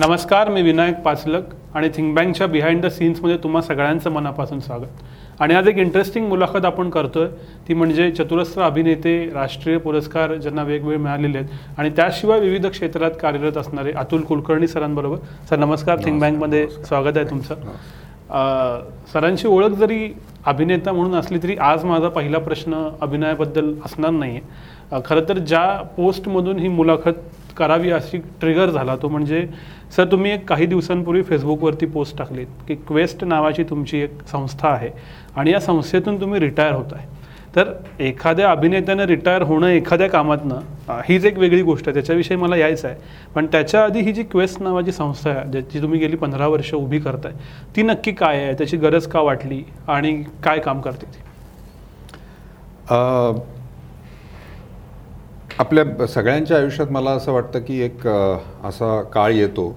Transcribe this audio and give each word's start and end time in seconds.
नमस्कार 0.00 0.48
मी 0.48 0.60
विनायक 0.62 1.00
पाचलक 1.04 1.48
आणि 1.76 1.88
थिंक 1.94 2.14
बँकच्या 2.16 2.46
बिहाइंड 2.46 2.80
द 2.82 2.86
सीन्समध्ये 2.88 3.36
तुम्हा 3.42 3.60
सगळ्यांचं 3.62 4.10
मनापासून 4.10 4.60
स्वागत. 4.60 5.02
आणि 5.40 5.54
आज 5.54 5.66
एक 5.68 5.78
इंटरेस्टिंग 5.78 6.28
मुलाखत 6.28 6.64
आपण 6.64 6.90
करतोय. 6.90 7.26
ती 7.68 7.74
म्हणजे 7.74 8.10
चतुरस्र 8.10 8.62
अभिनेते 8.62 9.12
राष्ट्रीय 9.34 9.78
पुरस्कार 9.78 10.34
ज्यांना 10.34 10.62
वेगवेगळे 10.62 10.96
मिळालेले 10.96 11.38
आहेत. 11.38 11.50
आणि 11.78 11.90
त्याशिवाय 11.96 12.40
विविध 12.40 12.66
क्षेत्रात 12.66 13.10
कार्यरत 13.20 13.56
असणारे 13.56 13.92
अतुल 13.92 14.22
कुलकर्णी 14.28 14.68
सरांबरोबर. 14.68 15.16
सर 15.50 15.58
नमस्कार. 15.58 15.98
थिंक 16.04 16.20
बँकमध्ये 16.20 16.66
स्वागत 16.68 17.16
आहे 17.16 17.30
तुमचं. 17.30 17.54
सरांची 19.12 19.48
ओळख 19.48 19.76
जरी 19.78 20.08
अभिनेता 20.46 20.92
म्हणून 20.92 21.14
असली 21.14 21.38
तरी 21.42 21.56
आज 21.60 21.84
माझा 21.84 22.08
पहिला 22.08 22.38
प्रश्न 22.38 22.88
अभिनयाबद्दल 23.00 23.72
असणार 23.84 24.10
नाही 24.10 24.36
आहे 24.36 25.02
खरं 25.06 25.28
तर 25.28 25.38
ज्या 25.38 25.64
पोस्टमधून 25.96 26.58
ही 26.58 26.68
मुलाखत 26.68 27.20
करावी 27.56 27.90
अशी 27.90 28.18
ट्रिगर 28.40 28.70
झाला 28.70 28.96
तो 28.96 29.08
म्हणजे 29.08 29.46
सर 29.96 30.04
तुम्ही 30.04 30.32
एक 30.32 30.48
काही 30.48 30.66
दिवसांपूर्वी 30.66 31.22
फेसबुकवरती 31.22 31.86
पोस्ट 31.86 32.18
टाकलीत 32.18 32.46
की 32.68 32.74
क्वेस्ट 32.88 33.24
नावाची 33.24 33.62
तुमची 33.62 34.00
एक 34.00 34.22
संस्था 34.32 34.68
आहे 34.68 34.90
आणि 35.36 35.52
या 35.52 35.60
संस्थेतून 35.60 36.20
तुम्ही 36.20 36.40
रिटायर 36.40 36.72
होत 36.72 36.92
आहे 36.92 37.08
तर 37.56 37.72
एखाद्या 38.00 38.50
अभिनेत्यानं 38.50 39.04
रिटायर 39.04 39.42
होणं 39.42 39.66
एखाद्या 39.66 40.08
कामातनं 40.08 41.00
हीच 41.08 41.24
एक 41.24 41.38
वेगळी 41.38 41.62
गोष्ट 41.62 41.88
आहे. 41.88 41.94
त्याच्याविषयी 41.94 42.36
मला 42.36 42.56
यायचं 42.56 42.88
आहे. 42.88 42.96
पण 43.34 43.46
त्याच्या 43.46 43.82
आधी 43.84 44.00
ही 44.00 44.12
जी 44.12 44.22
क्वेस्ट 44.22 44.62
नावाची 44.62 44.92
संस्था 44.92 45.30
आहे 45.30 45.50
ज्याची 45.52 45.82
तुम्ही 45.82 45.98
गेली 46.00 46.16
पंधरा 46.16 46.46
वर्ष 46.48 46.72
उभी 46.74 46.98
करताय 46.98 47.32
ती 47.76 47.82
नक्की 47.82 48.12
काय 48.12 48.44
आहे? 48.44 48.52
त्याची 48.54 48.76
गरज 48.76 49.06
का 49.06 49.20
वाटली? 49.20 49.62
आणि 49.88 50.12
काय 50.44 50.58
काम 50.58 50.80
करते 50.80 51.06
ती? 51.06 51.22
आपल्या 55.58 56.06
सगळ्यांच्या 56.06 56.56
आयुष्यात 56.56 56.90
मला 56.92 57.10
असं 57.10 57.32
वाटतं 57.32 57.60
की 57.60 57.80
एक 57.80 58.06
असा 58.06 59.00
काळ 59.14 59.32
येतो 59.32 59.68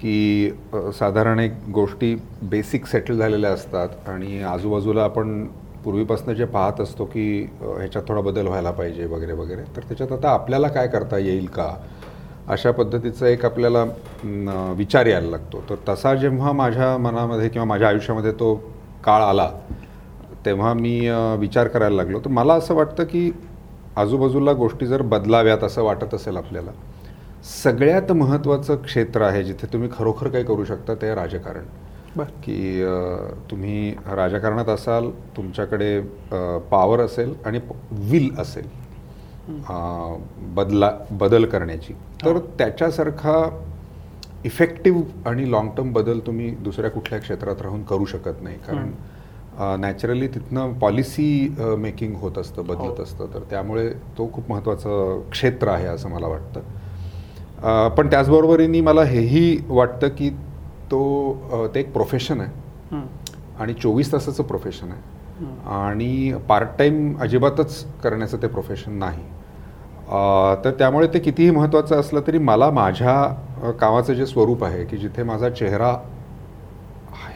की 0.00 0.50
साधारण 0.98 1.38
एक 1.38 1.52
गोष्टी 1.74 2.14
बेसिक 2.42 2.86
सेटल 2.86 3.18
झालेल्या 3.18 3.50
असतात 3.50 4.08
आणि 4.08 4.42
आजूबाजूला 4.42 5.04
आपण 5.04 5.44
पूर्वीपासून 5.84 6.34
जे 6.34 6.44
पाहत 6.44 6.80
असतो 6.80 7.04
की 7.04 7.26
ह्याच्यात 7.62 8.04
थोडा 8.08 8.20
बदल 8.20 8.46
व्हायला 8.46 8.70
पाहिजे 8.70 9.06
वगैरे 9.06 9.32
वगैरे 9.32 9.62
तर 9.76 9.82
त्याच्यात 9.88 10.12
आता 10.12 10.30
आपल्याला 10.30 10.68
काय 10.68 10.88
करता 10.88 11.18
येईल 11.18 11.46
का? 11.46 11.74
अशा 12.48 12.70
पद्धतीचा 12.70 13.28
एक 13.28 13.44
आपल्याला 13.44 13.84
विचार 14.76 15.06
यायला 15.06 15.28
लागतो. 15.30 15.62
तर 15.70 15.74
तसा 15.88 16.14
जेव्हा 16.14 16.52
माझ्या 16.52 16.96
मनामध्ये 16.98 17.48
किंवा 17.48 17.66
माझ्या 17.66 17.88
आयुष्यामध्ये 17.88 18.32
तो 18.40 18.54
काळ 19.04 19.22
आला 19.22 19.50
तेव्हा 20.44 20.72
मी 20.74 20.98
विचार 21.38 21.68
करायला 21.68 21.96
लागलो. 21.96 22.20
तर 22.24 22.30
मला 22.30 22.54
असं 22.54 22.74
वाटतं 22.74 23.04
की 23.04 23.30
आजूबाजूला 23.98 24.52
गोष्टी 24.52 24.86
जर 24.86 25.02
बदलाव्यात 25.02 25.64
असं 25.64 25.82
वाटत 25.82 26.14
असेल 26.14 26.36
आपल्याला 26.36 26.70
सगळ्यात 27.44 28.12
महत्त्वाचं 28.12 28.76
क्षेत्र 28.82 29.22
आहे 29.22 29.42
जिथे 29.44 29.72
तुम्ही 29.72 29.88
खरोखर 29.92 30.28
काही 30.28 30.44
करू 30.44 30.64
शकता 30.64 30.94
ते 30.94 31.14
राजकारण. 31.14 31.64
की 32.44 32.84
तुम्ही 33.50 33.90
राजकारणात 34.16 34.68
असाल 34.68 35.10
तुमच्याकडे 35.36 36.00
पॉवर 36.70 37.00
असेल 37.00 37.34
आणि 37.46 37.58
विल 38.10 38.28
असेल 38.38 38.66
बदला 40.54 40.90
बदल 41.10 41.44
करण्याची. 41.46 41.92
तर 42.24 42.38
त्याच्यासारखा 42.58 43.42
इफेक्टिव्ह 44.44 45.28
आणि 45.28 45.50
लाँग 45.52 45.68
टर्म 45.76 45.92
बदल 45.92 46.18
तुम्ही 46.26 46.50
दुसऱ्या 46.60 46.90
कुठल्या 46.90 47.18
क्षेत्रात 47.20 47.62
राहून 47.62 47.82
करू 47.84 48.04
शकत 48.06 48.42
नाही. 48.42 48.56
कारण 48.66 48.90
नॅचरली 49.58 50.28
तिथनं 50.28 50.72
पॉलिसी 50.72 51.54
मेकिंग 51.58 52.14
होत 52.14 52.38
असतं 52.38 52.66
बदलत 52.66 53.00
असतं. 53.00 53.26
तर 53.34 53.40
त्यामुळे 53.50 53.88
तो 54.18 54.30
खूप 54.32 54.50
महत्त्वाचं 54.50 55.20
क्षेत्र 55.30 55.68
आहे 55.68 55.86
असं 55.86 56.08
मला 56.08 56.26
वाटतं. 56.26 57.88
पण 57.88 58.10
त्याचबरोबरीने 58.10 58.80
मला 58.80 59.04
हेही 59.04 59.58
वाटतं 59.68 60.08
की 60.08 60.30
तो 60.90 61.70
ते 61.74 61.80
एक 61.80 61.92
प्रोफेशन 61.92 62.40
आहे. 62.40 62.52
हं. 62.92 63.00
आणि 63.60 63.72
चोवीस 63.72 64.12
तासाचं 64.12 64.42
प्रोफेशन 64.42 64.92
आहे. 64.92 65.16
आणि 65.66 66.34
पार्ट 66.48 66.68
टाईम 66.78 67.18
अजिबातच 67.20 67.84
करण्याचं 68.02 68.36
ते 68.42 68.46
प्रोफेशन 68.46 68.92
नाही. 68.92 69.24
तर 70.64 70.70
त्यामुळे 70.78 71.06
ते 71.06 71.18
कितीही 71.18 71.50
महत्त्वाचं 71.50 72.00
असलं 72.00 72.20
तरी 72.26 72.38
मला 72.38 72.70
माझ्या 72.70 73.72
कामाचं 73.80 74.12
जे 74.14 74.26
स्वरूप 74.26 74.64
आहे 74.64 74.84
की 74.84 74.96
जिथे 74.96 75.22
माझा 75.22 75.50
चेहरा 75.50 75.96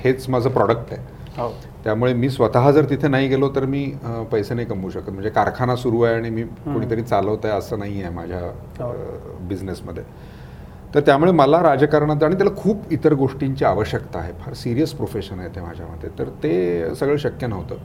हेच 0.05 0.29
माझं 0.29 0.51
प्रॉडक्ट 0.51 0.93
आहे. 0.93 1.03
हो. 1.43 1.49
त्यामुळे 1.85 2.13
मी 2.15 2.29
स्वतः 2.31 2.71
जर 2.71 2.85
तिथे 2.91 3.09
नाही 3.09 3.29
गेलो 3.29 3.49
तर 3.55 3.65
मी 3.67 3.85
पैसे 4.33 4.55
नाही 4.55 4.67
कमवू 4.67 4.91
शकत. 4.91 5.11
म्हणजे 5.11 5.31
कारखाना 5.31 5.77
सुरू 5.77 6.03
आहे 6.03 6.15
आणि 6.15 6.31
मी 6.31 6.43
कोणीतरी 6.43 7.03
चालवत 7.03 7.45
आहे 7.47 7.55
असं 7.55 7.79
नाही 7.79 8.03
आहे 8.03 8.13
माझ्या 8.15 8.41
हो. 8.81 8.93
बिझनेसमध्ये 9.49 10.05
तर 10.95 11.01
त्यामुळे 11.01 11.33
मला 11.33 11.63
राजकारणात 11.63 12.23
आणि 12.23 12.35
त्याला 12.37 12.55
खूप 12.57 12.93
इतर 12.93 13.15
गोष्टींची 13.15 13.65
आवश्यकता 13.65 14.19
आहे. 14.19 14.33
फार 14.41 14.55
सिरियस 14.55 14.93
प्रोफेशन 14.95 15.39
आहे 15.41 15.49
ते 15.55 15.61
माझ्यामध्ये. 15.61 16.11
तर 16.19 16.29
ते 16.43 16.95
सगळं 16.95 17.17
शक्य 17.17 17.47
नव्हतं. 17.47 17.77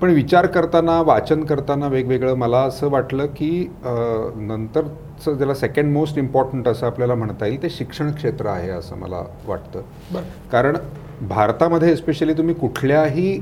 पण 0.00 0.10
विचार 0.14 0.46
करताना 0.46 1.00
वाचन 1.02 1.42
करताना 1.44 1.86
वेगवेगळं 1.88 2.34
मला 2.38 2.58
असं 2.62 2.90
वाटलं 2.90 3.26
की 3.36 3.50
नंतरचं 3.84 5.36
ज्याला 5.36 5.54
सेकंड 5.54 5.92
मोस्ट 5.92 6.18
इम्पॉर्टंट 6.18 6.68
असं 6.68 6.86
आपल्याला 6.86 7.14
म्हणता 7.14 7.46
येईल 7.46 7.62
ते 7.62 7.70
शिक्षण 7.70 8.12
क्षेत्र 8.12 8.46
आहे 8.48 8.70
असं 8.70 8.96
मला 8.96 9.22
वाटतं. 9.46 9.82
कारण 10.52 10.76
भारतामध्ये 11.20 11.90
एस्पेशली 11.92 12.32
तुम्ही 12.32 12.54
कुठल्याही 12.54 13.40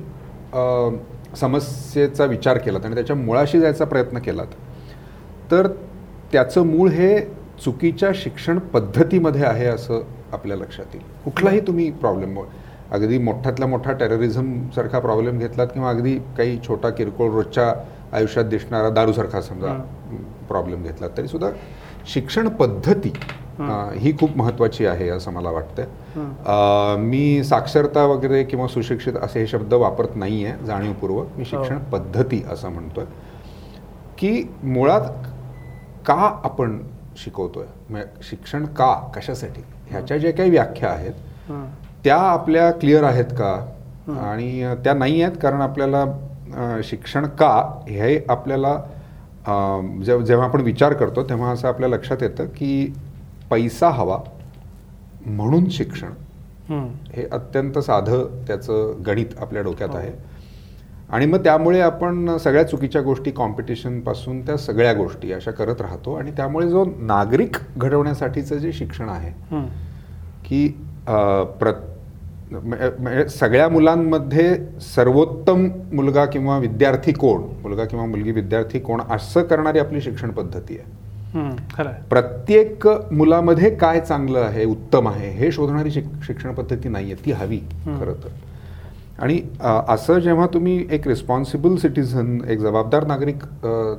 समस्येचा 1.37 2.25
विचार 2.25 2.59
केलात 2.59 2.85
आणि 2.85 2.95
त्याच्या 2.95 3.17
मुळाशी 3.17 3.61
जायचा 3.61 3.85
प्रयत्न 3.85 4.19
केलात 4.19 4.55
तर 5.51 5.67
त्याचं 6.33 6.67
मूळ 6.67 6.89
हे 6.91 7.19
चुकीच्या 7.65 8.11
शिक्षण 8.15 8.59
पद्धतीमध्ये 8.73 9.45
आहे 9.45 9.67
असं 9.67 10.01
आपल्या 10.33 10.57
लक्षात 10.57 10.95
येईल. 10.95 11.05
कुठलाही 11.25 11.61
तुम्ही 11.61 11.91
प्रॉब्लेम 11.91 12.39
अगदी 12.93 13.19
मोठ्यातल्या 13.19 13.69
मोठा 13.69 13.93
टेररिझमसारखा 13.93 14.99
प्रॉब्लेम 14.99 15.39
घेतलात 15.39 15.67
किंवा 15.67 15.91
अगदी 15.91 16.15
काही 16.39 16.59
छोटा 16.69 16.91
किरकोळ 16.91 17.31
रोजच्या 17.31 17.73
आयुष्यात 18.13 18.45
दिसणारा 18.45 18.91
दारूसारखा 18.91 19.41
समजा 19.41 19.73
प्रॉब्लेम 20.49 20.83
घेतलात 20.83 21.11
तरी 21.17 21.29
सुद्धा 21.29 21.51
शिक्षण 22.07 22.49
पद्धती 22.49 23.13
ही. 23.97 24.13
खूप 24.19 24.37
महत्त्वाची 24.37 24.87
आहे 24.87 25.09
असं 25.09 25.33
मला 25.33 25.51
वाटतं 25.51 26.97
मी 27.01 27.43
साक्षरता 27.45 28.05
वगैरे 28.05 28.43
किंवा 28.45 28.67
सुशिक्षित 28.67 29.17
असे 29.17 29.41
हे 29.41 29.47
शब्द 29.47 29.75
वापरत 29.75 30.17
नाही 30.17 30.45
आहे 30.45 30.67
जाणीवपूर्वक. 30.67 31.27
मी 31.37 31.45
शिक्षण 31.45 31.79
पद्धती 31.93 32.43
असं 32.53 32.71
म्हणतोय. 32.71 33.05
की 34.19 34.43
मुळात 34.63 35.09
का 36.07 36.15
आपण 36.45 36.79
शिकवतोय? 37.17 38.03
शिक्षण 38.23 38.65
का? 38.67 38.93
कशासाठी? 39.17 39.63
ह्याच्या 39.91 40.19
ज्या 40.19 40.33
काही 40.33 40.51
व्याख्या 40.51 40.91
आहेत 40.91 41.13
हं. 41.49 41.65
त्या 42.05 42.17
आपल्या 42.17 42.71
क्लिअर 42.71 43.03
आहेत 43.03 43.33
का? 43.33 43.53
आणि 44.23 44.75
त्या 44.85 44.95
नाही 44.95 45.23
आहेत 45.23 45.37
कारण 45.43 45.61
आपल्याला 45.61 46.05
शिक्षण 46.85 47.27
का 47.27 47.51
हे 47.89 48.19
आपल्याला 48.29 48.77
अ, 49.47 49.81
जेव- 50.05 50.25
जेव्हा 50.25 50.47
आपण 50.47 50.61
विचार 50.61 50.93
करतो 50.93 51.23
तेव्हा 51.23 51.51
असं 51.51 51.69
आपल्या 51.69 51.89
लक्षात 51.89 52.23
येतं 52.23 52.47
की 52.47 52.93
पैसा 53.51 53.89
हवा 53.89 54.19
म्हणून 55.27 55.69
शिक्षण 55.69 56.11
हं. 56.69 56.87
हे 57.13 57.27
अत्यंत 57.33 57.79
साधं 57.79 58.25
त्याचं 58.47 59.03
गणित 59.07 59.27
आपल्या 59.39 59.63
डोक्यात 59.63 59.95
आहे 59.95 60.13
आणि 61.11 61.27
मग 61.27 61.45
त्यामुळे 61.45 61.81
आपण 61.81 62.37
सगळ्या 62.37 62.63
चुकीच्या 62.65 63.03
गोष्टी 63.03 63.31
कॉम्पिटिशनपासून 63.31 64.41
त्या 64.47 64.57
सगळ्या 64.57 64.93
गोष्टी 64.93 65.33
अशा 65.33 65.51
करत 65.51 65.81
राहतो 65.81 66.15
आणि 66.15 66.31
त्यामुळे 66.31 66.69
जो 66.69 66.85
नागरिक 66.99 67.57
घडवण्यासाठीचं 67.77 68.57
जे 68.57 68.73
शिक्षण 68.73 69.09
आहे 69.09 69.31
हं. 69.51 69.67
की 70.45 70.67
अ, 71.07 71.43
प्र 71.43 71.73
म्हणजे 72.53 73.29
सगळ्या 73.29 73.69
मुलांमध्ये 73.69 74.55
सर्वोत्तम 74.81 75.67
मुलगा 75.93 76.25
किंवा 76.25 76.59
विद्यार्थी 76.59 77.13
कोण? 77.13 77.43
मुलगा 77.63 77.85
किंवा 77.85 78.05
मुलगी 78.07 78.31
विद्यार्थी 78.31 78.79
कोण? 78.79 79.01
असं 79.11 79.43
करणारी 79.43 79.79
आपली 79.79 80.01
शिक्षण 80.01 80.31
पद्धती 80.31 80.79
आहे. 80.79 81.05
हं. 81.35 81.95
प्रत्येक 82.11 82.87
मुलामध्ये 83.13 83.71
काय 83.71 84.01
चांगलं 84.01 84.39
आहे 84.39 84.65
उत्तम 84.65 85.09
आहे 85.09 85.31
हे 85.31 85.51
शोधणारी 85.53 85.91
शिक 85.91 86.05
शिक्षण 86.27 86.53
पद्धती 86.55 86.89
नाही 86.89 87.13
आहे. 87.13 87.25
ती 87.27 87.33
हवी 87.33 87.59
खरं 87.87 88.13
तर. 88.25 88.29
आणि 89.19 89.41
असं 89.89 90.19
जेव्हा 90.19 90.47
तुम्ही 90.47 90.87
एक 90.91 91.07
रिस्पॉन्सिबल 91.09 91.77
सिटीझन 91.77 92.39
एक 92.49 92.59
जबाबदार 92.59 93.07
नागरिक 93.07 93.43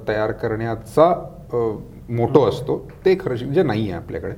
तयार 0.08 0.32
करण्याचा 0.32 1.14
मोटो 2.10 2.44
असतो 2.46 2.88
ते 3.06 3.16
खरं 3.16 3.36
जे 3.36 3.64
नाही 3.64 3.82
आहे 3.82 3.92
आपल्याकडे 3.92 4.34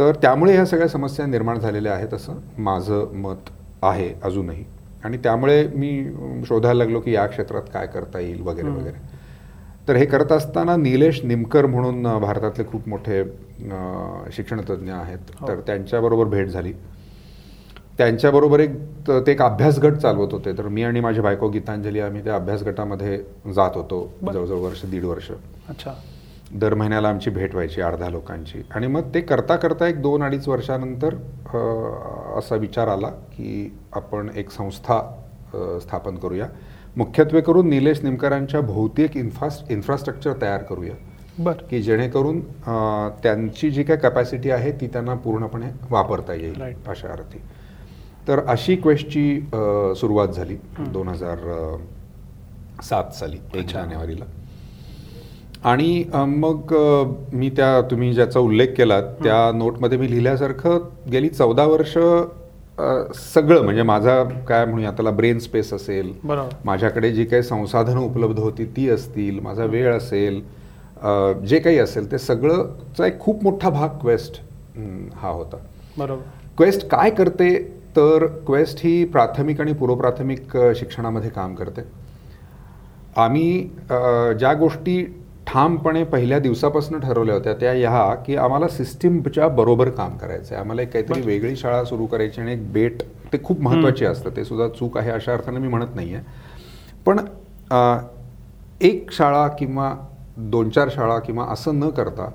तर 0.00 0.14
त्यामुळे 0.14 0.52
ह्या 0.52 0.66
सगळ्या 0.66 0.88
समस्या 0.88 1.26
निर्माण 1.26 1.58
झालेल्या 1.58 1.92
आहेत 1.92 2.14
असं 2.14 2.32
माझं 2.58 3.14
मत 3.14 3.36
आहे 3.82 4.14
अजूनही. 4.22 4.64
आणि 5.04 5.16
त्यामुळे 5.16 5.66
मी 5.66 6.06
शोधायला 6.46 6.84
लागलो 6.84 7.00
की 7.00 7.14
या 7.14 7.26
क्षेत्रात 7.26 7.62
काय 7.72 7.86
करता 7.86 8.18
येईल 8.18 8.42
वगैरे 8.42 8.68
वगैरे. 8.80 9.10
तर 9.88 9.96
हे 9.96 10.06
करत 10.06 10.32
असताना 10.32 10.76
निलेश 10.76 11.24
निमकर 11.24 11.66
म्हणून 11.66 12.18
भारतातले 12.18 12.64
खूप 12.64 12.88
मोठे 12.88 13.24
शिक्षणतज्ज्ञ 14.32 14.92
आहेत. 14.92 15.18
तर 15.48 15.60
त्यांच्याबरोबर 15.66 16.24
भेट 16.24 16.48
झाली. 16.48 16.72
त्यांच्याबरोबर 17.98 18.60
एक 18.60 18.70
त- 19.08 19.28
एक 19.28 19.42
अभ्यास 19.42 19.78
गट 19.78 19.92
चालवत 19.92 20.32
होते. 20.32 20.58
तर 20.58 20.68
मी 20.68 20.82
आणि 20.82 21.00
माझी 21.00 21.20
बायको 21.20 21.48
गीतांजली 21.48 22.00
आम्ही 22.00 22.24
त्या 22.24 22.34
अभ्यास 22.34 22.62
गटामध्ये 22.62 23.18
जात 23.54 23.70
होतो. 23.74 24.12
जवळजवळ 24.34 24.58
वर्ष 24.58 24.84
दीड 24.84 25.04
वर्ष. 25.04 25.30
अच्छा. 25.68 25.90
दर 26.52 26.74
महिन्याला 26.74 27.08
आमची 27.08 27.30
भेट 27.30 27.52
व्हायची 27.54 27.80
अर्धा 27.80 28.08
लोकांची. 28.08 28.62
आणि 28.74 28.86
मग 28.86 29.14
ते 29.14 29.20
करता 29.20 29.56
करता 29.56 29.86
एक 29.86 30.00
दोन 30.02 30.22
अडीच 30.22 30.48
वर्षानंतर 30.48 31.14
असा 32.38 32.56
विचार 32.56 32.88
आला 32.88 33.08
की 33.08 33.76
आपण 33.94 34.28
एक 34.36 34.50
संस्था 34.50 35.00
स्थापन 35.82 36.16
करूया. 36.16 36.46
मुख्यत्वे 36.96 37.40
करून 37.40 37.68
निलेश 37.68 38.02
निमकरांच्या 38.04 38.60
भोवती 38.60 39.02
एक 39.02 39.16
इन्फ्रास् 39.16 39.60
इन्फ्रास्ट्रक्चर 39.70 40.32
तयार 40.42 40.62
करूया. 40.62 40.94
बरं. 41.38 41.66
की 41.70 41.82
जेणेकरून 41.82 42.40
त्यांची 43.22 43.70
जी 43.70 43.82
काय 43.82 43.96
कॅपॅसिटी 43.96 44.50
आहे 44.50 44.72
ती 44.80 44.86
त्यांना 44.86 45.14
पूर्णपणे 45.14 45.70
वापरता 45.90 46.34
येईल. 46.34 46.62
अशा 46.62 47.12
अर्थी. 47.12 47.40
तर 48.28 48.44
अशी 48.48 48.76
क्वेस्टची 48.76 49.40
सुरुवात 49.96 50.28
झाली 50.28 50.56
दोन 50.78 51.08
हजार 51.08 51.38
सात 52.82 53.14
साली 53.14 53.38
एक. 53.54 53.68
जानेवारीला. 53.68 54.24
आणि 55.64 56.04
मग 56.14 56.72
मी 57.32 57.48
त्या 57.56 57.80
तुम्ही 57.90 58.12
ज्याचा 58.14 58.40
उल्लेख 58.40 58.68
केला 58.76 59.00
त्या 59.24 59.50
नोटमध्ये 59.54 59.98
मी 59.98 60.10
लिहिल्यासारखं 60.10 60.78
गेली 61.12 61.28
चौदा 61.28 61.64
वर्ष 61.64 61.96
सगळं 63.34 63.62
म्हणजे 63.64 63.82
माझा 63.82 64.22
काय 64.48 64.64
म्हणूया 64.64 64.90
त्याला 64.90 65.10
ब्रेन 65.10 65.38
स्पेस 65.38 65.72
असेल. 65.74 66.12
बरोबर. 66.24 66.54
माझ्याकडे 66.64 67.10
जी 67.12 67.24
काही 67.24 67.42
संसाधनं 67.42 68.00
उपलब्ध 68.00 68.38
होती 68.38 68.64
ती 68.76 68.88
असतील 68.90 69.40
माझा 69.40 69.64
वेळ 69.64 69.92
असेल 69.96 70.40
जे 71.46 71.58
काही 71.58 71.78
असेल 71.78 72.10
ते 72.12 72.18
सगळंचा 72.18 73.06
एक 73.06 73.20
खूप 73.20 73.42
मोठा 73.44 73.70
भाग 73.70 73.98
क्वेस्ट 74.00 74.40
हं, 74.76 75.08
होता. 75.22 75.56
बरोबर. 75.98 76.22
क्वेस्ट 76.58 76.86
काय 76.90 77.10
करते? 77.10 77.54
तर 77.96 78.26
क्वेस्ट 78.46 78.78
ही 78.84 79.04
प्राथमिक 79.04 79.60
आणि 79.60 79.72
पूर्वप्राथमिक 79.72 80.56
शिक्षणामध्ये 80.76 81.30
काम 81.30 81.54
करते. 81.54 81.82
आम्ही 83.16 83.60
ज्या 84.38 84.52
गोष्टी 84.54 85.02
ठामपणे 85.52 86.02
पहिल्या 86.04 86.38
दिवसापासून 86.38 87.00
ठरवल्या 87.00 87.34
होत्या 87.34 87.52
त्या 87.60 87.72
ह्या 87.72 88.14
की 88.26 88.36
आम्हाला 88.36 88.66
सिस्टीमच्या 88.68 89.48
बरोबर 89.48 89.88
काम 89.90 90.16
करायचं 90.16 90.54
आहे 90.54 90.60
आम्हाला 90.60 90.82
एक 90.82 90.92
काहीतरी. 90.92 91.20
वेगळी 91.20 91.56
शाळा 91.56 91.82
सुरू 91.84 92.06
करायची 92.06 92.40
आणि 92.40 92.52
एक 92.52 92.72
बेट 92.72 93.02
ते 93.32 93.38
खूप 93.44 93.60
महत्त्वाचे 93.60 94.04
असतं. 94.06 94.30
ते 94.36 94.44
सुद्धा 94.44 94.68
चूक 94.78 94.98
आहे 94.98 95.10
अशा 95.10 95.32
अर्थानं 95.32 95.60
मी 95.60 95.68
म्हणत 95.68 95.94
नाही 95.94 96.14
आहे 96.14 96.24
पण 97.06 97.18
एक 98.80 99.10
शाळा 99.12 99.46
किंवा 99.58 99.92
दोन 100.52 100.70
चार 100.70 100.88
शाळा 100.90 101.18
किंवा 101.18 101.44
असं 101.52 101.78
न 101.78 101.88
करता 101.90 102.30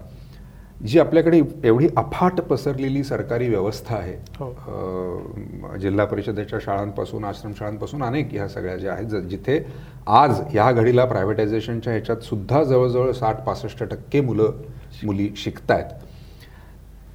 जी 0.86 1.00
आपल्याकडे 1.00 1.42
एवढी 1.64 1.88
अफाट 1.98 2.40
पसरलेली 2.42 3.04
सरकारी 3.04 3.48
व्यवस्था 3.50 3.96
आहे 3.96 4.14
हो. 4.40 5.78
जिल्हा 5.82 6.06
परिषदेच्या 6.06 6.60
शाळांपासून 6.62 7.24
आश्रमशाळांपासून 7.26 8.04
अनेक 8.04 8.34
ह्या 8.34 8.48
सगळ्या 8.48 8.76
ज्या 8.78 8.94
आहेत 8.94 9.22
जिथे 9.30 9.60
आज 10.08 10.42
ह्या 10.52 10.72
घडीला 10.72 11.06
प्रायव्हेटायझेशनच्या 11.06 11.94
ह्याच्यात 11.94 12.24
सुद्धा 12.24 12.64
जवळजवळ 12.64 13.12
साठ 13.12 13.44
पासष्ट 13.46 13.84
टक्के 13.84 14.22
मुलं 14.22 14.62
मुली 15.04 15.30
शिकतायत 15.38 15.94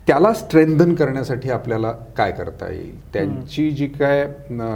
त्याला 0.07 0.33
स्ट्रेंथन 0.33 0.95
करण्यासाठी 0.95 1.51
आपल्याला 1.51 1.91
काय 2.17 2.33
करता 2.33 2.71
येईल 2.73 2.99
त्यांची 3.13 3.71
जी 3.71 3.87
काय 3.89 4.25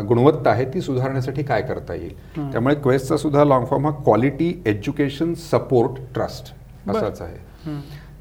गुणवत्ता 0.09 0.51
आहे 0.51 0.65
ती 0.75 0.81
सुधारण्यासाठी 0.81 1.43
काय 1.43 1.63
करता 1.63 1.95
येईल. 1.95 2.13
त्यामुळे 2.53 2.75
क्वेस्टचा 2.75 3.17
सुद्धा 3.17 3.45
लॉंग 3.45 3.65
फॉर्म 3.67 3.87
हा 3.87 3.93
क्वालिटी 4.03 4.53
एज्युकेशन 4.67 5.33
सपोर्ट 5.51 5.99
ट्रस्ट. 6.15 6.53
असाच 6.91 7.21
आहे. 7.23 7.37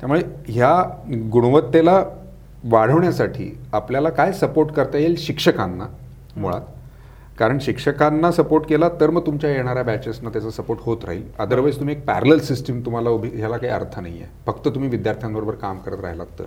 त्यामुळे 0.04 0.22
ह्या 0.48 0.72
गुणवत्तेला 1.34 1.94
वाढवण्यासाठी 2.72 3.50
आपल्याला 3.74 4.10
काय 4.10 4.32
सपोर्ट 4.34 4.72
करता 4.76 4.98
येईल 4.98 5.16
शिक्षकांना 5.18 5.86
मुळात? 6.36 6.62
कारण 7.40 7.60
शिक्षकांना 7.62 8.32
सपोर्ट 8.32 8.66
केला 8.70 8.90
तर 9.02 9.10
मग 9.10 9.26
तुमच्या 9.26 9.50
येणाऱ्या 9.50 9.84
बॅचेसना 9.84 10.30
त्याचा 10.30 10.50
सपोर्ट 10.52 10.80
होत 10.84 11.06
राहील. 11.06 11.24
अदरवाईज 11.40 11.80
तुम्ही 11.80 11.96
एक 11.96 12.06
पॅरल 12.08 12.40
सिस्टीम 12.40 12.82
तुम्हाला 12.86 13.10
उभी 13.10 13.30
ह्याला 13.36 13.58
काही 13.58 13.74
अर्थ 13.74 14.00
नाही 14.00 14.22
आहे 14.22 14.30
फक्त 14.48 14.68
तुम्ही 14.68 14.90
विद्यार्थ्यांबरोबर 14.90 15.56
काम 15.56 15.78
करत 15.78 16.04
राहिलात 16.04 16.40
तर. 16.40 16.46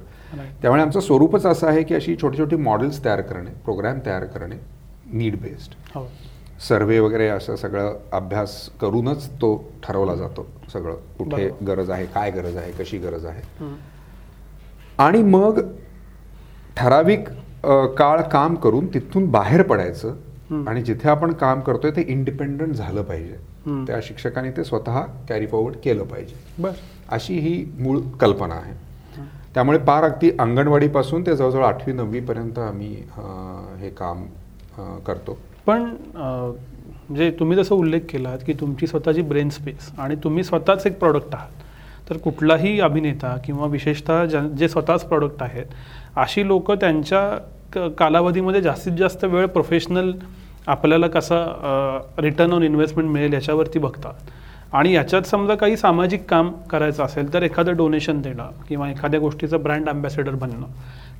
त्यामुळे 0.62 0.82
आमचं 0.82 1.00
स्वरूपच 1.00 1.46
असं 1.46 1.68
आहे 1.68 1.82
की 1.82 1.94
अशी 1.94 2.16
छोटी 2.22 2.38
छोटी 2.38 2.56
मॉडेल्स 2.56 3.04
तयार 3.04 3.20
करणे 3.20 3.50
प्रोग्राम 3.64 3.98
तयार 4.06 4.24
करणे 4.26 4.56
नीड 5.12 5.40
बेस्ड 5.42 5.74
हो. 5.94 6.06
सर्वे 6.60 6.98
वगैरे 7.00 7.28
असं 7.28 7.56
सगळं 7.56 7.96
अभ्यास 8.12 8.58
करूनच 8.80 9.28
तो 9.40 9.56
ठरवला 9.82 10.14
जातो 10.16 10.46
सगळं 10.72 10.94
कुठे. 11.18 11.48
गरज 11.66 11.90
आहे 11.90 12.06
काय 12.14 12.30
गरज 12.30 12.56
आहे 12.56 12.72
कशी 12.78 12.98
गरज 12.98 13.26
आहे. 13.26 13.42
आणि 14.98 15.22
मग 15.22 15.60
ठराविक 16.76 17.28
काळ 17.98 18.20
काम 18.32 18.54
करून 18.54 18.86
तिथून 18.94 19.30
बाहेर 19.30 19.62
पडायचं. 19.62 20.16
आणि 20.66 20.82
जिथे 20.82 21.08
आपण 21.08 21.32
काम 21.34 21.60
करतोय 21.60 21.90
ते 21.90 22.02
इंडिपेंडंट 22.02 22.74
झालं 22.74 23.02
पाहिजे. 23.02 23.36
त्या 23.86 23.98
शिक्षकांनी 24.02 24.50
ते 24.56 24.64
स्वतः 24.64 25.00
कॅरी 25.28 25.46
फॉरवर्ड 25.46 25.76
केलं 25.84 26.04
पाहिजे 26.04 26.72
अशी 27.12 27.38
ही 27.38 27.64
मूळ 27.78 27.98
कल्पना 28.20 28.54
आहे 28.54 28.74
त्यामुळे 29.54 29.78
पार 29.78 30.04
अगदी 30.04 30.30
अंगणवाडीपासून 30.38 31.26
ते 31.26 31.34
जवळजवळ 31.36 31.64
आठवी 31.64 31.92
नववीपर्यंत 31.92 32.58
आम्ही 32.58 32.94
हे 33.80 33.90
काम 33.98 34.24
करतो 35.06 35.38
पण 35.66 35.84
जे 35.84 36.18
म्हणजे 37.08 37.30
तुम्ही 37.30 37.56
जसं 37.56 37.74
उल्लेख 37.74 38.00
केलात 38.10 38.38
की 38.46 38.52
तुमची 38.52 38.86
स्वतःची 38.86 39.22
ब्रेन 39.22 39.48
स्पेस 39.48 39.90
आणि 39.98 40.14
तुम्ही 40.14 40.44
स्वतःच 40.44 40.86
एक 40.86 40.98
प्रॉडक्ट 40.98 41.34
आहात. 41.34 41.48
तर 42.10 42.16
कुठलाही 42.16 42.80
अभिनेता 42.80 43.36
किंवा 43.44 43.66
विशेषतः 43.66 44.24
ज्या 44.24 44.40
जे 44.40 44.68
स्वतःच 44.68 45.04
प्रॉडक्ट 45.04 45.42
आहेत 45.42 45.64
अशी 46.16 46.46
लोक 46.46 46.72
त्यांच्या 46.72 47.38
क- 47.72 47.92
कालावधीमध्ये 47.98 48.60
जास्तीत 48.60 48.92
जास्त 48.92 49.24
वेळ 49.24 49.46
प्रोफेशनल 49.46 50.12
आपल्याला 50.66 51.06
कसा 51.06 52.00
रिटर्न 52.18 52.52
ऑन 52.52 52.62
इन्व्हेस्टमेंट 52.62 53.10
मिळेल 53.10 53.32
याच्यावरती 53.32 53.78
बघतात. 53.78 54.12
आणि 54.72 54.92
याच्यात 54.92 55.22
समजा 55.22 55.54
काही 55.54 55.76
सामाजिक 55.76 56.24
काम 56.30 56.52
करायचं 56.70 57.04
असेल 57.04 57.32
तर 57.34 57.42
एखादं 57.42 57.76
डोनेशन 57.76 58.20
देणं 58.20 58.48
किंवा 58.68 58.90
एखाद्या 58.90 59.20
गोष्टीचं 59.20 59.62
ब्रँड 59.62 59.88
अँबॅसेडर 59.88 60.30
बनणं 60.30 60.66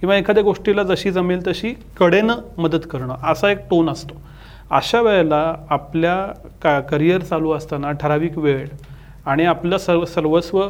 किंवा 0.01 0.17
एखाद्या 0.17 0.45
गोष्टीला 0.45 0.83
जशी 0.83 1.11
जमेल 1.11 1.47
तशी 1.47 1.75
कडेनं 2.01 2.35
मदत 2.59 2.87
करणं 2.91 3.17
असा 3.23 3.51
एक 3.51 3.59
टोन 3.71 3.91
असतो. 3.91 4.15
अशा 4.71 5.01
वेळेला 5.01 5.55
आपल्या 5.71 6.17
का 6.63 6.79
करिअर 6.81 7.23
चालू 7.23 7.53
असताना 7.53 7.91
ठराविक 7.93 8.39
वेळ 8.39 8.67
आणि 9.27 9.45
आपलं 9.45 9.79
सर्व 9.79 10.05
सर्वस्व 10.05 10.63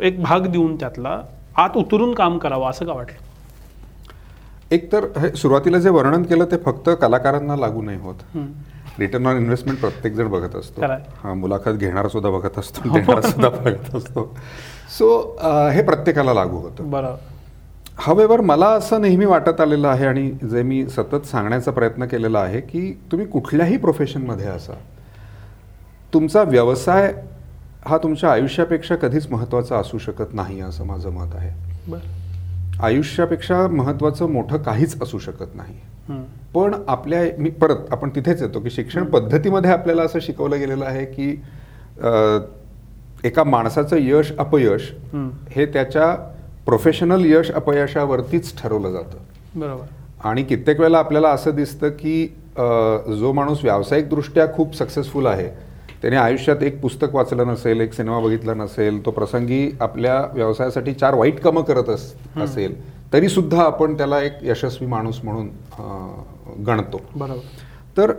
एक 0.00 0.22
भाग 0.22 0.46
देऊन 0.46 0.76
त्यातला 0.76 1.20
आत 1.56 1.76
उतरून 1.76 2.14
काम 2.14 2.38
करावं 2.38 2.70
असं 2.70 2.86
का 2.86 2.92
वाटलं? 2.92 3.26
एक 4.70 4.90
तर 4.92 5.04
हे 5.18 5.30
सुरुवातीला 5.36 5.78
जे 5.78 5.90
वर्णन 5.90 6.22
केलं 6.22 6.44
ते 6.44 6.56
फक्त 6.64 6.90
कलाकारांना 7.00 7.56
लागू 7.56 7.82
नाही 7.82 7.98
होत. 8.00 8.36
रिटर्न 8.98 9.26
ऑन 9.26 9.36
इन्व्हेस्टमेंट 9.36 9.80
प्रत्येक 9.80 10.14
जण 10.14 10.28
बघत 10.28 10.56
असतो. 10.56 10.82
हा 11.22 11.34
मुलाखत 11.34 11.70
घेणारा 11.70 12.08
सुद्धा 12.08 12.30
बघत 12.30 12.58
असतो 12.58 12.92
देणारा 12.94 13.20
सुद्धा 13.20 13.48
बघत 13.48 13.94
असतो. 13.96 14.24
सो 14.98 15.36
हे 15.72 15.82
प्रत्येकाला 15.82 16.34
लागू 16.34 16.56
होतं. 16.56 16.90
बरं 16.90 17.16
हवेवर 18.00 18.40
मला 18.40 18.66
असं 18.66 19.00
नेहमी 19.00 19.24
वाटत 19.24 19.60
आलेलं 19.60 19.88
आहे 19.88 20.06
आणि 20.06 20.30
जे 20.50 20.62
मी 20.62 20.86
सतत 20.88 21.26
सांगण्याचा 21.26 21.70
प्रयत्न 21.70 22.04
केलेला 22.04 22.38
आहे 22.38 22.60
की 22.60 22.92
तुम्ही 23.10 23.26
कुठल्याही 23.26 23.76
प्रोफेशनमध्ये 23.76 24.46
असा. 24.46 24.72
तुमचा 26.14 26.42
व्यवसाय 26.42 27.12
हा 27.86 27.98
तुमच्या 27.98 28.30
आयुष्यापेक्षा 28.32 28.96
कधीच 28.96 29.26
महत्त्वाचा 29.30 29.76
असू 29.76 29.98
शकत 29.98 30.34
नाही 30.34 30.60
असं 30.60 30.84
माझं 30.84 31.10
मत 31.10 31.34
आहे. 31.34 31.50
बरं. 31.90 32.82
आयुष्यापेक्षा 32.82 33.66
महत्त्वाचं 33.66 34.30
मोठं 34.30 34.56
काहीच 34.56 35.02
असू 35.02 35.18
शकत 35.18 35.56
नाही. 35.56 35.78
पण 36.54 36.74
आपल्या 36.88 37.22
मी 37.38 37.50
परत 37.50 37.92
आपण 37.92 38.10
तिथेच 38.14 38.42
येतो 38.42 38.60
की 38.60 38.70
शिक्षण 38.70 39.04
पद्धतीमध्ये 39.04 39.70
आपल्याला 39.70 40.02
असं 40.02 40.18
शिकवलं 40.22 40.58
गेलेलं 40.58 40.84
आहे 40.84 41.04
की 41.04 41.30
एका 43.24 43.44
माणसाचं 43.44 43.96
यश 44.00 44.32
अपयश. 44.38 44.92
हे 45.50 45.66
त्याच्या 45.66 46.16
प्रोफेशनल 46.68 47.24
यश 47.26 47.50
अपयशावरतीच 47.52 48.56
ठरवलं 48.58 48.90
जातं. 48.92 49.18
बरोबर. 49.54 49.84
आणि 50.24 50.42
कित्येक 50.42 50.80
वेळेला 50.80 50.98
आपल्याला 50.98 51.28
असं 51.30 51.54
दिसतं 51.56 51.88
की 51.90 52.26
जो 53.18 53.32
माणूस 53.32 53.58
व्यावसायिकदृष्ट्या 53.62 54.46
खूप 54.54 54.74
सक्सेसफुल 54.76 55.26
आहे 55.26 55.48
त्याने 56.02 56.16
आयुष्यात 56.16 56.62
एक 56.62 56.80
पुस्तक 56.80 57.14
वाचलं 57.14 57.46
नसेल 57.46 57.80
एक 57.80 57.92
सिनेमा 57.92 58.18
बघितला 58.20 58.54
नसेल 58.54 59.04
तो 59.06 59.10
प्रसंगी 59.10 59.70
आपल्या 59.80 60.20
व्यवसायासाठी 60.34 60.92
चार 60.94 61.14
वाईट 61.14 61.40
कामं 61.40 61.62
करत 61.62 61.88
अस 61.90 62.12
असेल 62.42 62.74
तरी 63.12 63.28
सुद्धा 63.28 63.62
आपण 63.62 63.96
त्याला 63.96 64.20
एक 64.22 64.32
यशस्वी 64.42 64.86
माणूस 64.86 65.20
म्हणून 65.24 65.48
गणतो. 66.66 67.00
बरोबर. 67.16 67.40
तर 67.96 68.12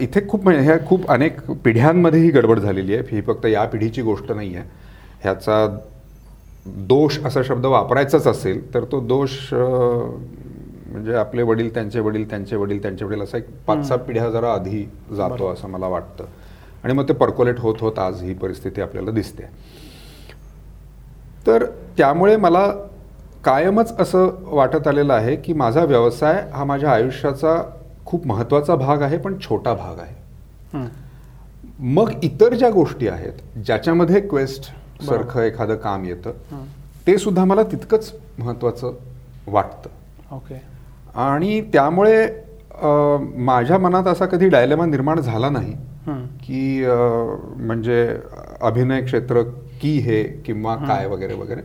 इथे 0.00 0.20
खूप 0.28 0.44
म्हणजे 0.44 0.62
ह्या 0.62 0.78
खूप 0.88 1.10
अनेक 1.10 1.40
पिढ्यांमध्ये 1.64 2.20
ही 2.20 2.30
गडबड 2.30 2.58
झालेली 2.58 2.94
आहे. 2.94 3.02
ही 3.12 3.20
फक्त 3.22 3.46
या 3.46 3.64
पिढीची 3.64 4.02
गोष्ट 4.02 4.32
नाही 4.32 4.54
आहे 4.54 4.68
ह्याचा 5.22 5.66
दोष 6.66 7.18
असा 7.24 7.40
शब्द 7.44 7.66
वापरायचाच 7.66 8.26
असेल 8.26 8.62
तर 8.74 8.84
तो 8.92 9.00
दोष 9.00 9.32
म्हणजे 9.52 11.14
आपले 11.14 11.42
वडील 11.42 11.72
त्यांचे 11.74 12.00
वडील 12.00 12.28
त्यांचे 12.30 12.56
वडील 12.56 12.82
त्यांचे 12.82 13.04
वडील 13.04 13.22
असा 13.22 13.38
एक 13.38 13.44
पाच 13.66 13.86
सात 13.88 13.98
पिढ्या 13.98 14.28
जरा 14.30 14.52
आधी 14.52 14.84
जातो. 15.16 15.52
असं 15.52 15.68
मला 15.68 15.86
वाटतं 15.88 16.24
आणि 16.84 16.94
मग 16.94 17.08
ते 17.08 17.12
पर्कोलेट 17.12 17.58
होत 17.60 17.74
होत 17.80 17.98
आज 17.98 18.22
ही 18.22 18.34
परिस्थिती 18.34 18.80
आपल्याला 18.80 19.10
दिसते 19.10 19.42
तर 21.46 21.64
त्यामुळे 21.98 22.36
मला 22.36 22.66
कायमच 23.44 23.92
असं 24.00 24.30
वाटत 24.44 24.88
आलेलं 24.88 25.12
आहे 25.12 25.36
की 25.36 25.52
माझा 25.52 25.84
व्यवसाय 25.84 26.42
हा 26.52 26.64
माझ्या 26.64 26.90
आयुष्याचा 26.92 27.56
खूप 28.06 28.26
महत्त्वाचा 28.26 28.74
भाग 28.76 29.02
आहे 29.02 29.18
पण 29.18 29.34
छोटा 29.40 29.74
भाग 29.74 29.98
आहे. 29.98 30.86
मग 31.78 32.10
इतर 32.22 32.54
ज्या 32.54 32.70
गोष्टी 32.70 33.08
आहेत 33.08 33.42
ज्याच्यामध्ये 33.66 34.20
क्वेस्ट 34.20 34.70
सारखं 35.00 35.42
एखादं 35.42 35.76
काम 35.76 36.04
येतं. 36.04 36.64
ते 37.06 37.16
सुद्धा 37.18 37.44
मला 37.44 37.62
तितकंच 37.62 38.12
महत्त्वाचं 38.38 38.94
वाटतं. 39.46 40.34
ओके. 40.36 40.60
आणि 41.14 41.60
त्यामुळे 41.72 42.26
माझ्या 43.44 43.78
मनात 43.78 44.06
असा 44.06 44.26
कधी 44.26 44.48
डायलेमा 44.48 44.86
निर्माण 44.86 45.20
झाला 45.20 45.48
नाही. 45.50 45.72
की 46.42 46.84
म्हणजे 46.86 48.16
अभिनय 48.60 49.02
क्षेत्र 49.02 49.42
की 49.80 49.96
हे 49.98 50.22
किंवा 50.46 50.74
काय 50.76 51.06
वगैरे 51.06 51.34
वगैरे. 51.34 51.62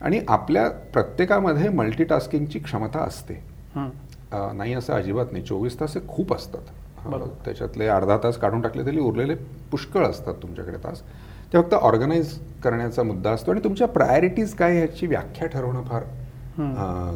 आणि 0.00 0.20
आपल्या 0.28 0.68
प्रत्येकामध्ये 0.92 1.68
मल्टीटास्किंगची 1.68 2.58
क्षमता 2.58 3.00
असते. 3.00 3.42
नाही 4.32 4.74
असं 4.74 4.94
अजिबात 4.94 5.32
नाही. 5.32 5.44
चोवीस 5.44 5.78
तास 5.80 5.96
हे 5.96 6.06
खूप 6.08 6.34
असतात. 6.34 6.72
त्याच्यातले 7.44 7.86
अर्धा 7.86 8.16
तास 8.24 8.36
काढून 8.38 8.60
टाकले 8.60 8.84
तरी 8.86 8.98
उरलेले 9.00 9.34
पुष्कळ 9.70 10.06
असतात 10.06 10.34
तुमच्याकडे 10.34 10.76
तास. 10.84 11.02
ते 11.52 11.58
फक्त 11.58 11.74
ऑर्गनाईज 11.74 12.32
करण्याचा 12.64 13.02
मुद्दा 13.02 13.30
असतो 13.30 13.50
आणि 13.50 13.60
तुमच्या 13.64 13.86
प्रायोरिटीज 13.88 14.54
काय 14.54 14.76
ह्याची 14.76 15.06
व्याख्या 15.06 15.48
ठरवणं 15.48 15.82
फार 15.88 16.02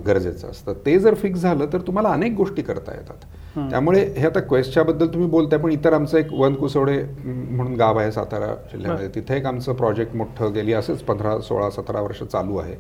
गरजेचं 0.06 0.50
असतं. 0.50 0.72
ते 0.87 0.99
जर 0.99 1.14
फिक्स 1.14 1.40
झालं 1.40 1.66
तर 1.72 1.80
तुम्हाला 1.87 2.08
अनेक 2.08 2.34
गोष्टी 2.37 2.62
करता 2.62 2.94
येतात. 2.94 3.25
त्यामुळे 3.70 4.00
हे 4.16 4.26
आता 4.26 4.40
क्वेस्टच्या 4.40 4.82
बद्दल 4.84 5.06
तुम्ही 5.12 5.28
बोलताय 5.30 5.58
पण 5.58 5.72
इतर 5.72 5.92
आमचं 5.92 6.18
एक 6.18 6.32
वन 6.32 6.54
कुसवडे 6.54 6.96
म्हणून 7.25 7.75
गाव 7.76 7.99
आहे 7.99 8.12
सातारा 8.12 8.46
जिल्ह्यामध्ये. 8.72 9.08
तिथे 9.14 9.37
एक 9.37 9.46
आमचं 9.46 9.75
प्रोजेक्ट 9.75 10.14
मोठं 10.16 10.52
गेली 10.54 10.72
असंच 10.72 11.02
पंधरा 11.02 11.38
सोळा 11.40 11.70
सतरा 11.70 12.00
वर्ष 12.00 12.22
चालू 12.22 12.56
आहे. 12.58 12.75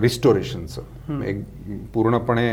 रिस्टोरेशनचं. 0.00 1.22
एक 1.24 1.42
पूर्णपणे 1.94 2.52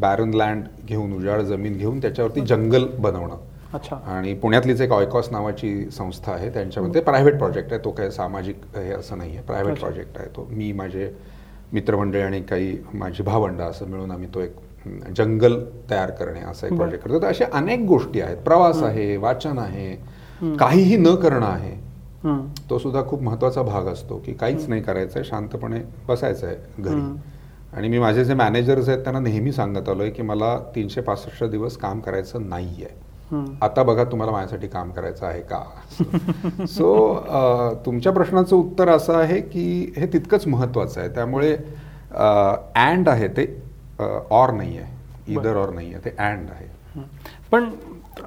बॅरन 0.00 0.34
लँड 0.34 0.64
घेऊन 0.86 1.12
उजाड 1.16 1.40
जमीन 1.42 1.76
घेऊन 1.78 2.00
त्याच्यावरती 2.00 2.40
जंगल 2.40 2.86
बनवणं. 2.98 3.36
अच्छा. 3.74 3.96
आणि 3.96 4.34
पुण्यातलीच 4.34 4.80
एक 4.80 4.92
ऑयकॉस 4.92 5.30
नावाची 5.32 5.90
संस्था 5.90 6.32
आहे 6.32 6.50
त्यांच्यामध्ये. 6.50 7.00
प्रायव्हेट 7.00 7.38
प्रोजेक्ट 7.38 7.72
आहे. 7.72 7.84
तो 7.84 7.90
काही 7.90 8.10
सामाजिक 8.10 8.56
हे 8.76 8.92
असं 8.92 9.18
नाही 9.18 9.36
आहे. 9.36 9.42
प्रायव्हेट. 9.42 9.78
प्रोजेक्ट 9.80 10.18
आहे 10.18 10.28
तो. 10.28 10.48
मी 10.50 10.72
माझे 10.72 11.14
मित्रमंडळी 11.72 12.20
आणि 12.22 12.40
काही 12.42 12.76
माझी 12.94 13.22
भावंड 13.22 13.60
असं 13.60 13.86
मिळून 13.86 14.10
आम्ही 14.10 14.28
तो 14.34 14.40
एक 14.40 14.54
जंगल 15.16 15.58
तयार 15.90 16.10
करणे 16.10 16.40
असा 16.40 16.66
एक. 16.66 16.72
प्रोजेक्ट 16.72 17.04
करतो. 17.04 17.22
तर 17.22 17.26
असे 17.26 17.44
अनेक 17.44 17.80
गोष्टी 17.80 18.20
आहेत. 18.20 18.36
प्रवास 18.36 18.82
आहे 18.82 19.16
वाचन 19.16 19.58
आहे 19.58 19.94
काहीही 20.58 20.96
न 20.96 21.14
करणं 21.14 21.46
आहे. 21.46 21.76
तो 22.70 22.78
सुद्धा 22.78 23.02
खूप 23.04 23.22
महत्त्वाचा 23.22 23.62
भाग 23.62 23.86
असतो 23.86 24.22
की 24.26 24.32
काहीच 24.32 24.68
नाही 24.68 24.82
करायचं 24.82 25.18
आहे 25.18 25.28
शांतपणे 25.28 25.80
बसायचं 26.08 26.46
आहे 26.46 26.82
घरी. 26.82 27.00
आणि 27.72 27.88
मी 27.88 27.98
माझे 27.98 28.24
जे 28.24 28.34
मॅनेजर्स 28.34 28.88
आहेत 28.88 29.00
त्यांना 29.00 29.20
नेहमी 29.20 29.52
सांगत 29.52 29.88
आलोय 29.88 30.10
की 30.10 30.22
मला 30.22 30.58
तीनशे 30.74 31.00
पासष्ट 31.00 31.44
दिवस 31.44 31.76
काम 31.76 32.00
करायचं 32.00 32.48
नाही 32.48 32.84
आहे. 32.84 33.07
आता 33.62 33.82
बघा 33.82 34.04
तुम्हाला 34.10 34.32
माझ्यासाठी 34.32 34.68
काम 34.68 34.90
करायचं 34.90 35.26
आहे 35.26 35.40
का? 35.50 36.66
सो 36.66 37.74
तुमच्या 37.86 38.12
प्रश्नाचं 38.12 38.56
उत्तर 38.56 38.88
असं 38.88 39.16
आहे 39.16 39.40
की 39.40 39.92
हे 39.96 40.06
तितकंच 40.12 40.46
महत्त्वाचं 40.46 41.00
आहे. 41.00 41.08
त्यामुळे 41.14 41.52
अँड 42.82 43.08
आहे 43.08 43.28
ते 43.36 43.46
ऑर 44.30 44.50
नाही 44.52 44.78
आहे. 44.78 44.96
इदर 45.32 45.56
ऑर 45.56 45.70
नाही 45.74 45.92
आहे. 45.92 46.04
ते 46.04 46.10
अँड 46.18 46.50
आहे. 46.50 46.66
पण 47.50 47.70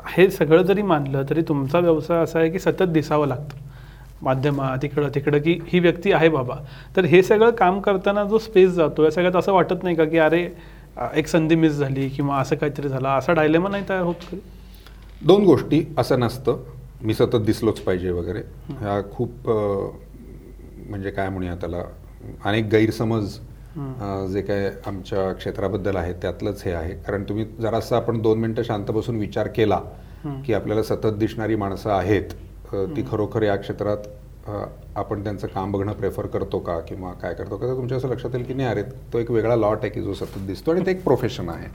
हे 0.08 0.30
सगळं 0.32 0.62
जरी 0.64 0.82
मानलं 0.82 1.24
तरी 1.30 1.42
तुमचा 1.48 1.80
व्यवसाय 1.80 2.24
असा 2.24 2.40
आहे 2.40 2.50
की 2.50 2.60
सतत 2.60 2.92
दिसावं 2.94 3.28
लागतं. 3.28 3.58
माध्यमात 4.24 4.84
इकडं 4.86 5.10
तिकडं 5.16 5.40
की 5.42 5.58
ही 5.68 5.80
व्यक्ती 5.80 6.12
आहे 6.12 6.30
बाबा. 6.30 6.56
तर 6.96 7.06
हे 7.06 7.22
सगळं 7.24 7.52
काम 7.60 7.80
करताना 7.82 8.24
जो 8.24 8.38
स्पेस 8.40 8.70
जातो 8.72 9.04
या 9.04 9.12
सगळ्यात 9.12 9.36
असं 9.36 9.54
वाटत 9.54 9.84
नाही 9.84 9.96
का 9.96 10.06
की 10.06 10.18
अरे 10.18 10.48
एक 11.16 11.28
संधी 11.28 11.56
मिस 11.56 11.74
झाली 11.74 12.08
किंवा 12.10 12.38
असं 12.40 12.56
काहीतरी 12.56 12.90
झालं. 12.90 13.08
असा 13.10 13.34
डायलेमा 13.34 13.70
नाही 13.70 13.84
तयार 13.90 14.04
होत 14.04 14.36
दोन 15.28 15.44
गोष्टी 15.46 15.84
असं 15.98 16.20
नसतं. 16.20 16.64
मी 17.04 17.14
सतत 17.14 17.42
दिसलोच 17.46 17.80
पाहिजे 17.82 18.12
वगैरे. 18.12 18.42
ह्या 18.70 19.02
खूप 19.14 19.50
म्हणजे 19.50 21.12
काय 21.12 21.30
म्हणूया 21.30 21.56
त्याला 21.56 21.82
अनेक 22.46 22.66
गैरसमज 22.72 23.38
जे 24.32 24.42
काय 24.42 24.70
आमच्या 24.88 25.32
क्षेत्राबद्दल 25.34 25.96
आहे 25.96 26.14
त्यातलंच 26.22 26.62
हे 26.66 26.72
आहे. 26.72 26.94
कारण 26.96 27.24
तुम्ही 27.30 27.46
जरासं 27.62 27.96
आपण 27.96 28.22
दोन 28.22 28.40
मिनटं 28.40 28.64
शांत 28.64 28.92
बसून 28.92 29.16
विचार 29.16 29.48
केला 29.56 29.80
की 30.46 30.54
आपल्याला 30.54 30.84
सतत 30.84 31.18
दिसणारी 31.18 31.56
माणसं 31.56 31.90
आहेत 31.92 32.34
ती 32.96 33.04
खरोखर 33.12 33.44
या 33.44 33.56
क्षेत्रात 33.56 34.08
आपण 34.96 35.24
त्यांचं 35.24 35.48
काम 35.48 35.72
बघणं 35.72 35.94
प्रेफर 35.94 36.26
करतो 36.28 36.60
का 36.60 36.80
किंवा 36.80 37.12
काय 37.22 37.34
करतो 37.34 37.58
का 37.58 37.68
तर 37.68 37.76
तुमच्या 37.76 37.98
असं 37.98 38.10
लक्षात 38.10 38.36
येईल 38.36 38.46
की 38.46 38.54
नाही 38.54 38.70
अरे 38.70 38.84
तो 39.14 39.20
एक 39.20 39.32
वेगळा 39.32 39.56
लॉट 39.56 39.78
आहे 39.82 39.90
की 39.90 40.02
जो 40.02 40.14
सतत 40.14 40.46
दिसतो 40.48 40.72
आणि 40.72 40.86
ते 40.86 40.92
एक 40.92 41.04
प्रोफेशन 41.04 41.50
आहे. 41.50 41.68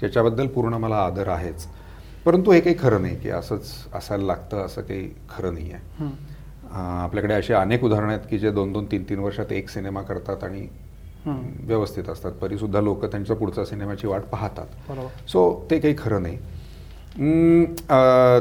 ज्याच्याबद्दल 0.00 0.46
पूर्ण 0.46 0.74
मला 0.74 0.96
आदर 0.96 1.28
आहेच. 1.28 1.66
परंतु 2.26 2.50
हे 2.52 2.60
काही 2.60 2.76
खरं 2.78 3.02
नाही 3.02 3.16
की 3.16 3.30
असंच 3.30 3.72
असायला 3.94 4.24
लागतं 4.24 4.64
असं 4.66 4.82
काही 4.82 5.08
खरं 5.28 5.54
नाही 5.54 5.72
आहे 5.72 5.82
हं. 6.00 6.10
आपल्याकडे 7.02 7.34
अशी 7.34 7.52
अनेक 7.52 7.84
उदाहरणं 7.84 8.08
आहेत 8.08 8.26
की 8.30 8.38
जे 8.38 8.50
दोन 8.50 8.72
दोन 8.72 8.84
तीन 8.84 9.02
तीन 9.02 9.18
वर्षात 9.18 9.52
एक 9.52 9.68
सिनेमा 9.68 10.02
करतात 10.02 10.44
आणि. 10.44 10.66
व्यवस्थित 11.60 12.08
असतात 12.08 12.32
तरीसुद्धा 12.42 12.80
लोक 12.80 13.04
त्यांच्या 13.04 13.36
पुढच्या 13.36 13.64
सिनेमाची 13.64 14.06
वाट 14.06 14.22
पाहतात 14.22 14.66
सो 15.28 15.66
ते 15.70 15.78
काही 15.78 15.94
खरं 15.98 16.22
नाही 16.22 16.36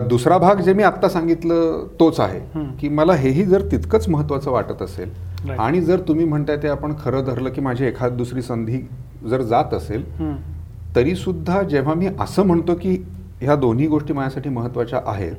दुसरा 0.10 0.38
भाग 0.38 0.62
जे 0.62 0.74
मी 0.74 0.84
आत्ता 0.84 1.10
सांगितलं 1.10 1.88
तोच 2.00 2.20
आहे. 2.20 2.40
की 2.80 2.90
मला 2.90 3.14
हेही 3.14 3.46
जर 3.46 3.62
तितकंच 3.72 4.08
महत्त्वाचं 4.10 4.52
वाटत 4.52 4.82
असेल. 4.82 5.12
आणि 5.60 5.82
जर 5.82 6.00
तुम्ही 6.00 6.26
म्हणताय 6.26 6.58
ते 6.58 6.68
आपण 6.68 6.94
खरं 7.00 7.24
धरलं 7.24 7.50
की 7.50 7.62
माझी 7.62 7.86
एखाद 7.86 8.12
दुसरी 8.12 8.42
संधी 8.42 8.80
जर 9.30 9.42
जात 9.42 9.74
असेल 9.74 10.04
हं. 10.20 10.36
तरी 10.96 11.16
सुद्धा 11.16 11.62
जेव्हा 11.64 11.94
मी 11.94 12.08
असं 12.20 12.46
म्हणतो 12.46 12.76
की 12.76 12.98
ह्या 13.42 13.56
दोन्ही 13.56 13.88
गोष्टी 13.88 14.14
माझ्यासाठी 14.14 14.50
महत्त्वाच्या 14.50 15.00
आहेत. 15.06 15.36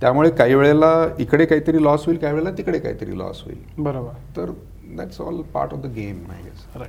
त्यामुळे 0.00 0.30
काही 0.30 0.54
वेळेला 0.54 0.92
इकडे 1.18 1.44
काहीतरी 1.44 1.82
लॉस 1.84 2.06
होईल 2.06 2.18
काही 2.18 2.32
वेळेला 2.34 2.50
तिकडे 2.56 2.78
काहीतरी 2.78 3.18
लॉस 3.18 3.42
होईल. 3.44 3.58
बरोबर. 3.78 4.12
तर 4.36 4.50
that's 4.96 5.20
all 5.20 5.40
part 5.54 5.72
of 5.74 5.80
the 5.82 5.92
game 5.94 6.16
I 6.30 6.42
guess 6.42 6.86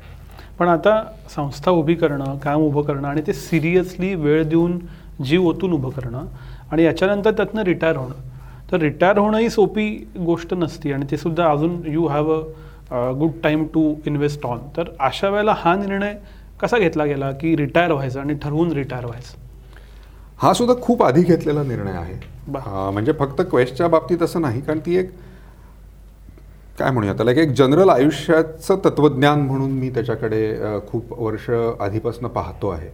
पण 0.60 0.68
आता 0.68 1.02
संस्था 1.36 1.72
उभी 1.72 1.96
करणं 1.96 2.38
काम 2.44 2.62
उभं 2.62 2.82
करणं 2.84 3.08
आणि 3.08 3.22
ते 3.28 3.34
सिरियसली 3.34 4.14
वेळ 4.16 4.44
देऊन 4.50 4.78
जीव 5.24 5.48
ओतून 5.48 5.72
उभं 5.74 5.90
करणं 5.90 6.26
आणि 6.72 6.84
याच्यानंतर 6.84 7.32
त्यातनं 7.32 7.64
रिटायर 7.64 7.96
होणं. 7.98 8.14
तर 8.72 8.80
रिटायर 8.82 9.18
होणं 9.18 9.38
ही 9.38 9.50
सोपी 9.50 9.90
गोष्ट 10.26 10.54
नसती 10.54 10.92
आणि 10.94 11.06
ते 11.12 11.18
सुद्धा 11.18 11.50
अजून 11.52 11.82
you 11.86 12.08
have 12.08 12.32
a 12.34 13.10
good 13.20 13.32
time 13.44 13.66
to 13.74 13.94
invest 14.06 14.46
on 14.46 14.60
तर 14.78 14.90
अशा 15.00 15.30
वेळेला 15.30 15.54
हा 15.58 15.76
निर्णय 15.76 16.14
कसा 16.62 16.78
घेतला 16.78 17.06
गेला 17.06 17.32
की 17.32 17.56
रिटायर 17.58 17.92
व्हायचं 17.92 18.20
आणि 18.20 18.34
ठरवून 18.44 18.72
रिटायर 18.72 19.06
व्हायचं? 19.06 19.42
हा 20.40 20.54
सुद्धा 20.54 20.74
खूप 20.82 21.04
आधी 21.04 21.22
घेतलेला 21.24 21.64
निर्णय 21.64 21.92
आहे. 21.92 22.14
म्हणजे 22.92 23.12
फक्त 23.20 23.42
क्वेस्टच्या 23.42 23.88
बाबतीत 23.88 24.22
असं 24.22 24.42
नाही 24.42 24.62
कारण 24.62 24.80
ती 24.80 24.96
एक 24.96 25.12
काय 26.80 26.92
म्हणूया 26.92 27.14
त्याला 27.14 27.32
एक- 27.32 27.54
जनरल 27.56 27.90
आयुष्याचं 27.90 28.78
तत्वज्ञान 28.86 29.42
म्हणून 29.42 29.72
मी 29.72 29.90
त्याच्याकडे 29.90 30.42
खूप 30.88 31.14
वर्ष 31.20 31.50
आधीपासून 31.80 32.28
पाहतो 32.30 32.70
आहे. 32.70 32.90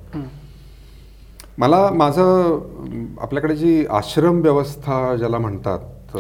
मला 1.58 1.90
माझं 1.90 2.60
आपल्याकडे 3.22 3.56
जी 3.56 3.86
आश्रम 3.90 4.42
व्यवस्था 4.42 5.16
ज्याला 5.16 5.38
म्हणतात 5.38 6.18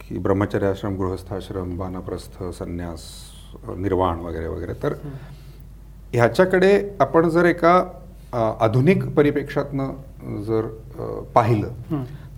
की 0.00 0.18
ब्रह्मचर्य 0.18 0.66
आश्रम 0.66 0.96
गृहस्थाश्रम 0.96 1.78
वानप्रस्थ 1.80 2.42
संन्यास 2.58 3.02
निर्वाण 3.76 4.20
वगैरे 4.20 4.46
वगैरे 4.46 4.72
तर 4.82 4.94
ह्याच्याकडे 6.12 6.72
आपण 7.00 7.28
जर 7.28 7.44
एका 7.44 7.82
आधुनिक 8.36 9.06
परिप्रेक्षातनं 9.06 10.42
जर 10.42 10.66
पाहिलं. 11.34 11.68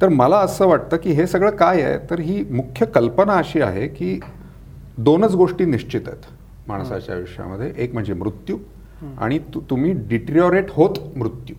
तर 0.03 0.09
मला 0.09 0.37
असं 0.39 0.67
वाटतं 0.67 0.97
की 0.97 1.11
हे 1.11 1.27
सगळं 1.27 1.51
काय 1.51 1.83
आहे 1.83 1.99
तर 2.11 2.21
ही 2.21 2.45
मुख्य 2.51 2.87
कल्पना 2.87 3.33
अशी 3.33 3.61
आहे 3.61 3.89
की 3.89 4.21
दोनच 4.99 5.35
गोष्टी 5.35 5.65
निश्चित 5.65 6.01
आहेत 6.07 6.23
माणसाच्या 6.69 7.15
आयुष्यामध्ये. 7.15 7.73
एक 7.77 7.93
म्हणजे 7.93 8.15
मृत्यू 8.15 8.57
आणि 9.19 9.39
तु- 9.39 9.63
तुम्ही 9.71 9.93
डिट्रिओरेट 9.93 10.67
होत 10.71 10.91
मृत्यू. 11.17 11.57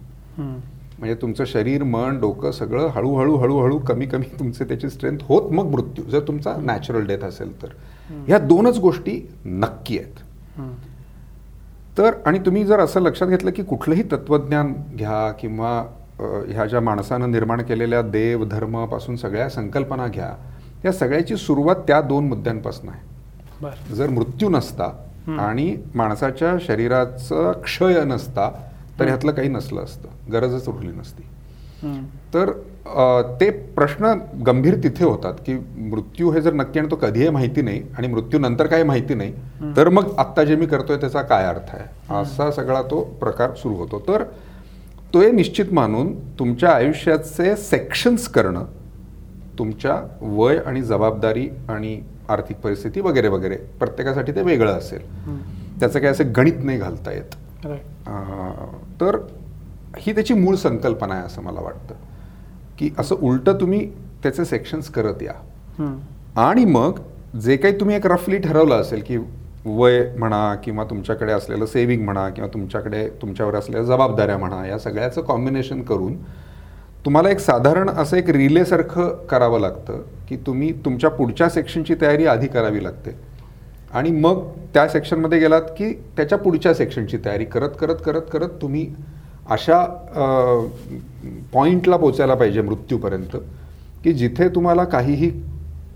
म्हणजे 1.00 1.16
तुमचं 1.16 1.46
शरीर 1.46 1.84
मन 1.84 2.20
डोकं 2.20 2.52
सगळं 2.52 2.88
हळूहळू 2.88 3.36
हळूहळू 3.36 3.78
कमी 3.78 4.06
कमी 4.06 4.26
तुमचे 4.40 4.64
त्याची 4.64 4.90
स्ट्रेंथ 4.90 5.18
होत 5.22 5.52
मग 5.52 5.64
मृत्यू. 5.64 6.04
जर 6.04 6.20
तुमचा 6.20 6.54
नॅचरल 6.58 7.06
डेथ 7.06 7.20
असेल 7.20 7.62
तर. 7.62 7.68
ह्या 8.28 8.40
दोनच 8.40 8.78
गोष्टी 8.78 9.32
नक्की 9.46 9.98
आहेत. 9.98 10.14
तर 11.98 12.12
आणि 12.26 12.40
तुम्ही 12.40 12.66
जर 12.66 12.80
असं 12.80 13.02
लक्षात 13.02 13.28
घेतलं 13.28 13.52
की 13.52 13.64
कुठलंही 13.64 14.04
तत्वज्ञान 14.04 14.74
घ्या 14.96 15.32
किंवा 15.32 15.86
ह्या 16.48 16.66
ज्या 16.66 16.82
माणसानं 16.82 17.32
निर्माण 17.32 17.62
केलेल्या 17.62 18.02
देव 18.02 18.46
धर्मापासून 18.46 19.16
सगळ्या 19.16 19.50
संकल्पना 19.50 20.08
घ्या 20.08 20.34
या 20.86 20.92
सगळ्याची 20.92 21.38
सुरुवात 21.38 21.76
त्या 21.76 22.02
दोन 22.02 22.28
मुद्द्यांपासून 22.28 22.90
आहे. 22.90 23.96
जर 23.96 24.10
मृत्यू 24.10 24.50
नसता 24.50 24.86
आणि 25.40 25.78
माणसाच्या 25.96 26.54
शरीराचा 26.62 27.52
क्षय 27.52 28.04
नसता 28.04 28.50
तर 29.00 29.06
ह्यातलं 29.06 29.32
काही 29.32 29.50
नसलं 29.50 29.84
असतं. 29.84 30.32
गरजच 30.32 30.68
उठली 30.70 30.92
नसती. 30.92 31.24
तर 32.34 32.52
ते 33.40 33.50
प्रश्न 33.76 34.14
गंभीर 34.46 34.76
तिथे 34.84 35.04
होतात 35.06 35.34
की 35.46 35.54
मृत्यू 35.90 36.32
हे 36.32 36.42
जर 36.42 36.54
नक्की 36.54 36.80
आणि 36.80 36.90
तो 36.92 36.96
कधी 36.96 37.22
आहे 37.22 37.30
माहिती 37.30 37.62
नाही 37.62 37.82
आणि 37.98 38.08
मृत्यू 38.08 38.40
नंतर 38.40 38.68
काही 38.68 38.84
माहिती 38.84 39.14
नाही 39.14 39.74
तर 39.78 39.90
मग 39.90 40.10
आत्ता 40.20 40.44
जे 40.44 40.56
मी 40.56 40.66
करतोय 40.66 40.98
त्याचा 40.98 41.22
काय 41.22 41.46
अर्थ 41.46 41.76
आहे? 41.76 41.86
असा 42.22 42.50
सगळा 42.52 42.82
तो 42.92 43.02
प्रकार 43.20 43.54
सुरू 43.56 43.76
होतो. 43.76 44.00
तर 44.08 44.24
तो 45.14 45.22
हे 45.22 45.32
निश्चित 45.32 45.74
मानून 45.74 46.14
तुमच्या 46.40 46.72
आयुष्याचे 46.72 47.56
सेक्शन्स 47.56 48.28
करणं 48.28 48.66
तुमच्या 49.60 49.96
वय 50.22 50.58
आणि 50.66 50.82
जबाबदारी 50.82 51.48
आणि 51.70 52.00
आर्थिक 52.30 52.58
परिस्थिती 52.58 53.02
वगैरे 53.02 53.28
वगैरे 53.28 53.56
प्रत्येकासाठी 53.80 54.32
ते 54.32 54.42
वेगळं 54.42 54.78
असेल. 54.78 55.02
त्याचं 55.80 56.00
काही 56.00 56.12
असं 56.12 56.32
गणित 56.38 56.64
नाही 56.64 56.78
घालता 56.78 57.12
येत. 57.12 57.36
तर 59.02 59.18
ही 59.98 60.14
त्याची 60.14 60.34
मूळ 60.34 60.56
संकल्पना 60.56 61.14
आहे 61.16 61.26
असं 61.26 61.42
मला 61.42 61.62
वाटतं. 61.62 61.96
की 62.80 62.90
असं 62.98 63.16
उलटं 63.16 63.54
तुम्ही 63.54 63.90
त्याचे 64.24 64.46
सेक्शन्स 64.46 64.90
करत 64.90 65.24
या. 65.24 65.34
आणि 66.36 66.66
मग 66.66 67.00
जे 67.40 67.58
काही 67.58 67.80
तुम्ही 67.80 67.96
एक 67.96 68.06
रफली 68.08 68.38
ठरवलं 68.38 68.76
असेल 68.76 69.04
की 69.08 69.18
वय 69.66 70.12
म्हणा 70.18 70.56
किंवा 70.56 70.84
तुमच्याकडे 70.84 71.32
असलेलं 71.32 71.66
सेविंग 71.66 72.04
म्हणा 72.06 72.30
किंवा 72.30 72.50
तुमच्याकडे 72.54 73.08
तुमच्यावर 73.22 73.56
असलेल्या 73.56 73.84
जबाबदाऱ्या 73.84 74.38
म्हणा 74.38 74.66
या 74.68 74.80
सगळ्याचं 74.80 75.22
कॉम्बिनेशन 75.22 75.82
करून 75.82 76.18
तुम्हाला 77.06 77.30
एक 77.30 77.40
साधारण 77.40 77.90
असं 77.90 78.18
एक 78.18 78.30
रिलेसारखं 78.30 79.26
करावं 79.26 79.60
लागतं 79.60 80.02
की 80.30 80.38
तुम्ही 80.38 80.72
तुमच्या 80.86 81.10
पुढच्या 81.10 81.50
सेक्शनची 81.50 81.96
तयारी 82.02 82.26
आधी 82.26 82.48
करावी 82.48 82.84
लागते. 82.84 83.16
आणि 83.94 84.12
मग 84.12 84.48
त्या 84.74 84.88
सेक्शनमध्ये 84.88 85.40
गेलात 85.40 85.62
की 85.62 85.94
त्याच्या 86.18 86.38
पुढच्या 86.38 86.74
सेक्शनची 86.74 87.18
तयारी 87.26 87.46
करत 87.46 87.70
करत 87.80 87.96
करत 88.06 88.22
करत 88.32 88.50
तुम्ही 88.62 88.86
अशा 89.52 89.84
पॉईंटला 91.54 91.98
पोचायला 91.98 92.36
पाहिजे 92.36 92.62
मृत्यूपर्यंत 92.62 93.36
की 94.04 94.14
जिथे 94.14 94.48
तुम्हाला 94.50 94.84
काहीही 94.84 95.30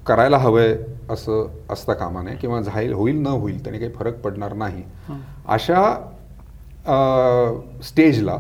करायला 0.08 0.38
हवंय 0.38 0.76
असं 1.10 1.48
असता 1.70 1.94
कामा 1.94 2.22
नये 2.22 2.36
किंवा 2.36 2.62
झाईल 2.62 2.94
होईल 2.94 3.16
न 3.16 3.28
होईल 3.28 3.64
त्याने 3.64 3.80
काही 3.80 3.92
फरक 3.92 4.20
पडणार 4.22 4.54
नाही 4.54 4.84
अशा 5.48 5.84
स्टेजला 7.84 8.38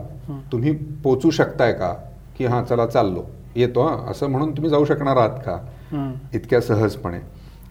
तुम्ही 0.51 0.71
पोचू 1.03 1.29
शकताय 1.29 1.73
का? 1.73 1.93
की 2.37 2.45
हां 2.45 2.63
चला 2.63 2.85
चाललो 2.85 3.23
येतो 3.55 3.87
हां 3.87 4.11
असं 4.11 4.27
म्हणून 4.27 4.51
तुम्ही 4.51 4.69
जाऊ 4.69 4.85
शकणार 4.85 5.17
आहात 5.17 5.39
का? 5.45 5.57
इतक्या 6.33 6.61
सहजपणे. 6.61 7.19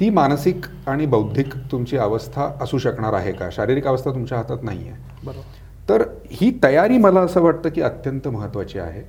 ती 0.00 0.08
मानसिक 0.10 0.66
आणि 0.86 1.06
बौद्धिक 1.06 1.54
तुमची 1.72 1.96
अवस्था 1.96 2.48
असू 2.60 2.78
शकणार 2.78 3.12
आहे 3.12 3.32
का? 3.32 3.48
शारीरिक 3.52 3.86
अवस्था 3.86 4.10
तुमच्या 4.10 4.38
हातात 4.38 4.62
नाही 4.62 4.88
आहे 4.88 5.26
बरोबर. 5.26 5.64
तर 5.88 6.02
ही 6.30 6.50
तयारी 6.62 6.98
मला 6.98 7.20
असं 7.20 7.42
वाटतं 7.42 7.68
की 7.70 7.80
अत्यंत 7.82 8.28
महत्त्वाची 8.28 8.78
आहे. 8.78 9.02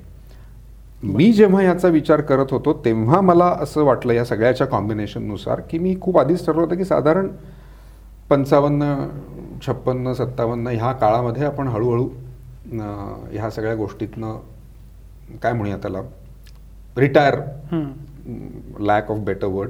मी 1.04 1.32
जेव्हा 1.34 1.62
याचा 1.64 1.88
विचार 1.88 2.22
करत 2.22 2.52
होतो 2.52 2.74
तेव्हा 2.86 3.20
मला 3.22 3.46
असं 3.62 3.84
वाटलं 3.84 4.14
या 4.14 4.26
सगळ्याच्या 4.26 4.68
कॉम्बिनेशननुसार 4.68 5.60
की 5.70 5.80
मी 5.80 5.96
खूप 6.02 6.18
आधीच 6.20 6.46
ठरवलं 6.46 6.62
होतं 6.62 6.78
की 6.78 6.86
साधारण 6.86 7.28
पंचावन्न 8.30 8.94
छप्पन्न 9.66 10.14
सत्तावन्न 10.14 10.68
ह्या 10.68 10.92
काळामध्ये 10.92 11.46
आपण 11.46 11.68
हळूहळू 11.68 12.08
ह्या 13.32 13.50
सगळ्या 13.50 13.76
गोष्टीतनं 13.76 14.38
काय 15.44 15.54
म्हणूया 15.54 15.78
त्याला? 15.78 16.02
Retire 16.98 17.36
lack 18.80 19.12
of 19.12 19.18
better 19.18 19.48
word 19.48 19.70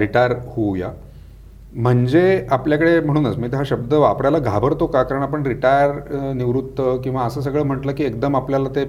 retire 0.00 0.32
होऊया. 0.46 0.90
म्हणजे 1.74 2.46
आपल्याकडे 2.50 2.98
म्हणूनच 3.00 3.36
मी 3.38 3.48
हा 3.54 3.62
शब्द 3.66 3.94
वापरायला 3.94 4.38
घाबरतो 4.38 4.86
का? 4.86 5.02
कारण 5.02 5.22
आपण 5.22 5.46
रिटायर 5.46 6.32
निवृत्त 6.34 6.80
किंवा 7.04 7.22
असं 7.22 7.40
सगळं 7.40 7.62
म्हटलं 7.66 7.92
की 7.92 8.04
एकदम 8.04 8.36
आपल्याला 8.36 8.68
ते 8.74 8.84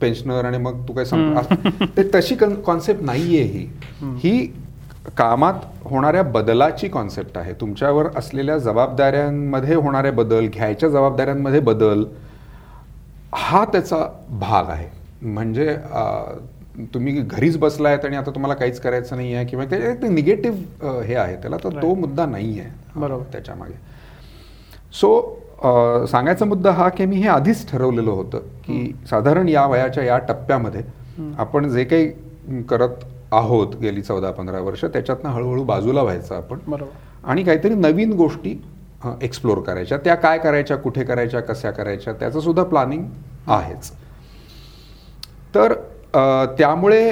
पेन्शनर 0.00 0.44
आणि 0.44 0.58
मग 0.58 0.88
तू 0.88 0.92
काय 0.92 1.04
संप 1.04 1.52
ते 1.96 2.02
तशी 2.14 2.34
कॉन्सेप्ट 2.34 3.02
नाहीये 3.02 3.42
ही. 3.42 3.66
ही 4.18 4.46
कामात 5.16 5.54
होणाऱ्या 5.84 6.22
बदलाची 6.22 6.88
कॉन्सेप्ट 6.88 7.38
आहे. 7.38 7.52
तुमच्यावर 7.60 8.06
असलेल्या 8.16 8.56
जबाबदाऱ्यांमध्ये 8.58 9.74
होणारे 9.74 10.10
बदल 10.10 10.46
घ्यायच्या 10.46 10.88
जबाबदाऱ्यांमध्ये 10.88 11.60
बदल 11.60 12.04
हा 13.32 13.64
त्याचा 13.64 14.06
भाग 14.40 14.70
आहे. 14.70 14.88
म्हणजे 15.22 15.76
तुम्ही 16.94 17.12
घरीच 17.12 17.56
बसलायत 17.58 18.04
आणि 18.04 18.16
आता 18.16 18.30
तुम्हाला 18.30 18.54
काहीच 18.54 18.80
करायचं 18.80 19.16
नाही 19.16 19.34
आहे 19.34 19.46
किंवा 19.46 19.64
ते 19.72 20.08
निगेटिव्ह 20.08 21.00
हे 21.02 21.14
आहे 21.14 21.36
त्याला 21.36 21.56
तर 21.64 21.80
तो 21.82 21.94
मुद्दा 21.94 22.26
नाही 22.26 22.58
आहे. 22.60 22.70
बरोबर. 22.96 23.24
त्याच्यामागे. 23.32 23.74
सो 24.92 26.06
सांगायचा 26.10 26.44
मुद्दा 26.44 26.70
हा 26.70 26.88
की 26.88 27.04
मी 27.06 27.16
हे 27.16 27.28
आधीच 27.28 27.70
ठरवलेलं 27.70 28.10
होतं 28.10 28.38
की 28.64 28.92
साधारण 29.10 29.48
या 29.48 29.66
वयाच्या 29.66 30.04
या 30.04 30.18
टप्प्यामध्ये 30.28 30.82
आपण 31.38 31.68
जे 31.70 31.84
काही 31.84 32.62
करत 32.68 33.04
आहोत 33.32 33.74
गेली 33.80 34.02
चौदा 34.02 34.30
पंधरा 34.30 34.60
वर्ष 34.60 34.84
त्याच्यातनं 34.84 35.30
हळूहळू 35.30 35.64
बाजूला 35.64 36.02
व्हायचं 36.02 36.34
आपण. 36.34 36.58
बरोबर. 36.66 36.90
आणि 37.24 37.42
काहीतरी 37.44 37.74
नवीन 37.74 38.12
गोष्टी 38.12 38.56
एक्सप्लोर 39.22 39.60
करायच्या. 39.60 39.98
त्या 39.98 40.14
काय 40.14 40.38
करायच्या 40.38 40.76
कुठे 40.76 41.04
करायच्या 41.04 41.40
कशा 41.40 41.70
करायच्या 41.70 42.12
त्याचं 42.12 42.40
सुद्धा 42.40 42.62
प्लॅनिंग 42.64 43.04
आहेच. 43.46 43.90
तर 45.54 45.72
त्यामुळे 46.14 47.10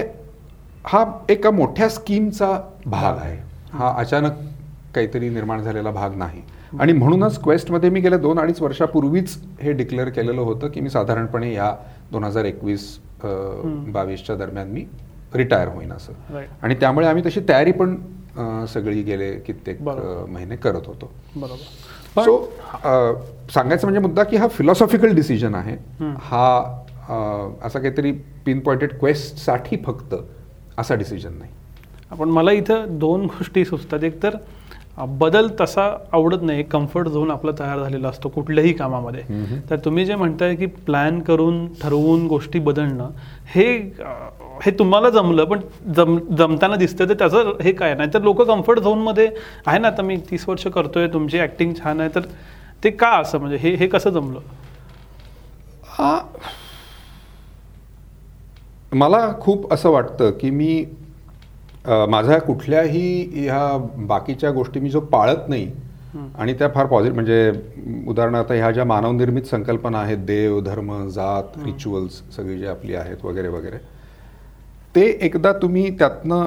हा 0.86 1.04
एका 1.30 1.50
मोठ्या 1.50 1.88
स्कीमचा 1.88 2.58
भाग 2.86 3.16
आहे. 3.18 3.36
हा 3.72 3.94
अचानक 3.98 4.32
काहीतरी 4.94 5.28
निर्माण 5.28 5.62
झालेला 5.62 5.90
भाग 5.90 6.14
नाही. 6.18 6.42
आणि 6.80 6.92
म्हणूनच 6.92 7.38
क्वेस्टमध्ये 7.42 7.90
मी 7.90 8.00
गेल्या 8.00 8.18
दोन 8.18 8.38
अडीच 8.38 8.60
वर्षापूर्वीच 8.62 9.36
हे 9.60 9.72
डिक्लेअर 9.72 10.08
केलेलं 10.08 10.40
होतं 10.40 10.68
की 10.68 10.80
मी 10.80 10.90
साधारणपणे 10.90 11.52
या 11.52 11.74
दोन 12.12 12.24
हजार 12.24 12.44
एकवीस 12.44 12.98
बावीसच्या 13.24 14.36
दरम्यान 14.36 14.68
मी 14.70 14.84
रिटायर 15.34 15.68
होईन 15.68 15.92
असं. 15.92 16.12
आणि 16.62 16.74
त्यामुळे 16.80 17.06
आम्ही 17.06 17.24
तशी 17.26 17.40
तयारी 17.48 17.72
पण 17.72 17.96
सगळी 18.68 19.02
गेले 19.02 19.30
कित्येक 19.46 19.82
महिने 19.82 20.56
करत 20.56 20.86
होतो. 20.86 21.10
बरोबर. 21.36 22.22
सो 22.24 22.38
सांगायचं 23.54 23.86
म्हणजे 23.86 24.00
मुद्दा 24.00 24.22
की 24.22 24.36
हा 24.36 24.46
फिलॉसॉफिकल 24.48 25.14
डिसिजन 25.14 25.54
आहे. 25.54 25.76
हा 26.20 26.84
असा 27.08 27.78
काहीतरी 27.78 28.12
पिन 28.46 28.60
पॉइंटेड 28.60 28.98
क्वेस्टसाठी 28.98 29.76
फक्त 29.86 30.14
असा 30.78 30.94
डिसिजन 30.94 31.32
नाही. 31.38 31.50
आपण 32.10 32.28
मला 32.30 32.52
इथं 32.52 32.98
दोन 32.98 33.24
गोष्टी 33.26 33.64
सुचतात. 33.64 34.04
एक 34.04 34.22
तर 34.22 34.36
बदल 35.18 35.48
तसा 35.60 35.82
आवडत 36.12 36.42
नाही. 36.42 36.62
कम्फर्ट 36.62 37.08
झोन 37.08 37.30
आपला 37.30 37.50
तयार 37.58 37.78
झालेला 37.82 38.08
असतो 38.08 38.28
कुठल्याही 38.28 38.72
कामामध्ये. 38.72 39.22
तर 39.70 39.76
तुम्ही 39.84 40.04
जे 40.06 40.14
म्हणताय 40.14 40.54
की 40.56 40.66
प्लॅन 40.66 41.20
करून 41.22 41.66
ठरवून 41.82 42.26
गोष्टी 42.26 42.58
बदलणं 42.58 43.10
हे 43.54 43.66
हे 44.64 44.70
तुम्हाला 44.78 45.10
जमलं 45.10 45.44
पण 45.44 45.60
जम 45.96 46.18
जमताना 46.38 46.76
दिसतं 46.76 47.08
तर 47.08 47.14
त्याचं 47.18 47.52
हे 47.62 47.72
काय? 47.72 47.94
नाही 47.94 48.10
तर 48.14 48.22
लोक 48.22 48.42
कम्फर्ट 48.42 48.78
झोनमध्ये 48.80 49.28
आहे 49.66 49.78
ना 49.78 49.88
आता 49.88 50.02
मी 50.02 50.16
तीस 50.30 50.48
वर्ष 50.48 50.66
करतोय 50.74 51.06
तुमची 51.12 51.38
ॲक्टिंग 51.40 51.72
छान 51.78 52.00
आहे 52.00 52.14
तर 52.14 52.24
ते 52.84 52.90
का 52.90 53.10
असं? 53.18 53.38
म्हणजे 53.38 53.56
हे 53.56 53.74
हे 53.76 53.86
कसं 53.86 54.10
जमलं? 54.10 54.40
मला 58.92 59.28
खूप 59.40 59.72
असं 59.72 59.90
वाटतं 59.90 60.30
की 60.30 60.50
मी 60.50 60.84
माझ्या 62.08 62.38
कुठल्याही 62.40 63.22
ह्या 63.34 63.76
बाकीच्या 64.06 64.50
गोष्टी 64.50 64.80
मी 64.80 64.90
जो 64.90 65.00
पाळत 65.00 65.48
नाही 65.48 65.70
आणि 66.38 66.52
त्या 66.54 66.68
फार 66.68 66.86
पॉझिटिव्ह 66.86 67.14
म्हणजे 67.14 67.50
उदाहरणार्थ 68.08 68.52
ह्या 68.52 68.70
ज्या 68.70 68.84
मानवनिर्मित 68.84 69.42
संकल्पना 69.42 69.98
आहेत 69.98 70.18
देव 70.18 70.60
धर्म 70.60 70.92
जात 71.08 71.58
रिच्युअल्स 71.64 72.20
सगळी 72.36 72.58
जी 72.58 72.66
आपली 72.66 72.94
आहेत 72.94 73.24
वगैरे 73.24 73.48
वगैरे 73.48 73.78
ते 74.94 75.06
एकदा 75.20 75.52
तुम्ही 75.52 75.90
त्यातनं 75.98 76.46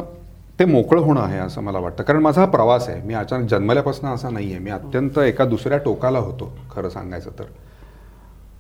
ते 0.60 0.66
मोकळं 0.66 1.02
होणं 1.02 1.22
आहे 1.22 1.38
असं 1.40 1.62
मला 1.62 1.80
वाटतं. 1.80 2.04
कारण 2.04 2.22
माझा 2.22 2.42
हा 2.42 2.48
प्रवास 2.48 2.88
आहे. 2.90 3.02
मी 3.02 3.14
अचानक 3.14 3.50
जन्मल्यापासून 3.50 4.10
असा 4.10 4.30
नाही 4.30 4.52
आहे 4.52 4.60
मी 4.60 4.70
अत्यंत 4.72 5.18
एका 5.20 5.46
दुसऱ्या 5.46 5.78
टोकाला 5.78 6.20
होतो 6.20 6.52
खरं 6.72 6.90
सांगायचं 6.90 7.30
तर. 7.40 7.44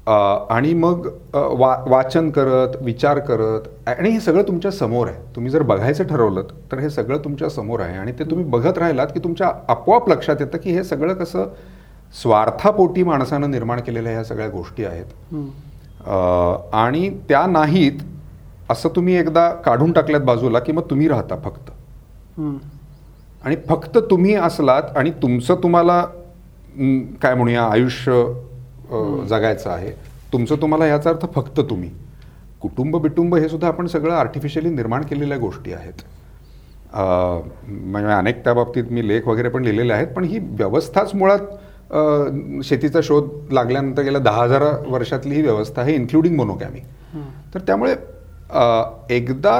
आणि 0.07 0.73
मग 0.73 1.07
वा 1.33 1.75
वाचन 1.87 2.29
करत 2.31 2.75
विचार 2.81 3.19
करत 3.19 3.67
आणि 3.87 4.09
हे 4.09 4.19
सगळं 4.19 4.43
तुमच्यासमोर 4.43 5.07
आहे. 5.07 5.17
तुम्ही 5.35 5.51
जर 5.51 5.61
बघायचं 5.61 6.03
ठरवलं 6.03 6.43
तर 6.71 6.79
हे 6.79 6.89
सगळं 6.89 7.17
तुमच्यासमोर 7.23 7.79
आहे. 7.79 7.97
आणि 7.97 8.11
ते 8.19 8.23
तुम्ही 8.31 8.45
बघत 8.45 8.77
राहिलात 8.77 9.07
की 9.07 9.19
तुमच्या 9.19 9.51
आपोआप 9.69 10.09
लक्षात 10.09 10.35
येतं 10.39 10.57
की 10.57 10.71
हे 10.71 10.83
सगळं 10.83 11.13
कसं 11.13 11.47
स्वार्थापोटी 12.13 13.03
माणसानं 13.03 13.51
निर्माण 13.51 13.79
केलेल्या 13.81 14.13
ह्या 14.13 14.23
सगळ्या 14.23 14.49
गोष्टी 14.49 14.85
आहेत. 14.85 15.05
आणि 16.73 17.09
त्या 17.29 17.45
नाहीत 17.47 17.99
असं 18.69 18.89
तुम्ही 18.95 19.15
एकदा 19.15 19.49
काढून 19.65 19.91
टाकल्यात 19.91 20.21
बाजूला 20.21 20.59
की 20.59 20.71
मग 20.71 20.89
तुम्ही 20.89 21.07
राहता 21.07 21.35
फक्त. 21.43 21.71
आणि 23.43 23.55
फक्त 23.69 23.97
तुम्ही 24.11 24.35
असलात 24.35 24.97
आणि 24.97 25.11
तुमचं 25.21 25.55
तुम्हाला 25.63 26.03
काय 27.21 27.35
म्हणूया 27.35 27.63
आयुष्य 27.63 28.23
जगायचं 29.30 29.69
आहे. 29.69 29.91
तुमचं 30.34 30.56
तुम्हाला 30.62 30.86
याचा 30.88 31.10
अर्थ 31.10 31.25
फक्त 31.36 31.60
तुम्ही. 31.60 31.89
कुटुंब 32.62 32.97
बिटुंब 32.97 33.36
हे 33.36 33.49
सुद्धा 33.49 33.67
आपण 33.67 33.88
सगळं 33.88 34.13
आर्टिफिशियली 34.13 34.69
निर्माण 34.69 35.04
केलेल्या 35.04 35.38
गोष्टी 35.38 35.73
आहेत. 35.73 36.01
म्हणजे 36.93 38.12
अनेक 38.13 38.43
त्या 38.43 38.54
बाबतीत 38.54 38.84
मी 38.91 39.08
लेख 39.08 39.27
वगैरे 39.27 39.49
पण 39.49 39.63
लिहिलेले 39.63 39.93
आहेत 39.93 40.08
पण 40.08 40.23
ही 40.23 40.39
व्यवस्थाच 40.39 41.13
मुळात 41.15 42.63
शेतीचा 42.63 42.99
शोध 43.04 43.54
लागल्यानंतर 43.54 44.01
गेल्या 44.01 44.21
दहा 44.21 44.43
हजार 44.43 44.63
वर्षातली 44.88 45.36
ही 45.36 45.41
व्यवस्था 45.41 45.82
आहे 45.82 45.93
इन्क्लुडिंग 45.95 46.36
मोनोकॅमी 46.36 46.80
तर 47.54 47.60
त्यामुळे 47.60 47.95
एकदा 49.15 49.60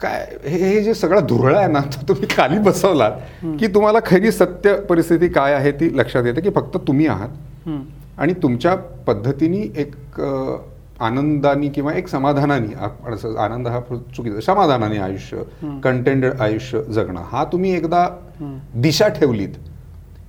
काय 0.00 0.36
हे 0.44 0.82
जे 0.82 0.94
सगळं 0.94 1.26
धुरळं 1.26 1.58
आहे 1.58 1.68
ना 1.68 1.80
तो 1.92 2.08
तुम्ही 2.08 2.26
खाली 2.30 2.58
बसवलात 2.58 3.10
की 3.60 3.66
तुम्हाला 3.66 3.98
खरी 4.06 4.32
सत्य 4.32 4.74
परिस्थिती 4.80 5.28
काय 5.28 5.54
आहे 5.54 5.72
ती 5.72 5.90
लक्षात 5.98 6.24
येते 6.26 6.40
की 6.40 6.50
फक्त 6.50 6.76
तुम्ही 6.86 7.06
आहात. 7.06 7.28
आणि 8.18 8.32
तुमच्या 8.32 8.74
पद्धतीने 9.06 9.60
एक 9.76 10.20
आनंदानी 11.00 11.68
किंवा 11.68 11.92
एक 11.92 12.08
समाधानाने 12.08 12.74
आनंद 13.38 13.68
हा 13.68 13.80
चुकीचा 14.16 14.40
समाधानाने 14.40 14.98
आयुष्य 14.98 15.42
कंटेंटेड 15.84 16.40
आयुष्य 16.40 16.82
जगणं 16.92 17.22
हा 17.22 17.44
तुम्ही 17.44 17.72
एकदा 17.76 18.08
दिशा 18.74 19.08
ठेवलीत 19.08 19.54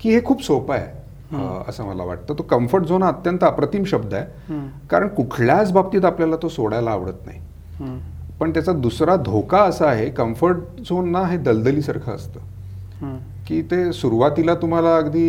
की 0.02 0.14
हे 0.14 0.22
खूप 0.26 0.44
सोपं 0.44 0.74
आहे 0.76 1.02
असं 1.70 1.86
मला 1.86 2.04
वाटतं. 2.04 2.34
तो 2.34 2.44
कम्फर्ट 2.44 2.86
झोन 2.86 3.04
हा 3.04 3.10
अत्यंत 3.10 3.44
अप्रतिम 3.44 3.84
शब्द 3.84 4.14
आहे. 4.14 4.26
कारण 4.90 5.08
कुठल्याच 5.08 5.72
बाबतीत 5.72 6.06
आपल्याला 6.06 6.36
तो 6.42 6.50
सोडायला 6.50 6.92
आवडत 6.92 7.26
नाही. 7.26 7.40
पण 8.40 8.52
त्याचा 8.52 8.72
दुसरा 8.72 9.16
धोका 9.16 9.62
असा 9.64 9.88
आहे 9.90 10.10
कम्फर्ट 10.10 10.82
झोन 10.90 11.10
ना 11.12 11.24
हे 11.28 11.38
दलदलीसारखं 11.38 12.16
असतं. 12.16 12.40
की 13.48 13.62
ते 13.72 13.92
सुरुवातीला 13.94 14.54
तुम्हाला 14.56 14.96
अगदी 14.98 15.28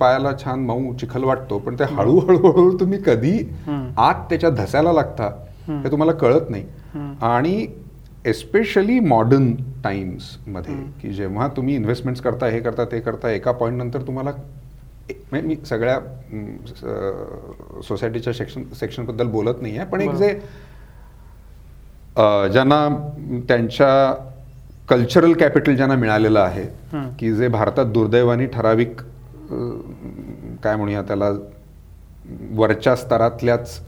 पायाला 0.00 0.32
छान 0.44 0.64
मऊ 0.66 0.92
चिखल 1.00 1.24
वाटतो 1.24 1.58
पण 1.58 1.78
ते 1.78 1.84
हळूहळू 1.90 2.70
तुम्ही 2.80 2.98
कधी. 3.06 3.38
आत 3.98 4.28
त्याच्या 4.30 4.50
धसायला 4.50 4.92
लागता 4.92 5.30
हे 5.68 5.90
तुम्हाला 5.90 6.12
कळत 6.12 6.50
नाही. 6.50 6.64
आणि 7.22 7.66
एस्पेशली 8.26 8.98
मॉडर्न 9.00 9.52
टाइम्समध्ये 9.84 10.74
की 11.02 11.12
जेव्हा 11.14 11.48
तुम्ही 11.56 11.74
इन्व्हेस्टमेंट्स 11.76 12.22
करता 12.22 12.46
हे 12.46 12.60
करता 12.60 12.84
ते 12.92 13.00
करता 13.00 13.30
एका 13.30 13.52
पॉईंट 13.52 13.82
नंतर 13.82 14.02
तुम्हाला 14.06 14.32
मी 15.32 15.56
सगळ्या 15.66 15.98
सोसायटीच्या 17.88 18.32
सेक्शन 18.32 18.62
सेक्शनबद्दल 18.80 19.26
बोलत 19.30 19.60
नाही 19.62 19.76
आहे 19.76 19.86
पण 19.90 20.00
एक 20.00 20.14
जे 20.14 20.32
ज्यांना 22.52 22.86
त्यांच्या 23.48 24.14
कल्चरल 24.88 25.32
कॅपिटल 25.32 25.76
ज्यांना 25.76 25.94
मिळालेलं 25.96 26.40
आहे. 26.40 26.64
की 27.18 27.32
जे 27.34 27.48
भारतात 27.48 27.86
दुर्दैवाने 27.92 28.46
ठराविक 28.46 29.00
काय 30.62 30.76
म्हणूया 30.76 31.02
त्याला 31.02 31.30
वरच्या 32.56 32.94
स्तरातल्याच 32.96 33.78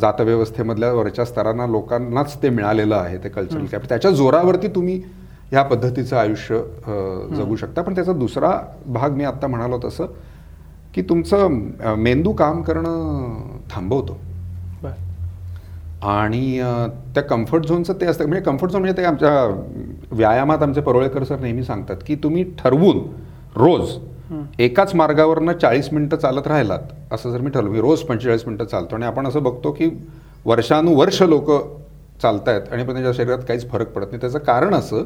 जातव्यवस्थेमधल्या 0.00 0.92
वरच्या 0.92 1.24
स्तरांना 1.24 1.66
लोकांनाच 1.66 2.36
ते 2.42 2.48
मिळालेलं 2.50 2.94
आहे 2.96 3.18
ते 3.24 3.28
कल्चरल 3.28 3.66
कॅपिटल. 3.66 3.88
त्याच्या 3.88 4.10
जोरावरती 4.10 4.68
तुम्ही 4.74 5.00
ह्या 5.50 5.62
पद्धतीचं 5.62 6.16
आयुष्य 6.16 6.58
जगू 7.36 7.56
शकता. 7.56 7.82
पण 7.82 7.94
त्याचा 7.94 8.12
दुसरा 8.12 8.50
भाग 8.86 9.10
मी 9.16 9.24
आत्ता 9.24 9.46
म्हणालो 9.46 9.78
तसं 9.84 10.06
की 10.94 11.02
तुमचं 11.08 11.94
मेंदू 11.96 12.32
काम 12.32 12.62
करणं 12.62 13.58
थांबवतो. 13.70 14.18
आणि 16.02 16.58
त्या 17.14 17.22
कम्फर्ट 17.22 17.66
झोनचं 17.66 17.92
ते 18.00 18.06
असतं. 18.06 18.26
म्हणजे 18.26 18.44
कम्फर्ट 18.44 18.72
झोन 18.72 18.80
म्हणजे 18.80 18.96
ते 18.96 19.04
आमच्या 19.06 19.44
व्यायामात 20.12 20.62
आमचे 20.62 20.80
परोळेकर 20.80 21.24
सर 21.24 21.40
नेहमी 21.40 21.62
सांगतात 21.62 21.96
की 22.06 22.14
तुम्ही 22.14 22.44
ठरवून 22.58 22.98
रोज 23.56 23.90
एकाच 24.58 24.94
मार्गावरनं 24.94 25.52
चाळीस 25.52 25.88
मिनिटं 25.92 26.16
चालत 26.16 26.46
राहिलात 26.46 27.12
असं 27.12 27.30
जर 27.30 27.40
मी 27.40 27.50
ठरवलं 27.50 27.70
मी 27.70 27.80
रोज 27.80 28.00
पंचेचाळीस 28.00 28.42
मिनिटं 28.46 28.64
चालतो 28.64 28.94
आणि 28.96 29.04
आपण 29.06 29.26
असं 29.26 29.42
बघतो 29.42 29.70
की 29.72 29.90
वर्षानुवर्ष 30.44 31.22
लोक 31.22 31.50
चालतायत 32.22 32.72
आणि 32.72 32.84
पण 32.84 32.92
त्यांच्या 32.92 33.12
शरीरात 33.12 33.38
काहीच 33.38 33.68
फरक 33.70 33.92
पडत 33.92 34.06
नाही. 34.06 34.20
त्याचं 34.20 34.38
कारण 34.38 34.74
असं 34.74 35.02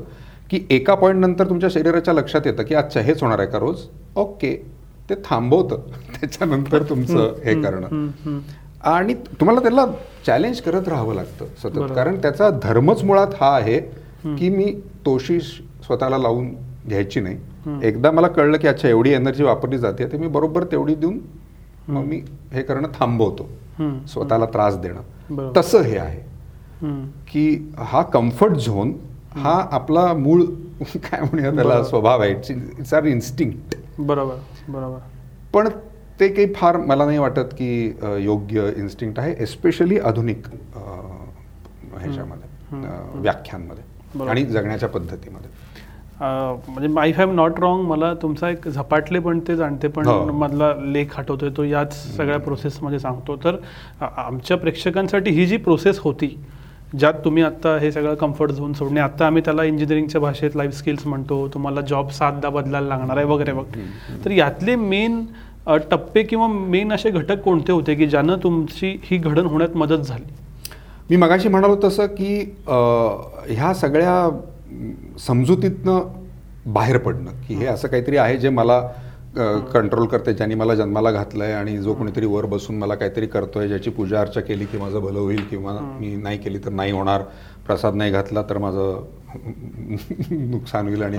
की 0.51 0.67
एका 0.71 0.95
पॉईंट 0.95 1.21
नंतर 1.21 1.49
तुमच्या 1.49 1.69
शरीराच्या 1.73 2.15
लक्षात 2.15 2.47
येतं 2.47 2.63
की 2.63 2.75
अच्छा 2.75 3.01
हेच 3.01 3.23
होणार 3.23 3.39
आहे 3.39 3.49
का 3.49 3.59
रोज? 3.59 3.77
ओके. 4.17 4.55
ते 5.11 5.15
थांबवतं. 5.25 5.77
त्याच्यानंतर 6.21 6.83
तुमचं 6.83 7.33
हे 7.45 7.55
करणं. 7.63 7.87
आणि 8.83 9.15
तुम्हाला 9.41 9.61
त्याला 9.61 9.85
चॅलेंज 10.27 10.61
करत 10.61 10.89
राहावं 10.89 11.15
लागतं 11.15 11.47
सतत. 11.63 11.95
कारण 11.95 12.21
त्याचा 12.23 12.49
धर्मच 12.63 13.03
मुळात 13.05 13.35
हा 13.41 13.55
आहे 13.57 13.79
की 14.39 14.49
मी 14.49 14.73
तोशी 15.07 15.41
स्वतःला 15.41 16.19
लावून 16.19 16.49
घ्यायची 16.89 17.21
नाही. 17.21 17.37
एकदा 17.83 18.11
मला 18.11 18.29
कळलं 18.29 18.59
की 18.59 18.69
अच्छा 18.69 18.89
एवढी 18.89 19.13
एनर्जी 19.13 19.45
वापरली 19.45 19.79
जाते 19.79 20.07
तर 20.13 20.17
मी 20.17 20.27
बरोबर 20.27 20.65
तेवढी 20.65 20.95
देऊन 20.95 21.19
मग 21.89 22.05
मी 22.05 22.21
हे 22.53 22.63
करणं 22.63 22.89
थांबवतो. 23.01 23.49
स्वतःला 24.09 24.47
त्रास 24.47 24.77
देणं. 24.77 25.53
तसं 25.57 25.83
हे 25.83 25.97
आहे. 25.99 26.21
की 27.29 27.73
हा 27.79 28.03
कम्फर्ट 28.03 28.57
झोन 28.57 28.93
हा 29.35 29.55
आपला 29.73 30.13
मूळ 30.15 30.43
काय 30.83 31.21
म्हणूया 31.21 31.51
त्याला. 31.51 31.83
स्वभाव 31.85 32.23
आहे. 32.23 32.31
इट्स 32.79 32.95
आर 32.95 33.05
इन्स्टिंक्ट 33.05 33.77
बरोबर 33.99 34.35
बरोबर. 34.69 34.99
पण 35.55 35.69
ते 36.21 36.29
काही 36.29 36.53
फार 36.55 36.77
मला 36.77 37.05
नाही 37.07 37.19
वाटत 37.19 37.55
की 37.59 37.71
योग्य 38.25 38.71
इन्स्टिंक्ट 38.77 39.19
आहे 39.21 39.35
एस्पेशली 39.43 39.99
आधुनिक 39.99 40.47
ह्याच्यामध्ये 41.95 43.21
व्याख्यांमध्ये. 43.21 44.29
आणि 44.29 44.45
जगण्याच्या 44.45 44.89
पद्धतीमध्ये. 44.89 45.51
म्हणजे 46.21 46.89
आय 47.01 47.11
हॅव 47.17 47.33
नॉट 47.33 47.59
रॉंग 47.61 47.85
मला 47.87 48.13
तुमचा 48.23 48.49
एक 48.51 48.69
झपाटले 48.69 49.19
पण 49.19 49.39
ते 49.49 49.57
जाणते 49.57 49.89
पण 49.89 50.07
हो. 50.07 50.25
मधला 50.33 50.73
लेख 50.83 51.19
आठवतोय 51.19 51.51
तो 51.57 51.65
याच 51.65 51.95
सगळ्या 52.17 52.39
प्रोसेसमध्ये 52.41 52.99
सांगतो. 52.99 53.37
तर 53.45 53.57
आमच्या 54.17 54.57
प्रेक्षकांसाठी 54.57 55.31
ही 55.31 55.47
जी 55.47 55.57
प्रोसेस 55.57 55.99
होती 56.01 56.37
ज्यात 56.99 57.15
तुम्ही 57.25 57.43
आत्ता 57.43 57.77
हे 57.81 57.91
सगळं 57.93 58.15
कम्फर्ट 58.15 58.51
झोन 58.53 58.73
सोडणे 58.73 59.01
आत्ता 59.01 59.27
आम्ही 59.27 59.43
त्याला 59.45 59.65
इंजिनिअरिंगच्या 59.65 60.21
भाषेत 60.21 60.57
लाईफ 60.57 60.73
स्किल्स 60.79 61.07
म्हणतो 61.07 61.47
तुम्हाला 61.55 61.81
जॉब 61.81 62.09
सातदा 62.11 62.49
बदलायला 62.49 62.89
लागणार 62.89 63.17
आहे 63.17 63.27
वगैरे 63.27 63.53
वगैरे. 63.53 64.25
तर 64.25 64.31
यातले 64.31 64.77
मेन 64.77 65.25
टप्पे 65.67 66.23
किंवा 66.23 66.47
मेन 66.47 66.93
असे 66.93 67.11
घटक 67.11 67.41
कोणते 67.41 67.73
होते 67.73 67.95
की 67.95 68.07
ज्यानं 68.07 68.37
तुमची 68.43 68.99
ही 69.03 69.17
घडण 69.19 69.47
होण्यात 69.47 69.77
मदत 69.77 70.05
झाली? 70.05 70.25
मी 71.11 71.17
मगाशी 71.17 71.49
म्हणालो 71.49 71.77
तसं 71.85 72.07
की 72.07 72.35
ह्या 73.49 73.73
सगळ्या 73.75 74.31
समजुतीतनं 75.27 76.01
बाहेर 76.67 76.99
पडणं 76.99 77.31
की 77.49 77.55
हे 77.55 77.67
असं 77.67 77.89
काहीतरी 77.89 78.17
आहे 78.17 78.37
जे 78.37 78.49
मला 78.49 78.81
कंट्रोल 79.75 80.07
करते 80.07 80.33
ज्यांनी 80.33 80.55
मला 80.55 80.75
जन्माला 80.75 81.11
घातलंय 81.11 81.53
आणि 81.53 81.77
जो 81.79 81.95
कोणीतरी 81.95 82.27
वर 82.27 82.47
बसून 82.47 82.79
मला 82.79 82.95
काहीतरी 82.95 83.27
करतोय 83.27 83.69
ज्याची 83.69 83.91
पूजा 83.91 84.21
अर्चा 84.21 84.41
केली 84.41 84.65
की 84.65 84.79
माझं 84.79 85.01
भलं 85.01 85.19
होईल 85.19 85.45
किंवा 85.51 85.73
मी 86.01 86.15
नाही 86.17 86.39
केली 86.39 86.59
तर 86.59 86.71
नाही 86.71 86.93
होणार 86.93 87.23
प्रसाद 87.67 87.95
नाही 87.95 88.13
घातला 88.13 88.43
तर 88.43 88.59
माझं 88.59 89.05
नुकसान 90.31 90.89
होईल 90.89 91.03
आणि 91.03 91.19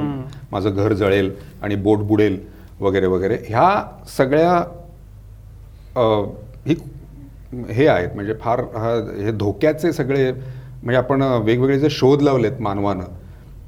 माझं 0.52 0.70
घर 0.70 0.94
जळेल 0.94 1.32
आणि 1.62 1.76
बोट 1.76 2.00
बुडेल 2.00 2.40
वगैरे 2.82 3.08
वगैरे. 3.08 3.38
ह्या 3.48 3.84
सगळ्या 4.18 4.64
ही 6.68 6.76
हे 7.70 7.88
आहेत. 7.88 8.10
म्हणजे 8.16 8.34
फार 8.42 8.60
हा 8.76 8.94
हे 9.24 9.32
धोक्याचे 9.32 9.92
सगळे 9.94 10.32
म्हणजे 10.32 10.96
आपण 10.98 11.22
वेगवेगळे 11.22 11.80
जे 11.80 11.90
शोध 11.90 12.22
लावलेत 12.22 12.62
मानवानं 12.62 13.04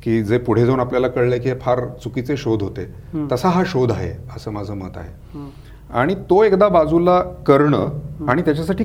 की 0.04 0.22
जे 0.24 0.38
पुढे 0.38 0.66
जाऊन 0.66 0.80
आपल्याला 0.80 1.08
कळलं 1.08 1.38
की 1.42 1.50
हे 1.50 1.56
फार 1.62 1.80
चुकीचे 2.04 2.38
शोध 2.38 2.64
होते. 2.64 2.86
तसा 3.32 3.50
हा 3.50 3.64
शोध 3.68 3.92
आहे 3.92 4.12
असं 4.36 4.52
माझं 4.52 4.76
मत 4.78 4.98
आहे. 4.98 5.48
आणि 5.92 6.16
तो 6.30 6.44
एकदा 6.44 6.68
बाजूला 6.70 7.20
करणं 7.48 8.26
आणि 8.30 8.42
त्याच्यासाठी 8.42 8.84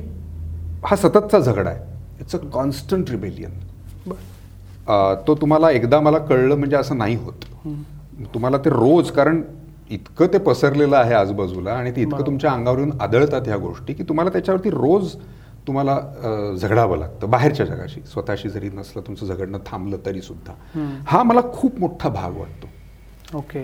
हा 0.85 0.95
सततचा 0.95 1.39
झगडा 1.39 1.69
आहे. 1.69 1.79
इट्स 2.19 2.35
अ 2.35 2.37
कॉन्स्टंट 2.53 3.09
रिबेलियन 3.09 3.59
तो 5.27 5.35
तुम्हाला 5.41 5.69
एकदा 5.71 5.99
मला 5.99 6.17
कळलं 6.19 6.55
म्हणजे 6.55 6.75
असं 6.75 6.97
नाही 6.97 7.15
होत. 7.15 7.45
तुम्हाला 8.33 8.57
ते 8.57 8.69
रोज 8.69 9.11
कारण 9.11 9.41
इतकं 9.91 10.27
ते 10.33 10.37
पसरलेलं 10.39 10.95
आहे 10.97 11.13
आजूबाजूला 11.13 11.73
आणि 11.73 11.91
ते 11.91 12.01
इतकं. 12.01 12.25
तुमच्या 12.25 12.51
अंगावर 12.51 12.77
येऊन 12.77 12.91
आदळतात 13.01 13.47
ह्या 13.47 13.57
गोष्टी 13.57 13.93
की 13.93 14.03
तुम्हाला 14.03 14.31
त्याच्यावरती 14.31 14.69
रोज 14.69 15.15
तुम्हाला 15.67 15.97
झगडावं 16.57 16.97
लागतं 16.97 17.29
बाहेरच्या 17.29 17.65
जगाशी 17.65 18.01
स्वतःशी 18.05 18.49
जरी 18.49 18.69
नसलं 18.73 19.01
तुमचं 19.07 19.25
झगडणं 19.25 19.57
थांबलं 19.65 19.97
तरी 20.05 20.21
सुद्धा. 20.21 20.53
हा 21.07 21.21
मला 21.23 21.41
खूप 21.53 21.79
मोठा 21.79 22.09
भाग 22.09 22.37
वाटतो 22.37 23.37
ओके 23.37 23.59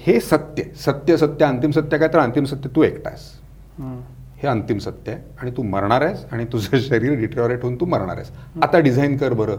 हे 0.00 0.18
सत्य 0.20 0.62
सत्य 0.76 1.16
सत्य 1.16 1.44
अंतिम 1.44 1.70
सत्य 1.70 1.98
काय 1.98 2.08
तर 2.08 2.18
अंतिम 2.18 2.44
सत्य 2.44 2.68
तू 2.76 2.82
एकटास 2.82 3.30
हम्म. 3.78 3.98
हे 4.42 4.48
अंतिम 4.48 4.78
सत्य 4.78 5.12
आहे 5.12 5.20
आणि 5.40 5.50
तू 5.56 5.62
मरणार 5.64 6.02
आहेस 6.02 6.24
आणि 6.32 6.44
तुझं 6.52 6.78
शरीर 6.88 7.14
डिटोरेट 7.20 7.62
होऊन 7.62 7.76
तू 7.80 7.86
मरणार 7.86 8.16
आहेस 8.16 8.30
आता 8.62 8.78
डिझाईन 8.80 9.16
कर 9.16 9.32
बरं 9.32 9.56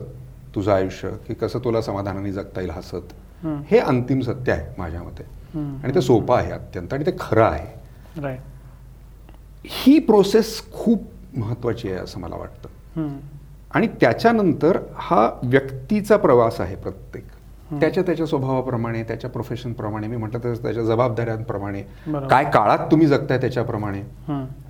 तुझं 0.56 0.72
आयुष्य 0.72 1.10
की 1.28 1.34
कसं 1.34 1.60
तुला 1.64 1.82
समाधानाने 1.82 2.32
जगता 2.32 2.62
येईल 2.62 2.72
हसत. 2.72 3.14
हे 3.70 3.80
अंतिम 3.80 4.22
सत्य 4.22 4.52
आहे 4.52 4.66
माझ्या 4.78 5.02
मते. 5.04 5.24
आणि 5.56 5.96
ते 5.96 6.02
सोपं 6.02 6.36
आहे 6.36 6.52
अत्यंत 6.52 6.94
आणि 6.94 7.06
ते 7.06 7.12
खरं 7.20 7.46
आहे. 7.46 7.68
ही 9.66 10.00
प्रोसेस 10.00 10.72
खूप 10.72 11.04
महत्वाची 11.38 11.92
आहे 11.92 12.00
असं 12.00 12.20
मला 12.20 12.36
वाटतं. 12.36 12.70
आणि 13.72 13.88
त्याच्यानंतर 13.88 14.78
हा 14.96 15.30
व्यक्तीचा 15.44 16.18
प्रवास 16.18 16.62
आहे 16.62 16.76
प्रत्येक. 16.76 17.24
त्याच्या 17.80 18.04
त्याच्या 18.04 18.26
स्वभावाप्रमाणे 18.26 19.04
त्याच्या 19.04 19.30
प्रोफेशनप्रमाणे 19.30 20.08
मी 20.08 20.18
म्हटलं 20.18 20.40
तसं 20.46 20.64
त्याच्या 20.64 20.84
जबाबदाऱ्यांप्रमाणे. 20.84 21.82
काय 22.30 22.52
काळात 22.52 22.80
तुम्ही 22.92 23.08
जगताय 23.08 23.38
त्याच्याप्रमाणे. 23.38 24.02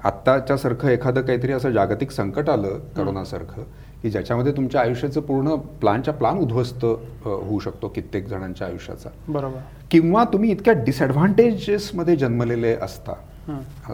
आत्ताच्या 0.04 0.58
सारखं 0.58 0.90
एखादं 0.90 1.22
काहीतरी 1.22 1.52
असं 1.52 1.72
जागतिक 1.72 2.12
संकट 2.12 2.50
आलं 2.50 2.80
करोनासारखं 2.98 3.64
की 4.04 4.10
ज्याच्यामध्ये 4.10 4.52
तुमच्या 4.52 4.82
आयुष्याचं 4.82 5.22
पूर्ण 5.22 5.56
प्लानच्या 5.82 6.14
प्लान 6.14 6.38
उद्ध्वस्त 6.38 6.86
होऊ 7.24 7.60
शकतो 7.60 7.88
कित्येक 7.88 8.28
जणांच्या 8.28 8.68
आयुष्याचा 8.68 9.10
बरोबर 9.28 9.60
किंवा 9.92 10.24
तुम्ही 10.24 10.52
इतक्या 10.52 10.74
डिसएडव्हान्टेजेसमध्ये 10.74 12.16
जन्मलेले 12.16 12.74
असता. 12.82 13.14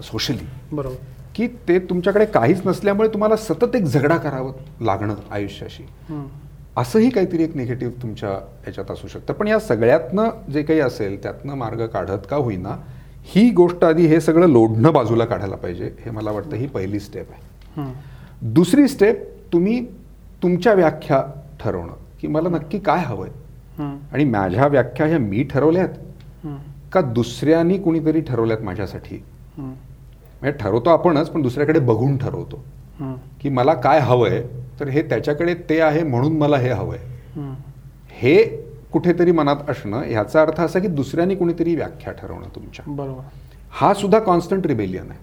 सोशली 0.03 0.45
बरोबर 0.71 0.95
की 1.35 1.47
ते 1.67 1.77
तुमच्याकडे 1.79 2.25
काहीच 2.25 2.61
नसल्यामुळे 2.65 3.09
तुम्हाला 3.09 3.35
सतत 3.35 3.75
एक 3.75 3.83
झगडा 3.83 4.17
करावं 4.17 4.51
लागणं 4.81 5.15
आयुष्याशी. 5.31 5.83
असंही 6.77 7.09
काहीतरी 7.09 7.43
एक 7.43 7.55
निगेटिव्ह 7.55 8.01
तुमच्या 8.01 8.29
याच्यात 8.67 8.91
असू 8.91 9.07
शकतं 9.07 9.33
पण 9.33 9.47
या 9.47 9.59
सगळ्यातनं 9.59 10.51
जे 10.51 10.63
काही 10.63 10.79
असेल 10.79 11.21
त्यातनं 11.23 11.55
मार्ग 11.55 11.85
काढत 11.87 12.27
का 12.29 12.35
होईना 12.35 12.75
ही 13.25 13.49
गोष्ट 13.49 13.83
आधी 13.83 14.05
हे 14.05 14.19
सगळं 14.21 14.47
लोढणं 14.47 14.93
बाजूला 14.93 15.25
काढायला 15.25 15.55
पाहिजे 15.55 15.91
हे 16.05 16.11
मला 16.11 16.31
वाटतं 16.31 16.55
ही 16.55 16.67
पहिली 16.67 16.99
स्टेप 16.99 17.31
आहे. 17.31 17.93
दुसरी 18.41 18.87
स्टेप 18.87 19.34
तुम्ही 19.53 19.85
तुमच्या 20.43 20.73
व्याख्या 20.73 21.23
ठरवणं 21.59 21.93
की 22.21 22.27
मला 22.27 22.49
नक्की 22.49 22.79
काय 22.79 23.03
हवंय? 23.03 23.29
आणि 24.13 24.23
माझ्या 24.23 24.67
व्याख्या 24.67 25.07
ह्या 25.07 25.19
मी 25.19 25.43
ठरवल्यात? 25.43 25.89
का 26.91 27.01
दुसऱ्यांनी 27.01 27.77
कुणीतरी 27.77 28.21
ठरवल्यात 28.21 28.59
माझ्यासाठी? 28.59 29.23
म्हणजे 30.41 30.51
ठरवतो 30.51 30.89
आपणच 30.89 31.29
पण 31.29 31.41
दुसऱ्याकडे 31.41 31.79
बघून 31.79 32.17
ठरवतो. 32.17 32.65
की 33.41 33.49
मला 33.49 33.73
काय 33.73 33.99
हवंय? 33.99 34.43
तर 34.79 34.87
हे 34.87 35.01
त्याच्याकडे 35.01 35.53
ते 35.53 35.81
आहे 35.81 36.03
म्हणून 36.03 36.37
मला 36.37 36.57
हे 36.57 36.69
हवंय. 36.69 36.99
हे. 38.09 38.65
कुठेतरी 38.91 39.31
मनात 39.31 39.69
असणं 39.69 39.97
ह्याचा 39.97 40.41
अर्थ 40.41 40.61
असा 40.61 40.79
की 40.79 40.87
दुसऱ्यांनी 40.87 41.35
कुणीतरी 41.35 41.75
व्याख्या 41.75 42.13
ठरवणं 42.13 42.55
तुमच्या. 42.55 42.85
बरोबर. 42.87 43.21
हा 43.71 43.93
सुद्धा 43.93 44.19
कॉन्स्टंट 44.19 44.67
रिबेलियन 44.67 45.09
आहे. 45.09 45.19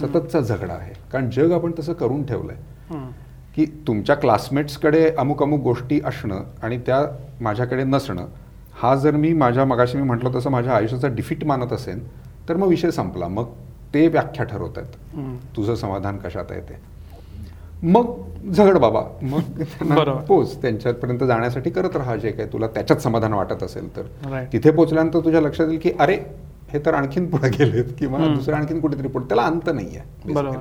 सततचा 0.00 0.40
झगडा 0.40 0.74
आहे. 0.74 0.94
कारण 1.12 1.30
जग 1.30 1.52
आपण 1.52 1.72
तसं 1.78 1.92
करून 1.92 2.26
ठेवलंय. 2.26 2.56
की 3.56 3.64
तुमच्या 3.86 4.16
क्लासमेट्सकडे 4.16 5.08
अमुक 5.18 5.42
अमुक 5.42 5.60
गोष्टी 5.60 6.00
असणं 6.04 6.42
आणि 6.62 6.78
त्या 6.78 7.04
माझ्याकडे 7.40 7.84
नसणं 7.84 8.26
हा 8.74 8.94
जर 8.96 9.16
मी 9.16 9.32
माझ्या 9.32 9.64
मगाशी 9.64 9.96
मी 9.98 10.02
म्हटलं 10.02 10.34
तसं 10.34 10.50
माझ्या 10.50 10.74
आयुष्याचा 10.74 11.08
डिफिट 11.08 11.44
मानत 11.44 11.72
असेल 11.72 12.00
तर 12.48 12.56
मग 12.56 12.68
विषय 12.68 12.90
संपला 12.90 13.28
मग 13.28 13.44
ते 13.94 14.06
व्याख्या 14.08 14.44
ठरवत 14.44 14.78
आहेत. 14.78 14.96
तुझं 15.56 15.74
समाधान 15.74 16.16
कशात 16.16 16.44
आहे 16.50 16.60
ते 16.60 16.78
मग 17.82 18.12
झगड 18.52 18.76
बाबा 18.78 19.00
मग. 19.22 19.40
पोच 20.28 20.62
त्यांच्यापर्यंत 20.62 21.24
जाण्यासाठी 21.24 21.70
करत 21.70 21.96
राहा 21.96 22.16
जे 22.16 22.30
काही 22.30 22.52
तुला 22.52 22.66
त्याच्यात 22.66 23.00
समाधान 23.00 23.32
वाटत 23.32 23.62
असेल 23.62 23.96
तर. 23.96 24.02
तिथे 24.52 24.70
पोचल्यानंतर 24.70 25.20
तुझ्या 25.24 25.40
लक्षात 25.40 25.66
येईल 25.68 25.78
की 25.78 25.90
अरे 25.98 26.16
हे 26.68 26.78
तर 26.86 26.94
आणखीन 26.94 27.30
पुढे 27.30 27.48
गेलेत 27.48 27.84
किंवा. 27.98 28.18
दुसरं 28.34 28.56
आणखीन 28.56 28.80
कुठेतरी 28.80 29.08
पुढे 29.08 29.28
त्याला 29.28 29.42
अंत 29.42 29.70
नाही 29.74 29.96
आहे 29.96 30.32
बरोबर. 30.32 30.56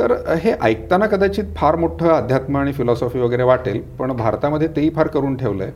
तर 0.00 0.12
हे 0.34 0.52
ऐकताना 0.62 1.06
कदाचित 1.06 1.44
फार 1.56 1.76
मोठं 1.76 2.08
अध्यात्म 2.08 2.56
आणि 2.56 2.72
फिलॉसॉफी 2.72 3.18
वगैरे 3.18 3.42
वाटेल 3.42 3.80
पण 3.98 4.12
भारतामध्ये 4.12 4.68
तेही 4.76 4.90
फार 4.90 5.06
करून 5.06 5.36
ठेवलंय 5.36 5.70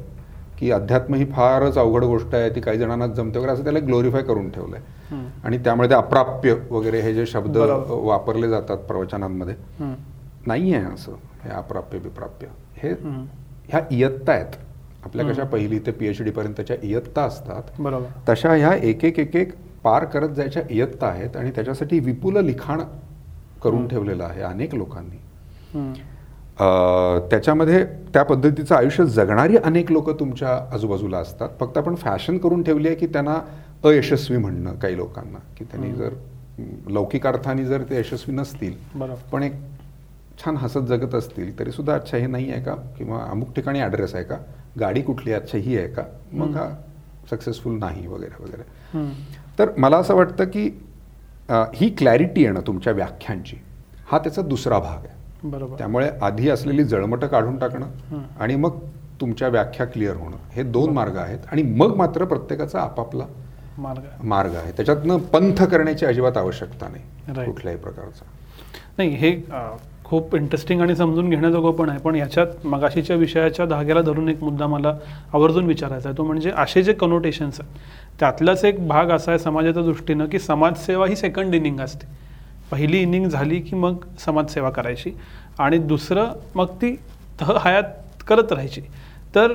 की 0.58 0.70
अध्यात्म 0.70 1.14
ही 1.14 1.24
फारच 1.24 1.78
अवघड 1.78 2.04
गोष्ट 2.04 2.34
आहे 2.34 2.50
ती 2.54 2.60
काही 2.60 2.78
जणांनाच 2.78 3.10
जमते 3.10 3.38
वगैरे 3.38 3.52
असं 3.52 3.64
त्याला 3.64 3.78
ग्लोरिफाय 3.78 4.22
करून 4.22 4.48
ठेवलंय 4.50 4.80
हम्म. 5.10 5.26
आणि 5.44 5.58
त्यामुळे 5.58 5.88
ते 5.90 5.94
अप्राप्य 5.94 6.54
वगैरे 6.70 7.00
हे 7.00 7.12
जे 7.14 7.26
शब्द. 7.26 7.56
वापरले 7.88 8.48
जातात 8.48 8.78
प्रवचनांमध्ये 8.78 9.54
नाही 10.46 10.74
आहे 10.74 10.92
असं 10.94 11.12
हे 11.44 11.50
अप्राप्य 11.50 11.98
बिप्राप्य 11.98 12.46
हे. 12.76 12.92
ह्या 13.68 13.80
इयत्ता 13.90 14.32
आहेत 14.32 14.56
आपल्या 15.04 15.26
कशा. 15.26 15.44
पहिली 15.44 15.78
ते 15.78 15.90
पी 15.90 16.06
एच 16.08 16.22
डी 16.22 16.30
पर्यंतच्या 16.30 16.76
इयत्ता 16.82 17.22
असतात 17.22 17.80
बरोबर 17.80 18.32
तशा 18.32 18.52
ह्या 18.54 18.74
एक 18.82 19.04
एक 19.04 19.18
एक 19.18 19.36
एक 19.36 19.52
पार 19.82 20.04
करत 20.04 20.28
जायच्या 20.28 20.62
इयत्ता 20.70 21.06
आहेत 21.06 21.36
आणि 21.36 21.50
त्याच्यासाठी 21.50 21.98
विपुल 22.00 22.38
लिखाण 22.44 22.80
करून. 23.64 23.86
ठेवलेलं 23.88 24.24
आहे 24.24 24.42
अनेक 24.42 24.74
लोकांनी. 24.74 25.16
त्याच्यामध्ये 27.30 27.84
त्या 28.14 28.22
पद्धतीचं 28.22 28.74
आयुष्य 28.74 29.04
जगणारी 29.06 29.56
अनेक 29.56 29.90
लोक 29.92 30.10
तुमच्या 30.18 30.56
आजूबाजूला 30.72 31.18
असतात. 31.18 31.48
फक्त 31.60 31.78
आपण 31.78 31.94
फॅशन 31.94 32.38
करून 32.38 32.62
ठेवली 32.62 32.88
आहे 32.88 32.96
की 32.96 33.06
त्यांना 33.06 33.40
अयशस्वी 33.84 34.36
म्हणणं 34.36 34.74
काही 34.78 34.96
लोकांना. 34.96 35.38
की 35.58 35.64
त्यांनी. 35.64 35.92
जर 35.92 36.14
लौकिक 36.92 37.26
अर्थाने 37.26 37.64
जर 37.64 37.82
ते 37.90 37.98
यशस्वी 37.98 38.34
नसतील 38.34 38.74
पण 39.32 39.42
एक 39.42 39.52
छान 40.44 40.56
हसत 40.56 40.86
जगत 40.88 41.14
असतील 41.14 41.58
तरी 41.58 41.72
सुद्धा 41.72 41.94
अच्छा 41.94 42.16
हे 42.16 42.26
नाही 42.26 42.50
आहे 42.52 42.62
का? 42.62 42.74
किंवा 42.98 43.18
अमुक 43.30 43.54
ठिकाणी 43.56 43.80
ॲड्रेस 43.80 44.14
आहे 44.14 44.24
का? 44.24 44.36
गाडी 44.80 45.02
कुठली? 45.02 45.32
अच्छा 45.32 45.58
ही 45.58 45.76
आहे 45.78 45.88
का? 45.88 46.02
मग. 46.32 46.56
हा 46.56 46.68
सक्सेसफुल 47.30 47.78
नाही 47.78 48.06
वगैरे 48.06 48.42
वगैरे. 48.42 49.04
तर 49.58 49.70
मला 49.78 49.96
असं 49.98 50.14
वाटतं 50.14 50.44
की 50.44 50.68
ही 51.50 51.88
क्लॅरिटी 51.88 52.42
येणं 52.42 52.60
तुमच्या 52.60 52.92
व्याख्यांची. 52.92 53.56
हा 54.06 54.18
त्याचा 54.18 54.42
दुसरा 54.42 54.78
भाग 54.78 55.04
आहे. 55.06 55.12
बरोबर. 55.42 55.78
त्यामुळे 55.78 56.08
आधी 56.22 56.48
असलेली 56.48 56.84
जळमटं 56.84 57.26
काढून 57.26 57.56
टाकणं. 57.58 57.86
आणि 58.40 58.56
मग 58.56 58.78
तुमच्या 59.20 59.48
व्याख्या 59.48 59.86
क्लिअर 59.86 60.16
होणं. 60.16 60.36
हे 60.52 60.62
दोन 60.62 60.90
मार्ग 60.90 61.16
आहेत 61.16 61.38
आणि 61.52 61.62
मग 61.62 61.96
मात्र 61.96 62.24
प्रत्येकाचा 62.24 62.80
आपापला 62.80 63.24
मार्ग 63.78 64.04
आहे. 64.04 64.26
मार्ग 64.28 64.54
आहे. 64.54 64.72
त्याच्यातनं 64.72 65.18
पंथ 65.32 65.62
करण्याची 65.64 66.06
अजिबात 66.06 66.36
आवश्यकता 66.36 66.88
नाही. 66.88 67.44
कुठल्याही 67.44 67.78
प्रकारचा. 67.78 68.24
नाही 68.98 69.10
हे 69.10 69.30
खूप 70.04 70.34
इंटरेस्टिंग 70.36 70.80
आणि 70.80 70.94
समजून 70.96 71.30
घेण्याजोगं 71.30 71.72
पण 71.76 71.88
आहे. 71.90 71.98
पण 71.98 72.14
याच्यात 72.16 72.66
मगाशीच्या 72.66 73.16
विषयाच्या 73.16 73.66
धाग्याला 73.66 74.00
धरून 74.02 74.28
एक 74.28 74.42
मुद्दा 74.42 74.66
मला 74.66 74.94
आवर्जून 75.34 75.66
विचारायचा 75.66 76.08
आहे. 76.08 76.18
तो 76.18 76.24
म्हणजे 76.24 76.50
असे 76.56 76.82
जे 76.82 76.92
कनोटेशन्स 76.92 77.60
आहेत 77.60 78.20
त्यातलाच 78.20 78.64
एक 78.64 78.86
भाग 78.88 79.10
असा 79.10 79.30
आहे 79.30 79.38
समाजाच्या 79.38 79.82
दृष्टीनं 79.82 80.26
की 80.26 80.38
समाजसेवा 80.38 81.06
ही 81.06 81.16
सेकंड 81.16 81.54
इनिंग 81.54 81.80
असते. 81.80 82.06
पहिली 82.70 83.00
इनिंग 83.02 83.26
झाली 83.28 83.60
की 83.60 83.76
मग 83.76 84.04
समाजसेवा 84.18 84.70
करायची 84.70 85.10
आणि 85.58 85.78
दुसरं 85.78 86.32
मग 86.54 86.66
ती 86.82 86.94
तह 87.40 87.52
हयात 87.64 88.22
करत 88.28 88.52
राहायची. 88.52 88.80
तर 89.34 89.52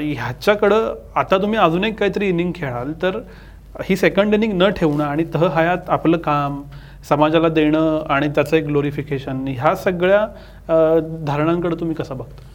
ह्याच्याकडं 0.00 0.94
आता 1.16 1.38
तुम्ही 1.38 1.58
अजून 1.58 1.84
एक 1.84 1.98
काहीतरी 1.98 2.28
इनिंग 2.28 2.52
खेळाल 2.54 2.92
तर 3.02 3.18
ही 3.84 3.96
सेकंड 3.96 4.34
इनिंग 4.34 4.52
न 4.52 4.68
ठेवणं 4.76 5.04
आणि 5.04 5.24
तह 5.34 5.46
हयात 5.56 5.90
आपलं 5.90 6.18
काम 6.18 6.62
समाजाला 7.08 7.48
देणं 7.48 8.02
आणि 8.10 8.28
त्याचं 8.28 8.56
एक 8.56 8.64
ग्लोरिफिकेशन 8.66 9.44
ह्या 9.48 9.74
सगळ्या 9.76 10.26
धारणांकडे 11.26 11.76
तुम्ही 11.80 11.96
कसं 11.96 12.16
बघता 12.16 12.48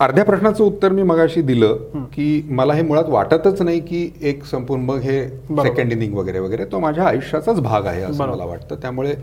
अर्ध्या 0.00 0.24
प्रश्नाचं 0.24 0.64
उत्तर 0.64 0.92
मी 0.92 1.02
मगाशी 1.02 1.42
दिलं. 1.42 1.76
की 2.12 2.42
मला 2.50 2.74
हे 2.74 2.82
मुळात 2.82 3.04
वाटतच 3.08 3.60
नाही 3.62 3.80
की 3.80 4.08
एक 4.20 4.44
संपूर्ण 4.44 4.82
मग 4.84 4.98
हे. 5.00 5.22
सेकंड 5.28 5.92
इनिंग 5.92 6.14
वगैरे 6.14 6.38
वगैरे 6.38 6.64
तो 6.72 6.78
माझ्या 6.80 7.06
आयुष्याचाच 7.08 7.60
भाग 7.60 7.86
आहे 7.86 8.02
असं. 8.02 8.26
मला 8.26 8.44
वाटतं 8.44 8.76
त्यामुळे 8.82 9.14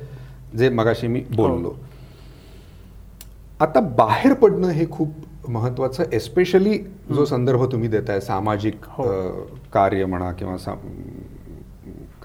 जे 0.57 0.69
मगाशी 0.69 1.07
मी 1.07 1.23
बोललो 1.36 1.67
हो. 1.67 1.75
आता 3.62 3.79
बाहेर 3.97 4.33
पडणं 4.33 4.69
हे 4.69 4.86
खूप 4.91 5.49
महत्वाचं 5.49 6.03
एस्पेशली 6.13 6.77
जो 7.15 7.25
संदर्भ 7.25 7.63
तुम्ही 7.71 7.89
देताय 7.89 8.19
सामाजिक 8.21 8.86
हो. 8.88 9.03
कार्य 9.73 10.05
म्हणा 10.05 10.31
किंवा 10.31 10.55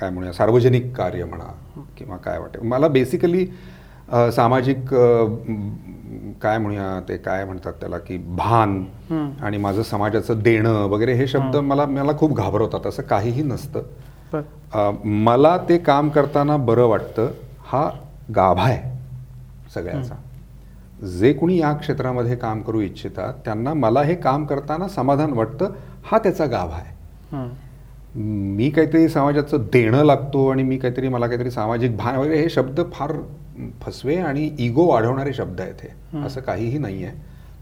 काय 0.00 0.10
म्हणूया 0.10 0.32
सार्वजनिक 0.32 0.94
कार्य 0.96 1.24
म्हणा 1.24 1.52
किंवा 1.98 2.16
काय 2.16 2.38
वाटेल. 2.38 2.62
मला 2.68 2.88
बेसिकली 2.88 3.46
सामाजिक 4.34 4.94
काय 6.42 6.58
म्हणूया 6.58 7.00
ते 7.08 7.16
काय 7.16 7.44
म्हणतात 7.44 7.72
त्याला 7.80 7.98
की 7.98 8.16
भान. 8.36 8.82
आणि 9.42 9.58
माझं 9.58 9.82
समाजाचं 9.82 10.42
देणं 10.42 10.84
वगैरे 10.90 11.14
हे 11.14 11.26
शब्द. 11.26 11.56
मला 11.56 11.86
मला 11.86 12.16
खूप 12.18 12.36
घाबरवतात. 12.36 12.86
असं 12.86 13.02
काहीही 13.02 13.42
नसतं. 13.42 13.82
मला 15.04 15.56
ते 15.68 15.78
काम 15.78 16.08
करताना 16.08 16.56
बरं 16.56 16.86
वाटतं 16.88 17.30
हा 17.66 17.88
गाभा 18.36 18.62
आहे 18.62 18.96
सगळ्याचा. 19.74 20.14
जे 21.18 21.32
कोणी 21.32 21.58
या 21.58 21.72
क्षेत्रामध्ये 21.72 22.36
काम 22.36 22.60
करू 22.62 22.80
इच्छितात 22.80 23.34
त्यांना 23.44 23.74
मला 23.74 24.02
हे 24.02 24.14
काम 24.14 24.44
करताना 24.46 24.88
समाधान 24.88 25.32
वाटतं 25.32 25.72
हा 26.10 26.18
त्याचा 26.18 26.46
गाभा 26.46 26.76
आहे. 26.76 27.46
मी 28.14 28.70
काहीतरी 28.70 29.08
समाजाचं 29.08 29.56
देणं 29.72 30.04
लागतो 30.04 30.48
आणि 30.48 30.62
मी 30.62 30.78
काहीतरी 30.78 31.08
मला 31.08 31.26
काहीतरी 31.26 31.50
सामाजिक 31.50 31.96
भान 31.96 32.16
वगैरे 32.16 32.40
हे 32.40 32.48
शब्द 32.48 32.80
फार 32.92 33.12
फसवे 33.82 34.16
आणि 34.16 34.50
इगो 34.58 34.86
वाढवणारे 34.86 35.32
शब्द 35.32 35.60
आहेत 35.60 35.74
हे. 35.82 36.18
हं. 36.18 36.24
असं 36.24 36.40
काहीही 36.40 36.78
नाही 36.78 37.04
आहे. 37.04 37.16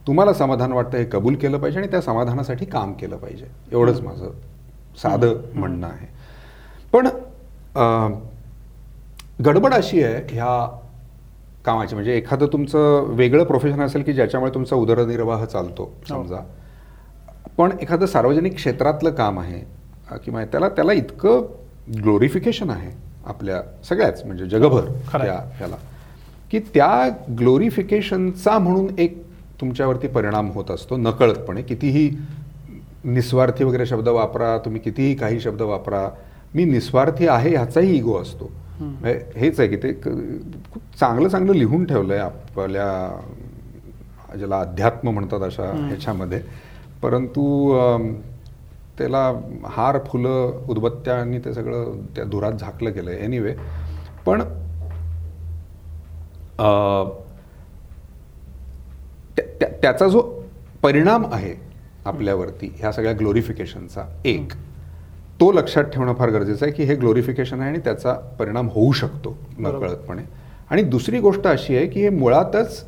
तुम्हाला 0.06 0.32
समाधान 0.32 0.72
वाटतं 0.72 0.98
हे 0.98 1.04
कबूल 1.04 1.34
केलं 1.34 1.58
पाहिजे 1.58 1.78
आणि 1.78 1.88
त्या 1.90 2.00
समाधानासाठी 2.00 2.64
काम 2.64 2.92
केलं 2.92 3.16
पाहिजे. 3.16 3.46
एवढंच 3.72 4.00
माझं 4.00 4.30
साधं 5.02 5.28
हं. 5.28 5.58
म्हणणं 5.58 5.86
आहे. 5.86 6.06
पण 6.92 7.06
गडबड 9.44 9.74
अशी 9.74 10.02
आहे 10.02 10.14
ह्या 10.30 10.80
कामाची. 11.64 11.94
म्हणजे 11.94 12.16
एखादं 12.16 12.46
तुमचं 12.46 13.04
वेगळं 13.08 13.44
प्रोफेशन 13.44 13.80
असेल 13.80 14.02
की 14.02 14.12
ज्याच्यामुळे 14.12 14.54
तुमचा 14.54 14.76
उदरनिर्वाह 14.76 15.44
चालतो 15.44 15.92
समजा. 16.08 16.46
पण 17.58 17.70
एखादं 17.80 18.06
सार्वजनिक 18.06 18.54
क्षेत्रातलं 18.54 19.10
काम 19.10 19.40
आहे 19.40 19.75
किंवा 20.24 20.44
त्याला 20.44 20.68
त्याला 20.68 20.92
इतकं 20.92 21.46
ग्लोरिफिकेशन 22.02 22.70
आहे 22.70 22.90
आपल्या 23.26 23.62
सगळ्याच 23.88 24.24
म्हणजे 24.24 24.46
जगभर. 24.46 24.84
त्या 25.12 25.40
ह्याला 25.58 25.76
की 26.50 26.58
त्या 26.74 27.08
ग्लोरिफिकेशनचा 27.38 28.58
म्हणून 28.58 28.86
एक 28.98 29.22
तुमच्यावरती 29.60 30.08
परिणाम 30.08 30.50
होत 30.50 30.70
असतो 30.70 30.96
नकळतपणे 30.96 31.62
कितीही 31.62 32.10
निस्वार्थी 33.04 33.64
वगैरे 33.64 33.86
शब्द 33.86 34.08
वापरा 34.08 34.58
तुम्ही 34.58 34.80
कितीही 34.80 35.14
काही 35.14 35.40
शब्द 35.40 35.62
वापरा 35.62 36.08
मी 36.54 36.64
निस्वार्थी 36.64 37.28
आहे 37.28 37.50
ह्याचाही 37.50 37.96
इगो 37.96 38.22
असतो 38.22 38.50
हेच 39.36 39.60
आहे 39.60 39.68
की 39.68 39.76
ते 39.76 39.92
खूप 40.72 40.82
चांगलं 41.00 41.28
चांगलं 41.28 41.52
लिहून 41.52 41.84
ठेवलं 41.84 42.14
आहे 42.14 42.22
आपल्या 42.22 43.20
ज्याला 44.38 44.60
अध्यात्म 44.60 45.10
म्हणतात 45.10 45.42
अशा. 45.42 45.62
ह्याच्यामध्ये 45.62 46.40
परंतु 47.02 47.72
त्याला 48.98 49.24
हार 49.66 49.98
फुलं 50.06 50.64
उदबत्त्या 50.68 51.14
आणि 51.14 51.38
ते 51.38 51.54
सगळं 51.54 52.00
त्या 52.16 52.24
धुरात 52.24 52.52
झाकलं 52.52 52.92
गेलं 52.94 53.10
आहे 53.10 53.24
एनिवे 53.24 53.54
पण 54.26 54.42
त्याचा 59.82 60.08
जो 60.08 60.20
परिणाम 60.82 61.24
आहे 61.32 61.54
आपल्यावरती 62.04 62.74
ह्या 62.78 62.92
सगळ्या 62.92 63.12
ग्लोरिफिकेशनचा 63.12 64.02
एक 64.24 64.52
तो 65.40 65.50
लक्षात 65.52 65.84
ठेवणं 65.84 66.14
फार 66.14 66.30
गरजेचं 66.30 66.66
आहे 66.66 66.74
की 66.74 66.84
हे 66.84 66.94
ग्लोरिफिकेशन 66.94 67.60
आहे 67.60 67.68
आणि 67.68 67.78
त्याचा 67.78 68.12
परिणाम 68.38 68.68
होऊ 68.68 68.92
शकतो. 68.92 69.36
नकळतपणे. 69.58 70.22
आणि 70.70 70.82
दुसरी 70.82 71.18
गोष्ट 71.20 71.46
अशी 71.46 71.76
आहे 71.76 71.86
की 71.86 72.00
हे 72.00 72.08
मुळातच 72.08 72.84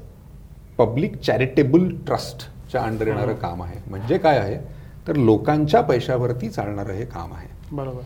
पब्लिक 0.79 1.17
चॅरिटेबल 1.17 1.89
ट्रस्टच्या 2.07 2.83
अंडर 2.83 3.07
येणारं 3.07 3.35
काम 3.35 3.63
आहे. 3.63 3.81
म्हणजे 3.91 4.19
काय 4.19 4.39
आहे? 4.39 4.59
तर 5.09 5.17
लोकांच्या 5.17 5.81
पैशावरती 5.81 6.49
चालणारं 6.49 6.93
हे 6.93 7.05
काम 7.05 7.33
आहे. 7.33 7.49
बरोबर. 7.73 8.01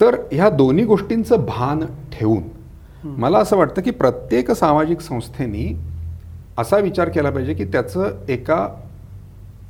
तर 0.00 0.16
ह्या 0.32 0.50
दोन्ही 0.50 0.84
गोष्टींचं 0.84 1.44
भान 1.44 1.84
ठेवून 2.12 2.42
मला 3.04 3.38
असं 3.38 3.56
वाटतं 3.56 3.82
की 3.82 3.90
प्रत्येक 3.90 4.50
सामाजिक 4.50 5.00
संस्थेनी 5.00 5.80
असा 6.58 6.76
विचार 6.76 7.08
केला 7.08 7.30
पाहिजे 7.30 7.54
की 7.54 7.64
त्याचं 7.64 8.10
एका 8.28 8.68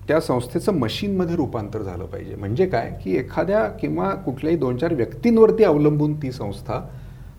त्या 0.09 0.21
संस्थेचं 0.21 0.73
मशीनमध्ये 0.73 1.37
रूपांतर 1.37 1.83
झालं 1.83 2.05
पाहिजे. 2.05 2.35
म्हणजे 2.35 2.67
काय? 2.67 2.91
की 3.05 3.17
एखाद्या 3.17 3.67
किंवा 3.67 4.11
कुठल्याही 4.11 4.59
दोन 4.59 4.77
चार 4.77 4.95
व्यक्तींवरती 4.95 5.65
अवलंबून 5.65 6.23
ती 6.23 6.33
संस्था 6.33 6.91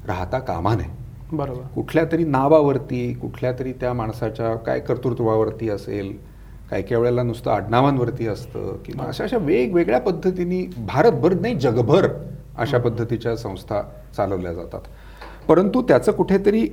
राहता 0.08 0.39
कामा 0.39 0.75
नये. 0.75 0.89
बरोबर. 1.32 1.62
कुठल्या 1.75 2.04
तरी 2.12 2.23
नावावरती 2.23 3.13
कुठल्या 3.13 3.51
तरी 3.51 3.71
त्या 3.71 3.93
माणसाच्या 3.93 4.56
काय 4.56 4.80
कर्तृत्वावरती 4.80 5.69
असेल 5.69 6.35
काही 6.69 6.84
काही 6.84 7.01
वेळेला 7.01 7.23
नुसतं 7.23 7.51
आडनावांवरती 7.51 8.28
असतं 8.28 8.75
किंवा 8.86 9.06
अशा 9.06 9.23
अशा 9.23 9.38
वेगवेगळ्या 9.38 9.99
पद्धतीने 9.99 10.62
भारतभर 10.88 11.34
नाही 11.34 11.56
जगभर 11.56 12.08
अशा 12.58 12.78
पद्धतीच्या 12.78 13.36
संस्था 13.38 13.82
चालवल्या 14.17 14.54
जातात. 14.54 14.82
परंतु 15.47 15.82
त्याचं 15.82 16.12
कुठेतरी 16.12 16.67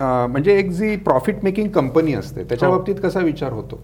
म्हणजे 0.00 0.56
एक 0.58 0.70
जी 0.70 0.96
प्रॉफिट 0.96 1.44
मेकिंग 1.44 1.68
कंपनी 1.68 2.14
असते 2.14 2.44
त्याच्या 2.44 2.68
हो. 2.68 2.74
बाबतीत 2.76 2.94
कसा 3.02 3.20
विचार 3.20 3.52
होतो? 3.52 3.80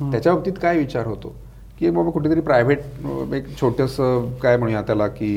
त्याच्या 0.00 0.32
बाबतीत 0.34 0.52
काय 0.62 0.78
विचार 0.78 1.06
होतो? 1.06 1.34
की 1.78 1.90
बाबा 1.90 2.10
कुठेतरी 2.10 2.40
प्रायव्हेट 2.40 2.80
एक 3.34 3.46
छोटंसं 3.60 4.28
काय 4.42 4.56
म्हणूया 4.56 4.82
त्याला 4.82 5.06
की 5.06 5.30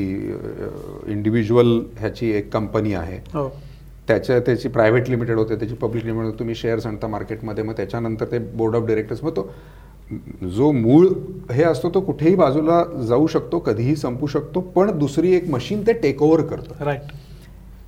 इंडिव्हिज्युअल 1.06 1.78
ह्याची 1.98 2.30
एक 2.32 2.52
कंपनी 2.52 2.92
आहे. 2.94 3.18
हो. 3.34 3.48
त्याच्या 4.08 4.38
त्याची 4.40 4.68
प्रायव्हेट 4.68 5.08
लिमिटेड 5.10 5.38
होते 5.38 5.56
त्याची 5.56 5.74
पब्लिक 5.74 6.04
लिमिटेड 6.04 6.38
तुम्ही 6.38 6.54
शेअर्स 6.54 6.86
आणता 6.86 7.06
मार्केटमध्ये 7.06 7.64
मग 7.64 7.76
त्याच्यानंतर 7.76 8.26
ते 8.32 8.38
बोर्ड 8.38 8.76
ऑफ 8.76 8.86
डिरेक्टर्स 8.86 9.22
मग 9.24 9.36
तो 9.36 9.50
जो 10.56 10.70
मूळ 10.72 11.06
हे 11.52 11.62
असतो 11.64 11.90
तो 11.94 12.00
कुठेही 12.00 12.34
बाजूला 12.36 12.82
जाऊ 13.06 13.26
शकतो 13.26 13.58
कधीही 13.58 13.94
संपू 13.96 14.26
शकतो 14.26 14.60
पण 14.60 14.90
दुसरी 14.98 15.32
एक 15.36 15.48
मशीन 15.50 15.82
ते 15.86 15.92
टेक 15.92 16.22
ओव्हर 16.22 16.42
करतं. 16.46 16.84
राईट 16.84 17.12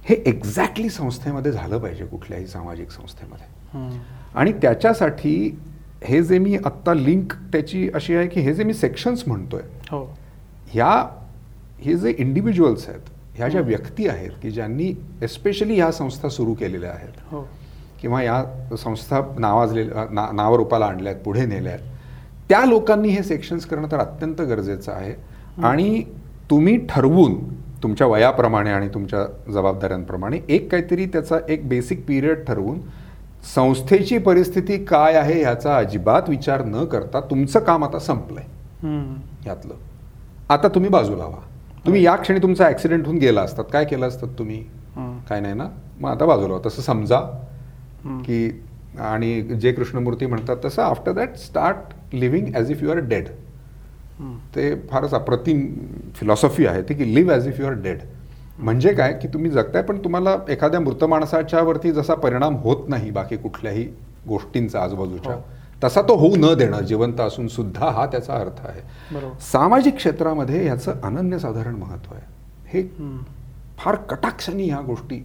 हे 0.08 0.14
एक्झॅक्टली 0.26 0.88
संस्थेमध्ये 0.90 1.52
झालं 1.52 1.78
पाहिजे 1.78 2.06
कुठल्याही 2.06 2.46
सामाजिक 2.46 2.90
संस्थेमध्ये. 2.90 3.98
आणि 4.34 4.52
त्याच्यासाठी 4.62 5.58
हे 6.04 6.22
जे 6.22 6.38
मी 6.38 6.56
आत्ता 6.56 6.94
लिंक 6.94 7.32
त्याची 7.52 7.88
अशी 7.94 8.14
आहे 8.16 8.26
की 8.28 8.40
हे 8.40 8.54
जे 8.54 8.64
मी 8.64 8.74
सेक्शन्स 8.74 9.22
म्हणतोय 9.26 9.62
हो. 9.90 10.04
ह्या 10.72 10.90
हे 11.80 11.96
जे 11.96 12.14
इंडिव्हिज्युअल्स 12.18 12.88
आहेत 12.88 13.10
ह्या 13.38 13.48
ज्या 13.48 13.60
व्यक्ती 13.60 14.08
आहेत 14.08 14.30
की 14.42 14.50
ज्यांनी 14.50 14.92
एस्पेशली 15.22 15.74
ह्या 15.74 15.90
संस्था 15.92 16.28
सुरू 16.28 16.54
केलेल्या 16.54 16.90
आहेत 16.90 17.32
हो. 17.32 17.46
किंवा 18.00 18.22
या 18.22 18.42
संस्था 18.84 19.20
नावाजलेल्या 19.38 20.06
ना 20.10 20.26
नावरूपाला 20.32 20.86
आणल्या 20.86 21.12
आहेत 21.12 21.22
पुढे 21.24 21.44
नेल्या 21.46 21.72
आहेत 21.72 21.84
त्या 22.48 22.64
लोकांनी 22.64 23.08
हे 23.08 23.22
सेक्शन्स 23.22 23.66
करणं 23.66 23.88
तर 23.92 23.98
अत्यंत 23.98 24.40
गरजेचं 24.40 24.92
आहे. 24.92 25.14
आणि 25.64 26.02
तुम्ही 26.50 26.76
ठरवून 26.86 27.34
तुमच्या 27.82 28.06
वयाप्रमाणे 28.06 28.70
आणि 28.70 28.88
तुमच्या 28.88 29.24
जबाबदाऱ्यांप्रमाणे 29.52 30.40
एक 30.48 30.70
काहीतरी 30.70 31.06
त्याचा 31.06 31.36
एक 31.48 31.68
बेसिक 31.68 32.04
पिरियड 32.06 32.44
ठरवून 32.44 32.80
संस्थेची 33.54 34.18
परिस्थिती 34.18 34.84
काय 34.84 35.14
आहे 35.14 35.40
ह्याचा 35.42 35.76
अजिबात 35.76 36.28
विचार 36.28 36.64
न 36.64 36.84
करता 36.84 37.20
तुमचं 37.20 37.60
काम 37.60 37.84
आता 37.84 37.98
संपलंय. 37.98 38.44
यातलं 39.46 39.74
आता 40.48 40.68
तुम्ही 40.68 40.90
बाजूला 40.90 41.24
व्हा. 41.24 41.40
तुम्ही 41.86 42.04
या 42.04 42.14
क्षणी 42.16 42.38
तुमचा 42.42 42.68
ऍक्सिडेंट 42.68 43.04
होऊन 43.06 43.18
गेला 43.18 43.42
असतात 43.42 43.64
काय 43.72 43.84
केलं 43.84 44.06
असतात 44.08 44.28
तुम्ही. 44.38 44.62
काय 45.28 45.40
नाही 45.40 45.54
ना 45.54 45.68
मग 46.00 46.08
आता 46.10 46.26
बाजूला 46.26 46.58
तसं 46.66 46.82
समजा. 46.82 47.20
की 48.24 48.48
आणि 49.00 49.40
जे 49.42 49.72
कृष्णमूर्ती 49.72 50.26
म्हणतात 50.26 50.56
तसं 50.64 50.82
after 50.82 51.12
that 51.12 51.36
start 51.36 52.14
living 52.14 52.46
as 52.54 52.70
if 52.70 52.82
you 52.82 52.90
are 52.90 52.98
dead. 53.08 53.28
ते 54.54 54.74
फारच 54.90 55.14
अप्रतिम 55.14 55.66
फिलॉसॉफी 56.14 56.66
आहे 56.66 56.82
ती 56.82 56.94
की 56.94 57.14
live 57.14 57.32
as 57.32 57.46
if 57.48 57.60
you 57.60 57.66
are 57.66 57.72
dead 57.82 57.98
म्हणजे 58.58 58.92
काय 58.94 59.12
की 59.22 59.28
तुम्ही 59.28 59.50
जगताय 59.50 59.82
पण 59.82 59.98
तुम्हाला 60.04 60.36
एखाद्या 60.48 60.80
मृत 60.80 61.04
माणसाच्या 61.04 61.60
वरती 61.62 61.92
जसा 61.92 62.14
परिणाम 62.14 62.54
होत 62.62 62.88
नाही 62.88 63.10
बाकी 63.10 63.36
कुठल्याही 63.36 63.84
गोष्टींचा 64.28 64.80
आजूबाजूच्या 64.82 65.32
हो. 65.34 65.40
तसा 65.84 66.02
तो 66.02 66.16
होऊ 66.16 66.36
न 66.36 66.54
देणं 66.54 66.80
जिवंत 66.80 67.20
असून 67.20 67.48
सुद्धा 67.48 67.90
हा 67.90 68.06
त्याचा 68.06 68.34
अर्थ 68.34 68.66
आहे. 68.66 68.80
सामाजिक 69.40 69.96
क्षेत्रामध्ये 69.96 70.62
ह्याचं 70.62 71.00
अनन्यसाधारण 71.04 71.74
महत्त्व 71.74 72.14
आहे. 72.14 72.26
हे. 72.66 72.82
फार 73.78 73.94
कटाक्षाने 73.94 74.64
ह्या 74.64 74.80
गोष्टी 74.80 75.16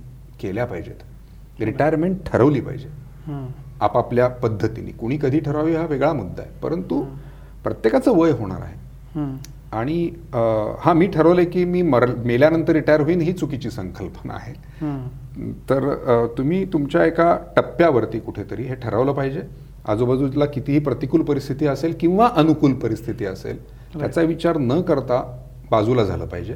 केल्या 0.42 0.66
पाहिजेत. 0.66 1.62
रिटायरमेंट 1.62 2.18
ठरवली 2.26 2.62
पाहिजे. 2.62 2.90
आपापल्या 3.82 4.28
पद्धतीने. 4.28 4.92
कुणी 4.92 5.18
कधी 5.22 5.40
ठरावी 5.40 5.76
हा 5.76 5.86
वेगळा 5.86 6.14
मुद्दा 6.14 6.42
आहे. 6.42 6.52
परंतु 6.64 7.04
प्रत्येकाचं 7.64 8.18
वय 8.18 8.32
होणार 8.32 8.62
आहे. 8.62 8.76
आणि 9.72 10.10
हा 10.80 10.94
मी 10.96 11.08
ठरवलंय 11.08 11.46
की 11.46 11.66
मी 11.66 11.82
मर 11.82 12.06
मेल्यानंतर 12.16 12.74
रिटायर 12.74 13.02
होईन 13.02 13.22
ही 13.22 13.34
चुकीची 13.34 13.70
संकल्पना 13.70 14.34
आहे. 14.34 14.54
तर 15.70 16.26
तुम्ही 16.38 16.66
तुमच्या 16.74 17.06
एका 17.06 17.38
टप्प्यावरती 17.56 18.20
कुठेतरी 18.20 18.64
हे 18.64 18.76
ठरवलं 18.76 19.12
पाहिजे. 19.12 19.42
आजूबाजूला 19.86 20.46
कितीही 20.46 20.80
प्रतिकूल 20.80 21.22
परिस्थिती 21.22 21.68
असेल 21.68 21.94
किंवा 22.00 22.30
अनुकूल 22.36 22.74
परिस्थिती 22.74 23.26
असेल 23.26 23.58
त्याचा 24.00 24.22
विचार 24.22 24.58
न 24.58 24.82
करता 24.82 25.22
बाजूला 25.72 26.04
झालं 26.04 26.26
पाहिजे. 26.26 26.54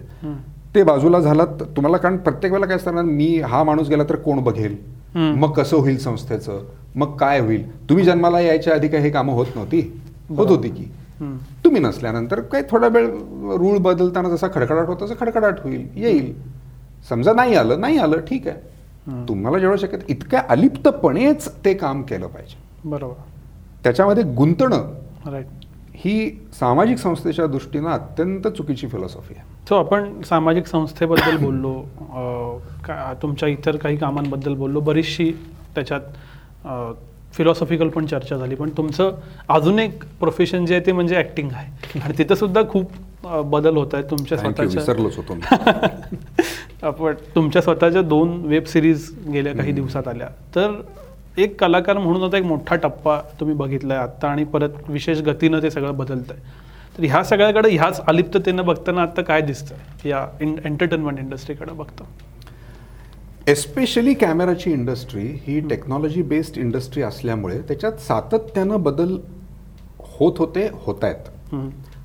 ते 0.75 0.83
बाजूला 0.83 1.19
झालात 1.19 1.63
तुम्हाला 1.75 1.97
कारण 1.97 2.17
प्रत्येक 2.17 2.53
वेळेला 2.53 2.67
काय 2.67 2.75
असणार 2.75 3.03
मी 3.03 3.39
हा 3.39 3.63
माणूस 3.63 3.89
गेला 3.89 4.03
तर 4.03 4.15
कोण 4.15 4.43
बघेल. 4.43 4.75
मग 5.15 5.51
कसं 5.51 5.77
होईल 5.77 5.97
संस्थेचं? 5.97 6.61
मग 6.95 7.15
काय 7.17 7.39
होईल? 7.39 7.63
तुम्ही 7.89 8.05
जन्माला 8.05 8.39
यायच्या 8.39 8.73
आधी 8.73 8.87
काही 8.87 9.03
हे 9.03 9.09
कामं 9.09 9.33
होत 9.33 9.45
नव्हती? 9.55 9.81
होत 10.29 10.47
होती 10.47 10.69
की. 10.69 10.85
तुम्ही 11.63 11.81
नसल्यानंतर 11.81 12.39
काही 12.41 12.63
थोडा 12.71 12.87
वेळ 12.87 13.07
रूळ 13.57 13.77
बदलताना 13.77 14.29
जसा 14.29 14.47
खडखडाट 14.47 14.87
होता 14.87 15.05
तसा 15.05 15.13
खडखडाट 15.19 15.59
होईल 15.59 15.87
येईल. 15.95 16.33
समजा 17.09 17.33
नाही 17.33 17.55
आलं 17.55 17.79
नाही 17.81 17.97
आलं 17.97 18.19
ठीक 18.19 18.47
आहे. 18.47 19.25
तुम्हाला 19.27 19.59
जेवढं 19.59 19.77
शक्य 19.77 19.97
आहे, 19.97 20.05
इतक्या 20.09 20.41
अलिप्तपणेच 20.49 21.47
ते 21.65 21.73
काम 21.73 22.01
केलं 22.01 22.27
पाहिजे. 22.27 22.66
बरोबर. 22.89 23.13
त्याच्यामध्ये 23.83 24.23
गुंतणं 24.35 24.93
राईट 25.31 25.45
ही 25.95 26.29
सामाजिक 26.59 26.97
संस्थेच्या 26.97 27.45
दृष्टीनं 27.47 27.89
अत्यंत 27.89 28.47
चुकीची 28.47 28.87
फिलॉसॉफी 28.87 29.33
आहे. 29.37 29.45
सो 29.69 29.75
आपण 29.75 30.21
सामाजिक 30.21 30.67
संस्थेबद्दल 30.67 31.37
बोललो 31.43 31.73
का 32.85 33.13
तुमच्या 33.21 33.49
इतर 33.49 33.77
काही 33.77 33.97
कामांबद्दल 33.97 34.53
बोललो 34.53 34.79
बरीचशी 34.79 35.31
त्याच्यात 35.75 36.65
फिलॉसॉफिकल 37.33 37.89
पण 37.89 38.05
चर्चा 38.05 38.37
झाली. 38.37 38.55
पण 38.55 38.69
तुमचं 38.69 39.11
अजून 39.49 39.79
एक 39.79 40.03
प्रोफेशन 40.19 40.65
जे 40.65 40.75
आहे 40.75 40.85
ते 40.85 40.91
म्हणजे 40.91 41.15
ॲक्टिंग 41.15 41.49
आहे. 41.51 41.99
आणि 41.99 42.17
तिथं 42.17 42.35
सुद्धा 42.35 42.61
खूप 42.69 42.91
बदल 43.45 43.75
होत 43.77 43.93
आहेत 43.93 44.05
तुमच्या 44.05 44.37
स्वतःच्या 44.37 44.79
विसरलोच 44.81 45.17
होतो. 45.17 45.37
आपण 46.87 47.13
तुमच्या 47.35 47.61
स्वतःच्या 47.61 48.01
दोन 48.01 48.41
वेब 48.45 48.63
सिरीज 48.63 49.09
गेल्या 49.33 49.53
काही 49.53 49.71
दिवसात 49.71 50.07
आल्या. 50.07 50.27
तर 50.55 50.71
एक 51.37 51.59
कलाकार 51.59 51.97
म्हणून 51.97 52.23
आता 52.23 52.37
एक 52.37 52.43
मोठा 52.43 52.75
टप्पा 52.75 53.19
तुम्ही 53.39 53.55
बघितलाय 53.55 53.97
आत्ता 53.97 54.27
आणि 54.27 54.43
परत 54.43 54.89
विशेष 54.89 55.21
गतीनं 55.21 55.61
ते 55.63 55.69
सगळं 55.71 55.97
बदलत 55.97 56.31
आहे 56.31 56.97
तर 56.97 57.03
ह्या 57.03 57.23
सगळ्याकडे 57.23 57.69
ह्याच 57.69 57.99
अलिप्ततेनं 58.07 58.65
बघताना 58.65 59.01
आता 59.01 59.21
काय 59.21 59.41
दिसतं 59.41 60.07
या 60.07 60.25
एंटरटेनमेंट 60.41 61.19
इंडस्ट्रीकडे 61.19 61.73
बघता. 61.73 62.03
एस्पेशली 63.47 64.13
कॅमेराची 64.13 64.71
इंडस्ट्री 64.71 65.27
ही 65.43 65.59
टेक्नॉलॉजी 65.69 66.21
बेस्ड 66.21 66.57
इंडस्ट्री 66.57 67.03
असल्यामुळे 67.03 67.59
त्याच्यात 67.67 68.01
सातत्यानं 68.07 68.83
बदल 68.83 69.17
होत 70.19 70.39
होते 70.39 70.67
होत 70.85 71.03
आहेत. 71.03 71.55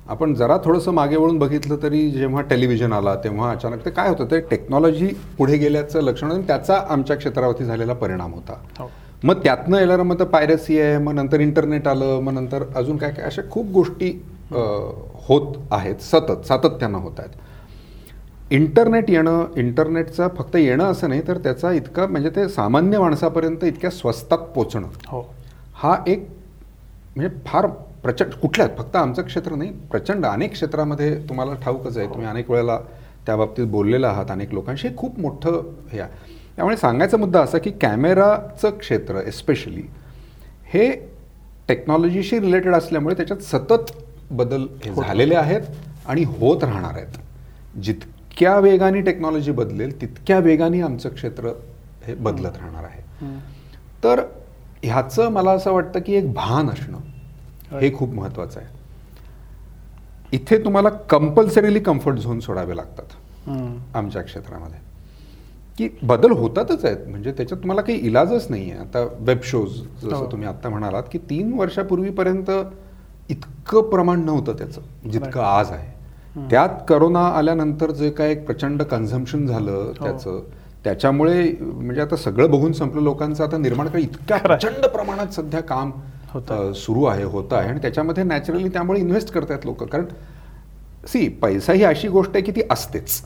आपण 0.09 0.33
जरा 0.35 0.57
थोडंसं 0.65 0.91
मागे 0.91 1.15
वळून 1.15 1.37
बघितलं 1.39 1.77
तरी 1.83 2.09
जेव्हा 2.11 2.41
टेलिव्हिजन 2.41 2.93
आला 2.93 3.15
तेव्हा 3.23 3.51
अचानक 3.51 3.85
ते 3.85 3.89
काय 3.89 4.09
होतं? 4.09 4.25
ते 4.31 4.39
टेक्नॉलॉजी 4.49 5.07
पुढे 5.37 5.57
गेल्याचं 5.57 6.01
लक्षण 6.01 6.31
आणि 6.31 6.43
त्याचा 6.47 6.83
आमच्या 6.89 7.17
क्षेत्रावरती 7.17 7.65
झालेला 7.65 7.93
परिणाम 7.93 8.33
होता. 8.33 8.61
हो. 8.79 8.89
मग 9.23 9.43
त्यातनं 9.43 9.79
येणारं 9.79 10.03
मग 10.03 10.21
पायरसी 10.23 10.79
आहे 10.79 10.97
मग 10.97 11.13
नंतर 11.13 11.39
इंटरनेट 11.39 11.87
आलं 11.87 12.19
मग 12.19 12.33
नंतर 12.33 12.63
अजून 12.75 12.97
काय 12.97 13.11
काय 13.11 13.25
अशा 13.25 13.41
खूप 13.51 13.71
गोष्टी 13.71 14.11
होत 15.27 15.55
आहेत 15.71 16.01
सतत 16.01 16.45
सातत्यानं 16.47 16.97
होत 16.97 17.19
आहेत. 17.19 17.29
इंटरनेट 18.51 19.09
येणं 19.09 19.45
इंटरनेटचं 19.57 20.27
फक्त 20.37 20.55
येणं 20.55 20.83
असं 20.83 21.09
नाही 21.09 21.21
तर 21.27 21.37
त्याचा 21.37 21.71
इतका 21.71 22.05
म्हणजे 22.07 22.29
ते 22.29 22.47
सामान्य 22.49 22.99
माणसापर्यंत 22.99 23.63
इतक्या 23.63 23.89
स्वस्तात 23.89 24.37
पोचणं. 24.55 24.87
हो. 25.07 25.21
हा 25.75 25.95
एक 26.07 26.27
म्हणजे 27.15 27.35
फार 27.45 27.65
प्रचंड 28.03 28.33
कुठल्यात 28.41 28.69
फक्त 28.77 28.95
आमचं 28.95 29.21
क्षेत्र 29.21 29.55
नाही 29.55 29.71
प्रचंड 29.91 30.25
अनेक 30.25 30.51
क्षेत्रामध्ये 30.51 31.15
तुम्हाला 31.29 31.53
ठाऊकच 31.63 31.97
आहे 31.97 32.07
तुम्ही 32.07 32.27
अनेक 32.27 32.49
वेळेला 32.51 32.77
त्या 33.25 33.35
बाबतीत 33.35 33.65
बोललेला 33.67 34.07
आहात 34.07 34.31
अनेक 34.31 34.53
लोकांशी 34.53 34.89
खूप 34.97 35.19
मोठं 35.19 35.61
हे 35.91 35.99
आहे. 35.99 36.41
त्यामुळे 36.55 36.77
सांगायचा 36.77 37.17
मुद्दा 37.17 37.41
असा 37.41 37.57
की 37.57 37.71
कॅमेराचं 37.71 38.69
क्षेत्र 38.69 39.21
एस्पेशली 39.25 39.83
हे 40.65 40.89
टेक्नॉलॉजीशी 41.67 42.39
रिलेटेड 42.39 42.75
असल्यामुळे 42.75 43.15
त्याच्यात 43.15 43.39
सतत 43.39 43.91
बदल 44.31 44.65
झालेले 44.95 45.35
आहेत 45.35 45.61
आणि 46.05 46.23
होत 46.23 46.63
राहणार 46.63 46.93
आहेत 46.93 47.77
जितक्या 47.77 48.57
वेगाने 48.59 49.01
टेक्नॉलॉजी 49.01 49.51
बदलेल 49.51 50.01
तितक्या 50.01 50.39
वेगाने 50.39 50.81
आमचं 50.81 51.09
क्षेत्र 51.09 51.51
हे 52.05 52.13
बदलत 52.13 52.57
राहणार 52.57 52.83
आहे. 52.83 53.01
तर 54.03 54.21
ह्याचं 54.83 55.29
मला 55.29 55.51
असं 55.51 55.71
वाटतं 55.71 55.99
की 55.99 56.13
एक 56.13 56.33
भान 56.33 56.69
असणं 56.69 57.77
हे. 57.79 57.93
खूप 57.95 58.13
महत्वाचं 58.13 58.59
आहे 58.59 58.81
इथे 60.31 60.57
तुम्हाला 60.57 60.89
कंपल्सरीली 60.89 61.79
कम्फर्ट 61.79 62.17
झोन 62.17 62.39
सोडावे 62.39 62.75
लागतात. 62.77 63.47
आमच्या 63.95 64.21
क्षेत्रामध्ये 64.21 64.79
की 65.77 65.87
बदल 66.03 66.31
होतातच 66.31 66.83
आहेत 66.85 67.07
म्हणजे 67.07 67.31
त्याच्यात 67.31 67.61
तुम्हाला 67.61 67.81
काही 67.81 67.97
इलाजच 67.99 68.45
नाही 68.49 68.69
आहे 68.71 68.79
आता 68.79 69.05
वेब 69.19 69.39
शोज 69.43 69.71
जसं 70.03 70.15
हो. 70.15 70.25
तुम्ही 70.31 70.47
आता 70.47 70.69
म्हणालात 70.69 71.03
की 71.11 71.17
तीन 71.29 71.53
वर्षापूर्वीपर्यंत 71.53 72.51
इतकं 73.29 73.89
प्रमाण 73.89 74.23
नव्हतं 74.25 74.57
त्याचं 74.57 75.09
जितकं. 75.11 75.39
आज 75.41 75.71
आहे 75.71 75.91
त्यात 76.49 76.69
करोना 76.87 77.19
आल्यानंतर 77.27 77.91
जे 77.91 78.09
काय 78.09 78.31
एक 78.31 78.45
प्रचंड 78.45 78.81
कन्झम्पशन 78.83 79.45
झालं 79.47 79.71
हो. 79.71 80.03
त्याचं 80.03 80.39
त्याच्यामुळे 80.83 81.51
म्हणजे 81.61 82.01
आता 82.01 82.15
सगळं 82.15 82.49
बघून 82.51 82.73
संपलं 82.73 83.01
लोकांचं 83.01 83.43
आता 83.43 83.57
निर्माण 83.57 83.87
काही 83.87 84.03
इतक्या. 84.03 84.37
प्रचंड 84.37 84.85
प्रमाणात 84.85 85.33
सध्या 85.33 85.61
काम 85.61 85.91
सुरू 86.75 87.03
आहे 87.03 87.23
होतं 87.23 87.55
आहे 87.55 87.69
आणि 87.69 87.79
त्याच्यामध्ये 87.81 88.23
नॅचरली 88.23 88.69
त्यामुळे 88.69 88.99
इन्व्हेस्ट 88.99 89.31
करतायत 89.31 89.65
लोक 89.65 89.83
कारण 89.83 90.05
सी 91.07 91.27
पैसा 91.41 91.73
ही 91.73 91.83
अशी 91.83 92.07
गोष्ट 92.07 92.35
आहे 92.35 92.43
की 92.43 92.51
ती 92.51 92.61
असतेच. 92.71 93.21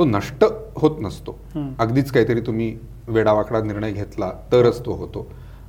तो 0.00 0.04
नष्ट 0.04 0.44
होत 0.76 0.90
नसतो. 1.00 1.38
अगदीच 1.78 2.10
काहीतरी 2.10 2.40
तुम्ही 2.40 2.76
वेडावाकडा 3.08 3.60
निर्णय 3.60 3.92
घेतला 3.92 4.30
तरच 4.52 4.84
तो 4.84 4.92
होतो. 4.92 5.26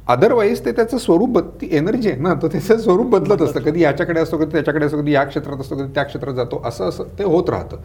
अदरवाईज 0.07 0.65
ते 0.65 0.71
त्याचं 0.71 0.97
स्वरूप 0.97 1.39
ती 1.61 1.67
एनर्जी 1.71 2.09
आहे 2.09 2.21
ना 2.21 2.33
तो 2.33 2.47
त्याचं 2.47 2.77
स्वरूप 2.77 3.09
बदलत 3.09 3.41
असतं. 3.41 3.59
कधी 3.59 3.83
याच्याकडे 3.83 4.19
असतो 4.19 4.37
कधी 4.37 4.51
त्याच्याकडे 4.51 4.85
असतो 4.85 4.97
कधी 4.97 5.11
या 5.11 5.23
क्षेत्रात 5.23 5.57
असतो 5.57 5.75
कधी 5.75 5.93
त्या 5.93 6.03
क्षेत्रात 6.03 6.33
जातो 6.33 6.61
असं 6.65 6.89
असं 6.89 7.03
ते 7.19 7.23
होत 7.23 7.49
राहतं. 7.49 7.77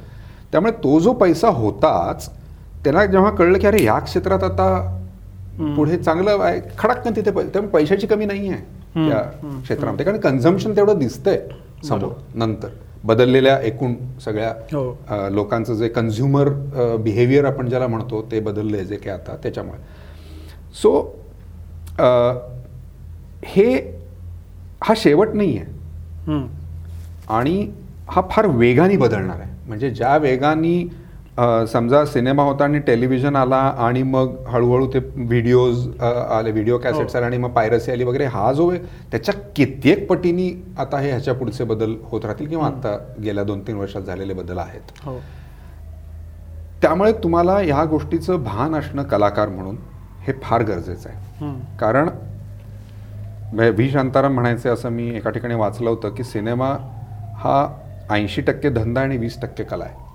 त्यामुळे 0.52 0.72
तो 0.72 1.00
जो 1.00 1.12
पैसा 1.12 1.48
होताच 1.48 2.28
त्याला 2.84 3.06
जेव्हा 3.06 3.30
कळलं 3.30 3.58
की 3.58 3.66
अरे 3.66 3.84
या 3.84 3.98
क्षेत्रात 3.98 4.44
आता 4.44 5.02
पुढे 5.76 5.96
चांगलं 5.96 6.36
आहे 6.40 6.60
खडाक्कन 6.78 7.12
तिथे 7.16 7.30
त्यामुळे 7.30 7.66
पैशाची 7.66 8.06
कमी 8.06 8.24
नाही 8.24 8.48
आहे. 8.48 8.62
त्या. 9.08 9.20
क्षेत्रामध्ये. 9.62 10.04
कारण 10.06 10.18
कन्झम्पशन 10.18 10.76
तेवढं 10.76 10.98
दिसतंय 10.98 11.40
समोर 11.84 12.12
नंतर. 12.34 12.68
बदललेल्या 13.06 13.58
एकूण 13.60 13.94
सगळ्या 14.24 14.52
हो. 14.72 15.28
लोकांचं 15.30 15.74
जे 15.74 15.88
कन्झ्युमर 15.88 16.48
बिहेवियर 17.02 17.44
आपण 17.44 17.68
ज्याला 17.68 17.86
म्हणतो 17.86 18.22
ते 18.30 18.40
बदललंय 18.40 18.84
जे 18.84 18.96
काय 18.96 19.12
आता 19.14 19.36
त्याच्यामुळे 19.42 19.78
सो 20.82 20.92
हे 23.46 23.74
हा 24.84 24.94
शेवट 24.96 25.34
नाही 25.34 25.58
आहे. 25.58 26.44
आणि 27.28 27.70
हा 28.10 28.22
फार 28.30 28.46
वेगाने 28.46 28.96
बदलणार 28.96 29.40
आहे 29.40 29.50
म्हणजे 29.66 29.90
ज्या 29.90 30.16
वेगाने 30.16 30.76
समजा 31.72 32.04
सिनेमा 32.04 32.42
होता 32.42 32.64
आणि 32.64 32.78
टेलिव्हिजन 32.78 33.36
आला 33.36 33.56
आणि 33.56 34.02
मग 34.02 34.36
हळूहळू 34.48 34.86
ते 34.86 34.98
व्हिडिओज 35.16 35.88
आले 36.02 36.50
व्हिडिओ 36.50 36.78
कॅसेट्स 36.78 37.12
हो. 37.12 37.18
आले 37.18 37.26
आणि 37.26 37.38
मग 37.38 37.50
पायरसी 37.50 37.92
आली 37.92 38.04
वगैरे 38.04 38.24
हा 38.24 38.52
जो 38.52 38.66
वे- 38.66 38.80
त्याच्या 39.12 39.34
कित्येक 39.56 40.08
पटीनी 40.08 40.50
आता 40.78 40.98
हे 40.98 41.08
ह्याच्या 41.10 41.34
पुढचे 41.34 41.64
बदल 41.64 41.94
होत 42.04 42.24
राहतील 42.24 42.48
किंवा 42.48 42.66
आता 42.66 42.96
गेल्या 43.22 43.44
दोन 43.44 43.60
तीन 43.60 43.76
वर्षात 43.76 44.02
झालेले 44.02 44.34
बदल 44.34 44.58
आहेत? 44.58 44.92
हो. 45.04 45.18
त्यामुळे 46.82 47.12
तुम्हाला 47.12 47.58
ह्या 47.58 47.84
गोष्टीचं 47.84 48.42
भान 48.44 48.74
असणं 48.74 49.02
कलाकार 49.02 49.48
म्हणून 49.48 49.76
हे 50.20 50.32
फार 50.42 50.62
गरजेचं 50.62 51.08
आहे. 51.08 51.52
कारण 51.80 52.08
व्ही. 53.52 53.90
शांताराम 53.90 54.34
म्हणायचे 54.34 54.68
असं 54.68 54.90
मी 54.90 55.08
एका 55.16 55.30
ठिकाणी 55.30 55.54
वाचलं 55.54 55.90
होतं 55.90 56.14
की 56.14 56.24
सिनेमा 56.24 56.76
हा 57.34 57.66
ऐंशी 58.10 58.40
टक्के 58.40 58.68
धंदा 58.68 59.00
आणि 59.00 59.16
वीस 59.16 59.40
टक्के 59.42 59.64
कला 59.64 59.84
आहे. 59.84 60.05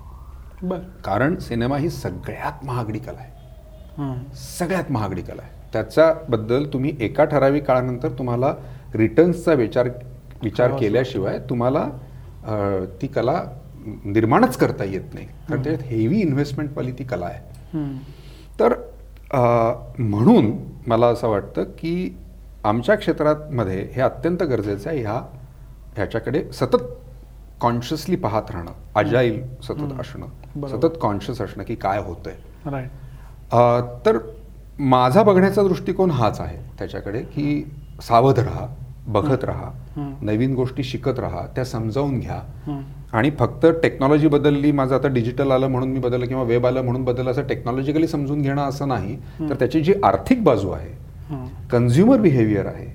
बर. 0.62 0.78
कारण 1.04 1.36
सिनेमा 1.36 1.76
ही 1.76 1.90
सगळ्यात 1.90 2.64
महागडी 2.64 2.98
कला 2.98 3.18
आहे. 3.18 4.34
सगळ्यात 4.34 4.90
महागडी 4.90 5.22
कला 5.22 5.42
आहे. 5.42 5.50
त्याच्याबद्दल 5.72 6.66
तुम्ही 6.72 6.92
एका 7.00 7.24
ठराविक 7.24 7.64
काळानंतर 7.64 8.08
तुम्हाला 8.08 8.54
रिटर्न्सचा 8.94 9.52
विचार 9.52 9.88
विचार 10.42 10.66
करावाच 10.66 10.80
केल्याशिवाय 10.80 11.38
तुम्हाला 11.50 11.88
ती 13.02 13.06
कला 13.06 13.42
निर्माणच 14.04 14.56
करता 14.56 14.84
येत 14.84 15.14
नाही. 15.14 15.26
कारण 15.26 15.62
त्याच्यात 15.62 15.88
हेवी 15.88 16.20
इन्व्हेस्टमेंटवाली 16.20 16.92
ती 16.92 17.04
कला 17.04 17.26
आहे. 17.26 17.88
तर 18.60 18.74
म्हणून 19.98 20.52
मला 20.86 21.06
असं 21.06 21.28
वाटतं 21.28 21.64
की 21.78 22.16
आमच्या 22.64 22.94
क्षेत्रामध्ये 22.94 23.80
हे 23.94 24.00
अत्यंत 24.00 24.42
गरजेचं 24.42 24.90
आहे 24.90 25.00
ह्या 25.00 25.20
ह्याच्याकडे 25.94 26.44
सतत 26.52 26.82
कॉन्शियसली 27.60 28.16
पाहत 28.16 28.50
राहणं. 28.50 28.72
अजाईल 28.94 29.42
सतत 29.62 30.00
असणं. 30.00 30.26
सतत 30.68 30.96
कॉन्शियस 31.00 31.40
असणं 31.40 31.64
की 31.64 31.74
काय 31.74 32.02
होतंय 32.02 32.34
तर 34.06 34.18
माझा 34.78 35.22
बघण्याचा 35.22 35.62
दृष्टिकोन 35.62 36.10
हाच 36.10 36.40
आहे 36.40 36.56
त्याच्याकडे 36.78 37.20
की 37.34 37.62
सावध 38.02 38.38
राहा 38.38 38.66
बघत 39.06 39.44
राहा. 39.44 39.70
नवीन 40.22 40.54
गोष्टी 40.54 40.82
शिकत 40.82 41.18
राहा 41.18 41.46
त्या 41.54 41.64
समजावून 41.64 42.18
घ्या. 42.20 42.40
आणि 43.12 43.30
फक्त 43.38 43.66
टेक्नॉलॉजी 43.82 44.28
बदलली 44.28 44.70
माझं 44.72 44.94
आता 44.94 45.08
डिजिटल 45.08 45.50
आलं 45.50 45.68
म्हणून 45.68 45.88
मी 45.88 45.98
बदललं 46.00 46.26
किंवा 46.26 46.42
वेब 46.42 46.66
आलं 46.66 46.82
म्हणून 46.82 47.04
बदललं 47.04 47.30
असं 47.30 47.42
टेक्नॉलॉजिकली 47.42 48.06
समजून 48.06 48.42
घेणं 48.42 48.62
असं 48.62 48.88
नाही 48.88 49.16
तर 49.40 49.54
त्याची 49.54 49.80
जी 49.80 49.94
आर्थिक 50.04 50.42
बाजू 50.44 50.70
आहे. 50.70 50.90
कन्झ्युमर 51.70 52.20
बिहेवियर 52.20 52.66
आहे 52.66 52.86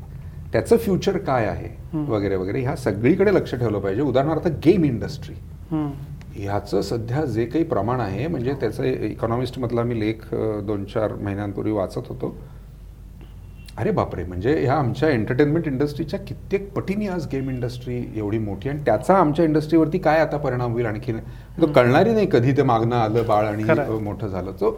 त्याचं 0.54 0.78
फ्युचर 0.78 1.18
काय 1.18 1.46
आहे. 1.46 1.70
वगैरे 2.08 2.36
वगैरे 2.36 2.62
ह्या 2.62 2.76
सगळीकडे 2.76 3.34
लक्ष 3.34 3.56
ठेवलं 3.56 3.80
पाहिजे 3.80 4.02
उदाहरणार्थ 4.02 4.48
गेम 4.66 4.84
इंडस्ट्री. 4.84 5.36
ह्याचं 6.38 6.82
सध्या 6.82 7.24
जे 7.26 7.46
काही 7.46 7.64
प्रमाण 7.64 8.00
आहे 8.00 8.28
म्हणजे 8.28 8.54
त्याचं 8.62 8.84
इकॉनॉमिस्टमधला 8.84 9.84
मी 9.84 10.00
लेख 10.00 10.34
दोन 10.64 10.84
चार 10.86 11.14
महिन्यांपूर्वी 11.14 11.72
वाचत 11.72 12.08
होतो. 12.10 12.36
अरे 13.78 13.92
बापरे 13.92 14.24
म्हणजे 14.24 14.54
ह्या 14.60 14.74
आमच्या 14.74 15.10
एंटरटेनमेंट 15.10 15.68
इंडस्ट्रीच्या 15.68 16.20
कित्येक 16.20 16.70
पटीने 16.74 17.08
आज 17.08 17.28
गेम 17.32 17.50
इंडस्ट्री 17.50 17.98
एवढी 18.16 18.38
मोठी 18.38 18.70
आणि 18.70 18.80
त्याचा 18.86 19.16
आमच्या 19.16 19.46
इंडस्ट्रीवरती 19.46 19.98
काय 19.98 20.20
आता 20.20 20.38
परिणाम 20.38 20.72
होईल 20.74 20.86
आणखी? 20.86 21.14
तो 21.62 21.68
कळणारी 21.76 22.14
नाही 22.14 22.28
कधी 22.32 22.52
ते 22.58 22.64
मागणं 22.64 22.96
आलं 22.96 23.26
बाळ 23.28 23.46
आणि 23.46 23.64
मोठं 24.04 24.28
झालं. 24.28 24.52
तो 24.52 24.72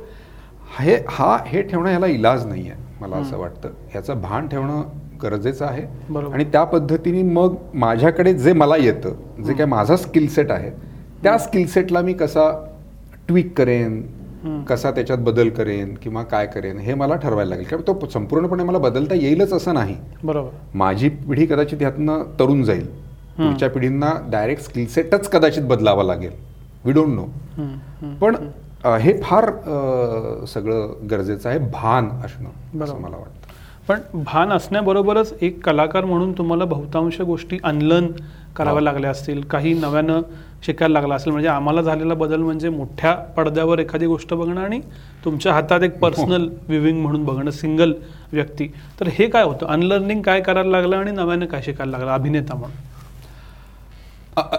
हे 0.80 0.98
हा 1.10 1.38
हे 1.46 1.62
ठेवणं 1.62 1.90
ह्याला 1.90 2.08
इलाज 2.08 2.46
नाही 2.48 2.70
आहे 2.70 2.88
मला 3.02 3.18
असं 3.18 3.38
वाटतं. 3.38 3.70
ह्याचं 3.92 4.22
भान 4.22 4.48
ठेवणं 4.48 4.84
गरजेचं 5.24 5.66
आहे. 5.66 5.86
आणि 6.34 6.44
त्या 6.44 6.64
पद्धतीने 6.64 7.22
मग 7.24 7.56
माझ्याकडे 7.74 8.34
जे 8.34 8.54
मला 8.54 8.76
येतं 8.78 9.44
जे 9.46 9.54
काय 9.54 9.66
माझा 9.66 9.96
स्किल 9.96 10.28
सेट 10.28 10.52
आहे 10.52 10.72
त्या 11.24 11.38
स्किल 11.38 11.68
सेटला 11.68 12.02
मी 12.02 12.14
कसा 12.14 12.50
ट्विक 13.28 13.58
करेन. 13.58 14.02
कसा 14.70 14.92
त्याच्यात 14.92 15.20
बदल 15.20 15.50
करेन 15.50 15.94
किंवा 16.04 16.22
काय 16.24 16.46
करेन 16.48 16.78
हे 16.78 16.94
मला 16.94 17.16
ठरवायला 17.16 17.50
लागेल. 17.50 17.66
कारण 17.66 17.82
तो 17.88 18.08
संपूर्णपणे 18.14 18.64
मला 18.64 18.78
बदलता 18.78 19.16
येईलच 19.16 19.54
असं 19.54 19.74
नाही. 19.74 19.96
बरोबर. 20.24 20.50
माझी 20.74 21.10
पिढी 21.10 21.46
कदाचित 21.46 21.78
ह्यातनं 21.82 22.24
तरुण 22.40 22.64
जाईल. 22.64 22.86
पुढच्या 23.38 23.70
पिढींना 23.70 24.12
डायरेक्ट 24.32 24.64
स्किल 24.64 24.86
सेटच 24.88 25.30
कदाचित 25.30 25.64
बदलावा 25.64 26.04
लागेल. 26.04 26.32
We 26.86 26.92
don't 26.92 27.10
know. 27.10 27.26
पण 28.22 28.36
हे 29.02 29.22
फार 29.22 29.52
सगळं 30.48 31.08
गरजेचं 31.12 31.50
आहे. 31.50 31.60
भान 31.60 32.10
असणं 32.26 32.84
असं. 32.84 33.00
मला 33.00 33.18
वाटतं. 33.18 33.38
पण 33.88 34.24
भान 34.24 34.52
असण्याबरोबरच 34.54 35.34
एक 35.42 35.64
कलाकार 35.66 36.06
म्हणून 36.06 36.32
तुम्हाला 36.32 36.66
बहुतांश 36.66 37.20
गोष्टी 37.22 37.58
अनलर्न 37.64 38.08
कराव्या 38.56 38.74
हो. 38.74 38.84
लागल्या 38.86 39.10
असतील 39.12 39.42
काही 39.42 39.74
नव्यानं 39.74 40.22
शिकायला 40.64 40.94
लागला 40.94 41.16
असेल 41.16 41.32
म्हणजे 41.32 41.50
आम्हाला 41.50 41.82
झालेला 41.82 42.14
बदल 42.14 42.42
म्हणजे 42.42 42.70
मोठ्या 42.70 43.14
पडद्यावर 43.38 43.80
एखादी 43.80 44.06
गोष्ट 44.06 44.34
बघणं 44.34 44.62
आणि 44.62 44.80
तुमच्या 45.26 45.54
हातात 45.54 45.82
एक 45.82 45.98
पर्सनल 46.00 46.48
विविंग 46.68 47.02
म्हणून 47.02 47.24
बघणं 47.26 47.52
सिंगल 47.52 47.94
व्यक्ती. 48.34 48.68
तर 49.00 49.08
हे 49.10 49.28
काय 49.28 49.44
होतं? 49.44 49.66
अनलर्निंग 49.66 50.22
काय 50.22 50.42
करायला 50.42 50.70
लागलं 50.70 50.96
आणि 50.98 51.12
नव्यानं 51.12 51.46
काय 51.46 51.62
शिकायला 51.62 51.92
लागलं? 51.92 52.12
अभिनेता 52.12 52.56
म्हणून. 52.56 52.88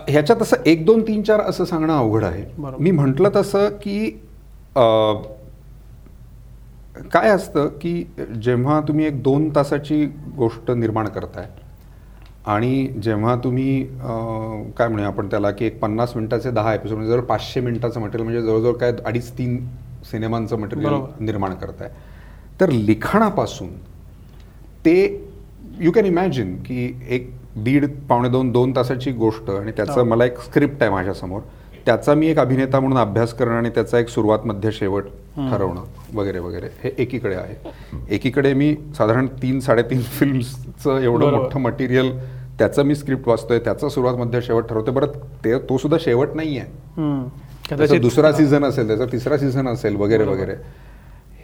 ह्याच्यात 0.09 0.43
असं 0.43 0.57
एक 0.66 0.84
दोन 0.86 1.03
तीन 1.03 1.22
चार 1.22 1.41
असं 1.41 1.64
सांगणं 1.64 1.93
अवघड 1.93 2.24
आहे. 2.24 2.45
मी 2.78 2.91
म्हटलं 2.91 3.30
तसं 3.34 3.68
की 3.82 4.11
काय 7.12 7.28
असतं 7.30 7.68
की 7.80 8.03
जेव्हा 8.43 8.80
तुम्ही 8.80 9.07
एक 9.07 9.22
दोन 9.22 9.49
तासाची 9.55 10.05
गोष्ट 10.36 10.70
निर्माण 10.70 11.09
करताय 11.09 11.47
आणि 12.45 12.86
जेव्हा 13.03 13.34
तुम्ही 13.45 13.82
काय 14.76 14.88
म्हणूया 14.88 15.07
आपण 15.07 15.26
त्याला 15.26 15.51
की 15.51 15.64
एक 15.64 15.78
पन्नास 15.80 16.16
मिनिटाचे 16.16 16.51
दहा 16.51 16.74
एपिसोड 16.74 16.97
म्हणजे 16.97 17.12
जवळ 17.12 17.22
पाचशे 17.22 17.61
मिनिटाचं 17.61 18.01
मटेरियल 18.01 18.24
म्हणजे 18.24 18.43
जवळजवळ 18.43 18.72
काय 18.72 18.93
अडीच 19.05 19.30
तीन 19.38 19.59
सिनेमांचं 20.11 20.59
मटेरियल. 20.59 20.93
निर्माण 21.20 21.55
करताय 21.55 21.91
तर 22.61 22.70
लिखाणापासून 22.70 23.68
ते 24.84 24.97
यू 25.78 25.93
कॅन 25.93 26.07
इमॅजिन 26.07 26.57
की 26.57 26.93
एक 27.09 27.30
दीड 27.57 27.86
पावणे 28.09 28.28
दोन 28.28 28.51
दोन 28.53 28.74
तासाची 28.76 29.12
गोष्ट 29.12 29.51
आणि 29.51 29.72
त्याचं 29.72 29.93
हो. 29.93 30.05
मला 30.05 30.24
एक 30.24 30.38
स्क्रिप्ट 30.41 30.82
आहे 30.82 30.91
माझ्यासमोर 30.91 31.41
त्याचा 31.91 32.14
मी 32.14 32.26
एक 32.26 32.38
अभिनेता 32.38 32.80
म्हणून 32.80 32.99
अभ्यास 32.99 33.32
करणं 33.34 33.55
आणि 33.55 33.70
त्याचा 33.70 33.99
एक 33.99 34.09
सुरुवात 34.09 34.38
मध्य 34.47 34.70
शेवट. 34.72 35.05
ठरवणं 35.36 35.84
वगैरे 36.14 36.38
वगैरे 36.38 36.66
हे 36.84 36.91
एकीकडे 36.99 37.34
आहे. 37.34 37.55
एकीकडे 38.14 38.53
मी 38.55 38.74
साधारण 38.99 39.26
तीन 39.26 39.61
साडेतीन 39.61 40.01
फिल्म्सचं 40.18 40.99
एवढं. 40.99 41.30
मोठं 41.36 41.61
मटेरियल 41.61 42.18
त्याचं 42.59 42.82
मी 42.82 42.95
स्क्रिप्ट 42.95 43.28
वाचतोय 43.28 43.59
त्याचा 43.59 43.88
सुरुवात 43.88 44.14
मध्य 44.14 44.41
शेवट 44.41 44.68
ठरवतोय. 44.68 44.95
बरं 44.95 45.07
ते 45.45 45.59
तो 45.59 45.78
सुद्धा 45.78 45.99
शेवट 46.01 46.34
नाही 46.34 46.59
आहे 46.59 47.99
दुसरा 47.99 48.32
सीझन 48.32 48.64
असेल 48.64 48.86
त्याचा 48.86 49.05
तिसरा 49.12 49.38
सीझन 49.38 49.68
असेल 49.68 49.97
वगैरे. 49.97 50.24
वगैरे. 50.24 50.55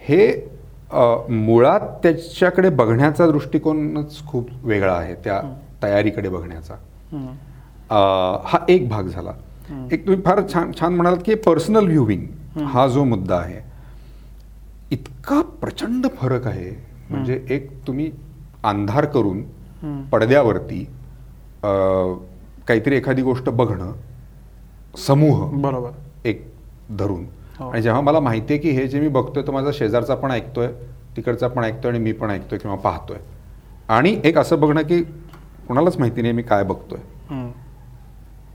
हे 0.07 0.49
मुळात 1.29 1.79
त्याच्याकडे 2.03 2.69
बघण्याचा 2.69 3.27
दृष्टिकोनच 3.27 4.25
खूप 4.27 4.49
वेगळा 4.63 4.93
आहे 4.93 5.13
त्या 5.13 5.41
तयारीकडे 5.83 6.29
बघण्याचा. 6.29 6.73
हा 8.45 8.59
एक 8.69 8.89
भाग 8.89 9.03
झाला. 9.03 9.31
एक 9.93 10.05
तुम्ही 10.05 10.21
फार 10.25 10.41
छान 10.53 10.71
छान 10.79 10.93
म्हणालात 10.95 11.21
की 11.25 11.35
पर्सनल 11.45 11.85
व्ह्युविंग 11.85 12.61
हा 12.65 12.87
जो 12.87 13.03
मुद्दा 13.03 13.35
आहे 13.37 13.59
इतका 14.91 15.41
प्रचंड 15.61 16.05
फरक 16.17 16.47
आहे. 16.47 16.69
म्हणजे 17.09 17.39
एक 17.49 17.69
तुम्ही 17.87 18.11
अंधार 18.65 19.05
करून. 19.05 19.41
पडद्यावरती 20.11 20.83
काहीतरी 22.67 22.95
एखादी 22.97 23.21
गोष्ट 23.21 23.49
बघणं 23.49 23.91
समूह 25.05 25.45
बरोबर. 25.61 25.89
एक 26.25 26.45
धरून. 26.97 27.25
हो. 27.59 27.69
आणि 27.69 27.81
जेव्हा 27.81 28.01
मला 28.01 28.19
माहिती 28.19 28.53
आहे 28.53 28.61
की 28.61 28.69
हे 28.71 28.87
जे 28.87 28.99
मी 28.99 29.07
बघतोय 29.07 29.43
तो 29.47 29.51
माझा 29.51 29.71
शेजारचा 29.73 30.15
पण 30.15 30.31
ऐकतोय 30.31 30.67
तिकडचा 31.15 31.47
पण 31.47 31.63
ऐकतोय 31.63 31.91
आणि 31.91 31.99
मी 31.99 32.11
पण 32.11 32.29
ऐकतोय 32.29 32.59
किंवा 32.59 32.75
पाहतोय. 32.77 33.17
आणि 33.87 34.19
एक 34.23 34.37
असं 34.37 34.59
बघणं 34.59 34.81
की 34.81 35.01
कोणालाच 35.67 35.97
माहिती 35.97 36.21
नाही 36.21 36.33
मी 36.33 36.41
काय 36.43 36.63
बघतोय. 36.63 36.99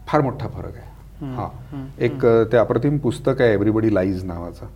फार 0.07 0.21
मोठा 0.21 0.49
फरक 0.49 0.77
आहे. 0.77 0.91
हा. 1.23 1.49
एक 1.99 2.27
ते 2.53 2.57
अप्रतिम 2.57 2.99
पुस्तक 2.99 3.41
आहे 3.41 3.53
एव्हरीबडी 3.53 3.95
लाईज 3.95 4.25
नावाचं. 4.25 4.66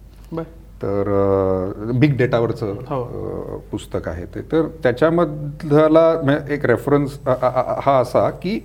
तर 0.83 1.73
बिग 1.95 2.17
डेटावरचं 2.17 2.67
हो. 2.67 3.65
पुस्तक 3.71 4.09
आहे 4.09 4.25
ते. 4.25 4.41
तर 4.41 4.69
त्याच्यामधला 4.83 6.39
एक 6.51 6.67
रेफरन्स 6.67 7.19
हा 7.83 7.99
असा 8.01 8.31
की 8.31 8.61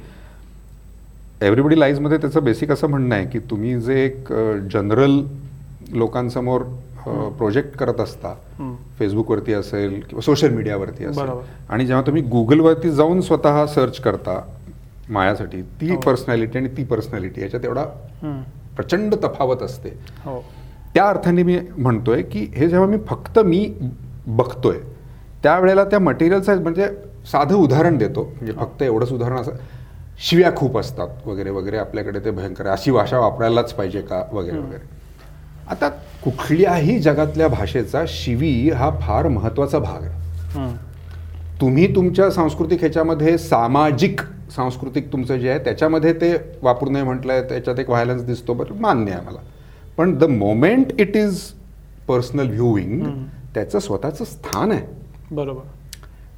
एव्हरीबडी 1.41 1.79
लाईजमध्ये 1.79 2.17
त्याचं 2.17 2.43
बेसिक 2.43 2.71
असं 2.71 2.87
म्हणणं 2.87 3.15
आहे 3.15 3.25
की 3.25 3.39
तुम्ही 3.39 3.81
जे 3.81 4.05
एक 4.05 4.33
जनरल 4.71 5.21
लोकांसमोर 5.91 6.61
प्रोजेक्ट 7.37 7.77
करत 7.77 7.99
असता. 7.99 8.33
फेसबुकवरती 8.99 9.53
असेल 9.53 9.89
किंवा 9.89 10.21
सोशल 10.21 10.49
मीडियावरती 10.49 11.05
असेल. 11.05 11.23
आणि 11.69 11.85
जेव्हा 11.85 12.05
तुम्ही 12.05 12.21
गुगलवरती 12.21 12.91
जाऊन 12.91 13.21
स्वतः 13.21 13.65
सर्च 13.65 13.99
करता 13.99 14.41
मायासाठी. 15.09 15.61
ती 15.61 15.89
हो. 15.89 15.99
पर्सनॅलिटी 15.99 16.57
आणि 16.57 16.67
ती 16.67 16.83
पर्सनॅलिटी 16.83 17.41
याच्यात 17.41 17.65
एवढा. 17.65 17.83
प्रचंड 18.75 19.15
तफावत 19.15 19.63
असते. 19.63 19.89
हो. 20.25 20.43
त्या 20.93 21.07
अर्थाने 21.09 21.43
मी 21.43 21.59
म्हणतोय 21.77 22.21
की 22.21 22.39
हे 22.55 22.69
जेव्हा 22.69 22.87
मी 22.87 22.97
फक्त 23.07 23.39
मी 23.39 23.73
बघतोय 24.27 24.77
त्यावेळेला 25.43 25.83
त्या 25.83 25.99
मटेरियलचं 25.99 26.61
म्हणजे 26.61 26.87
साधं 27.31 27.55
उदाहरण 27.55 27.97
देतो. 27.97 28.23
म्हणजे 28.23 28.53
फक्त 28.53 28.83
एवढंच 28.83 29.11
उदाहरण 29.11 29.37
असं 29.37 29.51
शिव्या 30.19 30.55
खूप 30.55 30.77
असतात 30.77 31.27
वगैरे 31.27 31.49
वगैरे 31.49 31.77
आपल्याकडे 31.77 32.19
ते 32.19 32.31
भयंकर 32.31 32.67
अशी 32.67 32.91
भाषा 32.91 33.19
वापरायलाच 33.19 33.73
पाहिजे 33.73 34.01
का? 34.01 34.23
वगैरे 34.31 34.57
वगैरे. 34.57 34.89
आता 35.69 35.89
कुठल्याही 36.23 36.99
जगातल्या 36.99 37.47
भाषेचा 37.47 38.03
शिवी 38.07 38.69
हा 38.69 38.89
फार 39.01 39.27
महत्त्वाचा 39.27 39.79
भाग 39.79 40.03
आहे. 40.03 40.75
तुम्ही 41.61 41.95
तुमच्या 41.95 42.29
सांस्कृतिक 42.31 42.79
ह्याच्यामध्ये 42.79 43.37
सामाजिक 43.37 44.21
सांस्कृतिक 44.55 45.11
तुमचं 45.11 45.37
जे 45.37 45.49
आहे 45.49 45.59
त्याच्यामध्ये 45.59 46.13
ते 46.13 46.35
वापरू 46.61 46.89
नये 46.89 47.03
म्हटलंय 47.03 47.41
त्याच्यात 47.41 47.79
एक 47.79 47.89
व्हायलन्स 47.89 48.23
दिसतो 48.23 48.53
बरं 48.53 48.79
मान्य 48.79 49.11
आहे 49.11 49.25
मला. 49.25 49.39
पण 49.97 50.17
the 50.17 50.23
moment 50.23 51.01
it 51.01 51.17
is 51.17 51.41
personal 52.07 52.47
viewing 52.47 53.01
hmm. 53.01 53.25
त्याचं 53.53 53.79
स्वतःचं 53.79 54.25
स्थान 54.25 54.71
आहे. 54.71 54.81
बरोबर. 55.31 55.61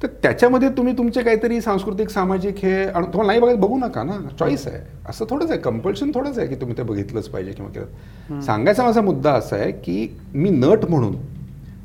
तर 0.02 0.08
त्याच्यामध्ये 0.22 0.68
तुम्ही 0.68 0.96
तुमचे 0.98 1.22
काहीतरी 1.22 1.60
सांस्कृतिक 1.60 2.08
सामाजिक 2.08 2.54
हे 2.62 2.84
आणि 2.84 3.06
तुम्हाला 3.06 3.26
नाही 3.26 3.40
बघायला 3.40 3.60
बघू 3.60 3.78
नका 3.78 4.02
ना. 4.02 4.12
चॉईस 4.38 4.66
आहे. 4.66 4.80
असं 5.08 5.24
थोडंच 5.30 5.50
आहे 5.50 5.60
कंपल्शन 5.60 6.10
थोडंच 6.14 6.38
आहे 6.38 6.48
की 6.48 6.54
तुम्ही 6.54 6.76
ते 6.76 6.82
बघितलंच 6.82 7.28
पाहिजे 7.28 7.52
किंवा 7.52 7.70
केलं. 7.70 8.40
सांगायचा 8.40 8.84
माझा 8.84 9.00
मुद्दा 9.00 9.32
असा 9.32 9.56
आहे 9.56 9.72
की 9.72 10.16
मी 10.34 10.50
नट 10.50 10.84
म्हणून 10.84 11.16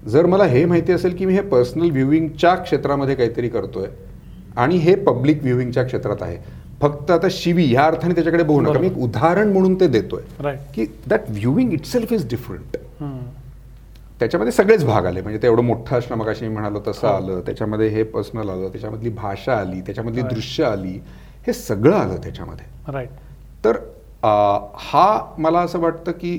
जर 0.09 0.25
मला 0.25 0.43
हे 0.45 0.65
माहिती 0.65 0.91
असेल 0.91 1.15
की 1.15 1.25
मी 1.25 1.33
हे 1.33 1.41
पर्सनल 1.41 1.89
व्ह्युईंगच्या 1.89 2.55
क्षेत्रामध्ये 2.55 3.15
काहीतरी 3.15 3.49
करतोय 3.49 3.87
आणि 4.57 4.77
हे 4.77 4.95
पब्लिक 4.95 5.41
व्ह्युईंगच्या 5.43 5.83
क्षेत्रात 5.83 6.21
आहे. 6.21 6.37
फक्त 6.81 7.11
आता 7.11 7.27
शिवी 7.31 7.65
ह्या 7.65 7.85
अर्थाने 7.85 8.13
त्याच्याकडे 8.13 8.43
बघू 8.43 8.59
नका. 8.61 8.79
मी 8.79 8.87
एक 8.87 8.97
उदाहरण 8.97 9.51
म्हणून 9.53 9.75
ते 9.79 9.87
देतोय. 9.87 10.55
की 10.75 10.85
that 11.09 11.29
viewing 11.29 11.73
itself 11.85 12.13
is 12.13 12.27
different 12.29 12.77
त्याच्यामध्ये 14.19 14.51
सगळेच 14.51 14.83
भाग 14.85 15.05
आले. 15.05 15.21
म्हणजे 15.21 15.41
ते 15.41 15.47
एवढं 15.47 15.63
मोठं 15.63 15.97
असणं 15.97 16.17
मग 16.17 16.29
मी 16.41 16.47
म्हणालो 16.47 16.81
तसं 16.87 17.07
हो. 17.07 17.13
आलं. 17.13 17.41
त्याच्यामध्ये 17.45 17.87
हे 17.89 18.03
पर्सनल 18.03 18.49
आलं. 18.49 18.67
त्याच्यामधली 18.69 19.09
भाषा 19.09 19.57
आली. 19.57 19.81
त्याच्यामधली. 19.81 20.21
दृश्य 20.23 20.63
आली. 20.65 20.99
हे 21.47 21.53
सगळं 21.53 21.95
आलं 21.95 22.17
त्याच्यामध्ये. 22.23 22.65
राईट 22.91 23.09
तर 23.65 23.77
हा 24.79 25.35
मला 25.37 25.59
असं 25.59 25.79
वाटतं 25.79 26.11
की 26.11 26.33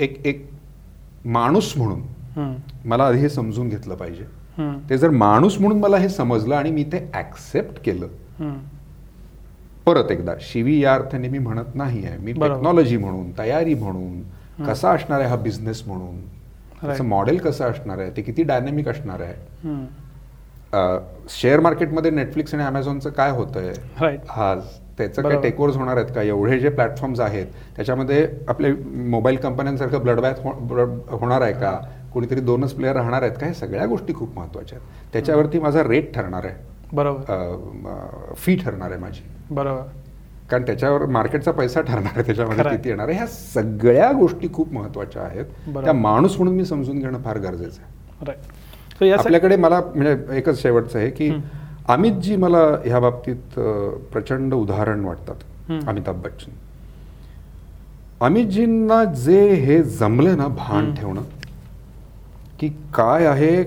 एक 0.00 0.20
एक 0.26 0.48
माणूस 1.24 1.72
म्हणून 1.76 2.54
मला 2.84 3.04
आधी 3.04 3.18
हे 3.18 3.28
समजून 3.28 3.68
घेतलं 3.68 3.94
पाहिजे. 3.94 4.24
ते 4.90 4.98
जर 4.98 5.10
माणूस 5.10 5.58
म्हणून 5.60 5.80
मला 5.80 5.96
हे 5.96 6.08
समजलं 6.08 6.54
आणि 6.56 6.70
मी 6.70 6.84
ते 6.92 6.98
ऍक्सेप्ट 7.14 7.82
केलं 7.84 8.06
परत 9.86 10.10
एकदा 10.10 10.32
शिवी 10.40 10.78
या 10.82 10.94
अर्थाने 10.94 11.28
मी 11.28 11.38
म्हणत 11.38 11.74
नाही 11.74 12.04
आहे. 12.06 12.16
मी. 12.18 12.32
टेक्नॉलॉजी 12.32 12.96
म्हणून 12.96 13.30
तयारी 13.38 13.74
म्हणून 13.74 14.64
कसा 14.64 14.90
असणार 14.90 15.20
आहे 15.20 15.28
हा 15.28 15.36
बिझनेस 15.36 15.82
म्हणून 15.86 16.16
त्याचं. 16.80 17.04
मॉडेल 17.04 17.38
कसं 17.38 17.70
असणार 17.70 17.98
आहे 17.98 18.10
ते 18.16 18.22
किती 18.22 18.42
डायनॅमिक 18.42 18.88
असणार 18.88 19.20
आहे. 19.20 19.34
शेअर 21.30 21.60
मार्केटमध्ये 21.60 22.10
नेटफ्लिक्स 22.10 22.54
आणि 22.54 22.62
अमेझॉनचं 22.64 23.10
काय 23.10 23.30
होतंय? 23.30 23.72
आज 24.36 24.60
त्याचं 24.98 25.22
काय. 25.22 25.40
टेकओव्हर्स 25.42 25.76
होणार 25.76 25.96
आहेत 25.96 26.14
का? 26.14 26.22
एवढे 26.22 26.58
जे 26.58 26.68
प्लॅटफॉर्म्स 26.68 27.20
आहेत 27.20 27.46
त्याच्यामध्ये 27.76 28.26
आपले 28.48 28.72
मोबाईल 29.10 29.36
कंपन्यांसारखं 29.36 30.02
ब्लड 30.02 30.20
बॅथ 30.20 30.40
होणार 31.10 31.40
आहे 31.42 31.52
का? 31.52 31.78
कोणीतरी 32.16 32.40
दोनच 32.40 32.72
प्लेअर 32.74 32.94
राहणार 32.96 33.22
आहेत 33.22 33.34
का 33.40 33.46
हे 33.46 33.54
सगळ्या 33.54 33.86
गोष्टी 33.86 34.12
खूप 34.14 34.36
महत्त्वाच्या 34.36 34.78
आहेत 34.78 35.12
त्याच्यावरती 35.12 35.58
माझा 35.58 35.82
रेट 35.82 36.14
ठरणार 36.14 36.44
आहे 36.44 36.94
बरोबर 36.96 38.34
फी 38.36 38.54
ठरणार 38.56 38.90
आहे 38.90 39.00
माझी 39.00 39.22
बरोबर 39.50 39.82
कारण 40.50 40.62
त्याच्यावर 40.66 41.04
मार्केटचा 41.06 41.50
पैसा 41.52 41.80
ठरणार 41.80 42.12
आहे 42.14 42.22
त्याच्यामध्ये. 42.26 42.64
किती 42.66 42.88
येणार 42.88 43.08
आहे 43.08 43.16
ह्या 43.16 43.26
सगळ्या 43.26 44.10
गोष्टी 44.12 44.48
खूप 44.54 44.72
महत्त्वाच्या 44.72 45.22
आहेत. 45.22 45.44
त्या 45.74 45.92
माणूस 45.92 46.36
म्हणून 46.38 46.54
मी 46.56 46.64
समजून 46.64 46.98
घेणं 46.98 47.22
फार 47.22 47.38
गरजेचं 47.38 47.82
आहे 48.28 49.12
आपल्याकडे 49.12 49.56
मला 49.56 49.80
म्हणजे 49.94 50.36
एकच 50.36 50.62
शेवटचं 50.62 50.98
आहे 50.98 51.10
की. 51.10 51.30
अमितजी 51.88 52.36
मला 52.36 52.66
ह्या 52.84 53.00
बाबतीत 53.00 53.58
प्रचंड 54.12 54.54
उदाहरण 54.54 55.04
वाटतात. 55.04 55.82
अमिताभ 55.88 56.22
बच्चन 56.24 56.52
अमितजींना 58.20 59.04
जे 59.04 59.40
हे 59.54 59.82
जमलं 59.82 60.36
ना 60.36 60.46
भान. 60.48 60.94
ठेवणं 60.94 61.22
की 62.60 62.68
काय 62.94 63.26
आहे 63.26 63.62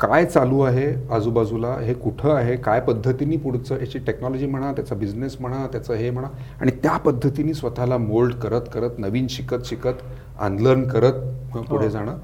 काय 0.00 0.24
चालू 0.24 0.60
आहे 0.60 0.86
आजूबाजूला 1.10 1.74
हे 1.80 1.94
कुठं 1.94 2.34
आहे 2.34 2.56
काय 2.56 2.80
पद्धतीने 2.80 3.36
पुढचं 3.36 3.80
याची 3.80 3.98
टेक्नॉलॉजी 3.98 4.46
म्हणा 4.46 4.72
त्याचा 4.72 4.94
बिझनेस 4.94 5.36
म्हणा 5.40 5.66
त्याचं 5.72 5.94
हे 5.94 6.10
म्हणा 6.10 6.28
आणि 6.60 6.72
त्या 6.82 6.96
पद्धतीने 6.96 7.54
स्वतःला 7.54 7.98
मोल्ड 7.98 8.34
करत 8.34 8.68
करत 8.72 8.98
नवीन 8.98 9.26
शिकत 9.30 9.66
शिकत 9.66 10.02
अनलर्न 10.38 10.84
करत 10.84 11.20
पुढे 11.52 11.84
हो. 11.84 11.90
जाणं 11.90 12.18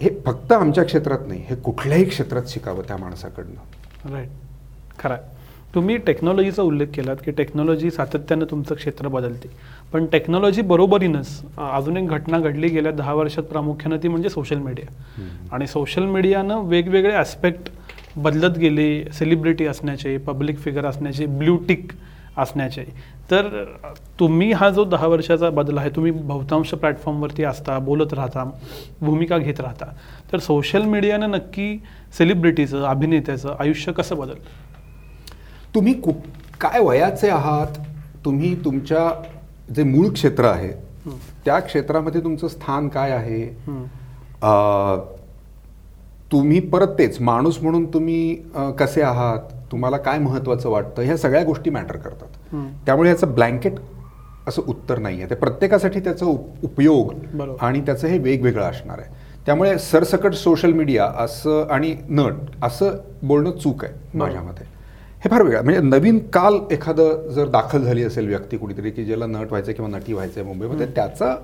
हे 0.00 0.10
फक्त 0.26 0.52
आमच्या 0.52 0.84
क्षेत्रात 0.84 1.26
नाही 1.26 1.44
हे 1.48 1.56
कुठल्याही 1.56 2.04
क्षेत्रात 2.04 2.48
शिकावं 2.48 2.82
त्या 2.88 2.96
माणसाकडनं. 2.96 4.12
राईट 4.12 4.28
खरं 4.98 5.16
तुम्ही 5.74 5.96
टेक्नॉलॉजीचा 5.96 6.62
उल्लेख 6.62 6.86
केलात 6.94 7.16
की 7.24 7.30
टेक्नॉलॉजी 7.30 7.90
सातत्यानं 7.90 8.44
तुमचं 8.50 8.74
क्षेत्र 8.74 9.08
बदलते. 9.08 9.48
पण 9.92 10.06
टेक्नॉलॉजी 10.12 10.62
बरोबरीनंच 10.62 11.58
अजून 11.72 11.96
एक 11.96 12.08
घटना 12.08 12.38
घडली 12.38 12.68
गेल्या 12.68 12.92
दहा 12.92 13.12
वर्षात 13.14 13.44
प्रामुख्यानं 13.44 14.02
ती 14.02 14.08
म्हणजे 14.08 14.28
सोशल 14.28 14.58
मीडिया 14.58 15.48
आणि 15.52 15.66
सोशल 15.66 16.04
मीडियानं 16.06 16.62
वेगवेगळे 16.68 17.12
ॲस्पेक्ट 17.12 17.70
बदलत 18.16 18.58
गेले 18.58 19.04
सेलिब्रिटी 19.12 19.66
असण्याचे 19.66 20.16
पब्लिक 20.26 20.58
फिगर 20.58 20.84
असण्याचे 20.86 21.26
ब्ल्यू 21.26 21.56
टिक 21.68 21.92
असण्याचे. 22.38 22.84
तर 23.30 23.48
तुम्ही 24.20 24.50
हा 24.52 24.68
जो 24.70 24.84
दहा 24.84 25.06
वर्षाचा 25.06 25.50
बदल 25.50 25.78
आहे 25.78 25.90
तुम्ही 25.96 26.10
बहुतांश 26.12 26.70
प्लॅटफॉर्मवरती 26.70 27.44
असता 27.44 27.78
बोलत 27.78 28.12
राहता 28.14 28.44
भूमिका 29.00 29.38
घेत 29.38 29.60
राहता. 29.60 29.86
तर 30.32 30.38
सोशल 30.38 30.82
मीडियानं 30.82 31.30
नक्की 31.30 31.76
सेलिब्रिटीचं 32.18 32.84
अभिनेत्याचं 32.84 33.54
आयुष्य 33.60 33.92
कसं 33.92 34.16
बदललं 34.16 34.63
तुम्ही 35.74 36.00
कुठ 36.00 36.14
काय 36.60 36.80
वयाचे 36.80 37.28
आहात? 37.28 37.66
तुम्ही 38.24 38.64
तुमच्या 38.64 39.22
जे 39.74 39.82
मूळ 39.82 40.08
क्षेत्र 40.08 40.44
आहे. 40.44 40.68
त्या 41.44 41.58
क्षेत्रामध्ये 41.58 42.20
तुमचं 42.20 42.48
स्थान 42.48 42.88
काय 42.88 43.10
आहे? 43.10 43.46
तुम्ही 46.32 46.60
परत 46.60 46.86
तेच 46.98 47.20
माणूस 47.20 47.62
म्हणून 47.62 47.94
तुम्ही 47.94 48.34
कसे 48.78 49.02
आहात? 49.02 49.38
तुम्हाला 49.72 49.96
काय 49.96 50.18
महत्त्वाचं 50.18 50.68
वाटतं? 50.68 51.02
ह्या 51.02 51.16
सगळ्या 51.16 51.44
गोष्टी 51.44 51.70
मॅटर 51.70 51.96
करतात. 51.96 52.54
त्यामुळे 52.86 53.10
याचं 53.10 53.34
ब्लँकेट 53.34 53.72
असं 54.46 54.62
उत्तर 54.68 54.98
नाही 54.98 55.20
आहे. 55.20 55.30
ते 55.30 55.34
प्रत्येकासाठी 55.34 56.00
त्याचा 56.00 56.26
उप- 56.26 56.64
उपयोग. 56.64 57.12
आणि 57.60 57.80
त्याचं 57.80 58.06
हे 58.06 58.18
वेगवेगळं 58.18 58.64
असणार 58.64 58.98
आहे. 58.98 59.14
त्यामुळे 59.46 59.78
सरसकट 59.78 60.34
सोशल 60.34 60.72
मीडिया 60.72 61.06
असं 61.18 61.68
आणि 61.70 61.96
नट 62.08 62.32
असं 62.62 62.90
बोलणं 63.22 63.50
चूक 63.50 63.84
आहे. 63.84 64.18
माझ्या 64.18 64.42
मते 64.42 64.73
हे 65.24 65.28
फार 65.30 65.42
वेगळं. 65.42 65.62
म्हणजे 65.64 65.80
नवीन 65.80 66.18
काल 66.32 66.58
एखादं 66.70 67.28
जर 67.32 67.48
दाखल 67.48 67.82
झाली 67.82 68.02
असेल 68.04 68.26
व्यक्ती 68.28 68.56
कुणीतरी 68.56 68.90
की 68.90 69.04
ज्याला 69.04 69.26
नट 69.26 69.46
व्हायचं 69.48 69.72
किंवा 69.72 69.90
नटी 69.90 70.12
व्हायचं 70.12 70.40
आहे 70.40 70.48
मुंबईमध्ये 70.48 70.86
त्याचा 70.86 71.34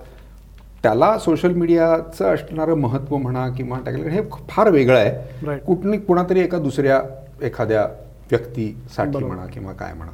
त्याला 0.82 1.18
सोशल 1.18 1.52
मीडियाचं 1.52 2.34
असणारं 2.34 2.74
महत्त्व 2.74 3.16
म्हणा 3.16 3.48
किंवा 3.48 3.78
टाकलं 3.86 4.08
हे 4.08 4.20
फार 4.48 4.70
वेगळं 4.70 4.98
आहे. 4.98 5.58
कुठली 5.58 5.98
कुणातरी 5.98 6.40
एका 6.40 6.58
दुसऱ्या 6.58 7.00
एखाद्या 7.42 7.84
व्यक्तीसाठी. 8.30 9.24
म्हणा 9.24 9.46
किंवा 9.46 9.72
काय 9.72 9.92
म्हणा 9.94 10.12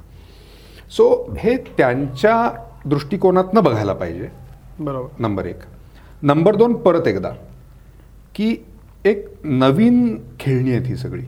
सो 0.96 1.34
हे 1.38 1.56
त्यांच्या 1.78 2.50
दृष्टिकोनातनं 2.84 3.64
बघायला 3.64 3.92
पाहिजे 3.92 4.28
बरोबर 4.80 5.22
नंबर 5.22 5.46
एक 5.46 5.60
नंबर 6.22 6.56
दोन 6.56 6.74
परत 6.82 7.06
एकदा 7.06 7.30
की 8.34 8.56
एक 9.04 9.26
नवीन 9.44 10.16
खेळणी 10.40 10.70
आहेत 10.70 10.86
ही 10.86 10.96
सगळी. 10.96 11.22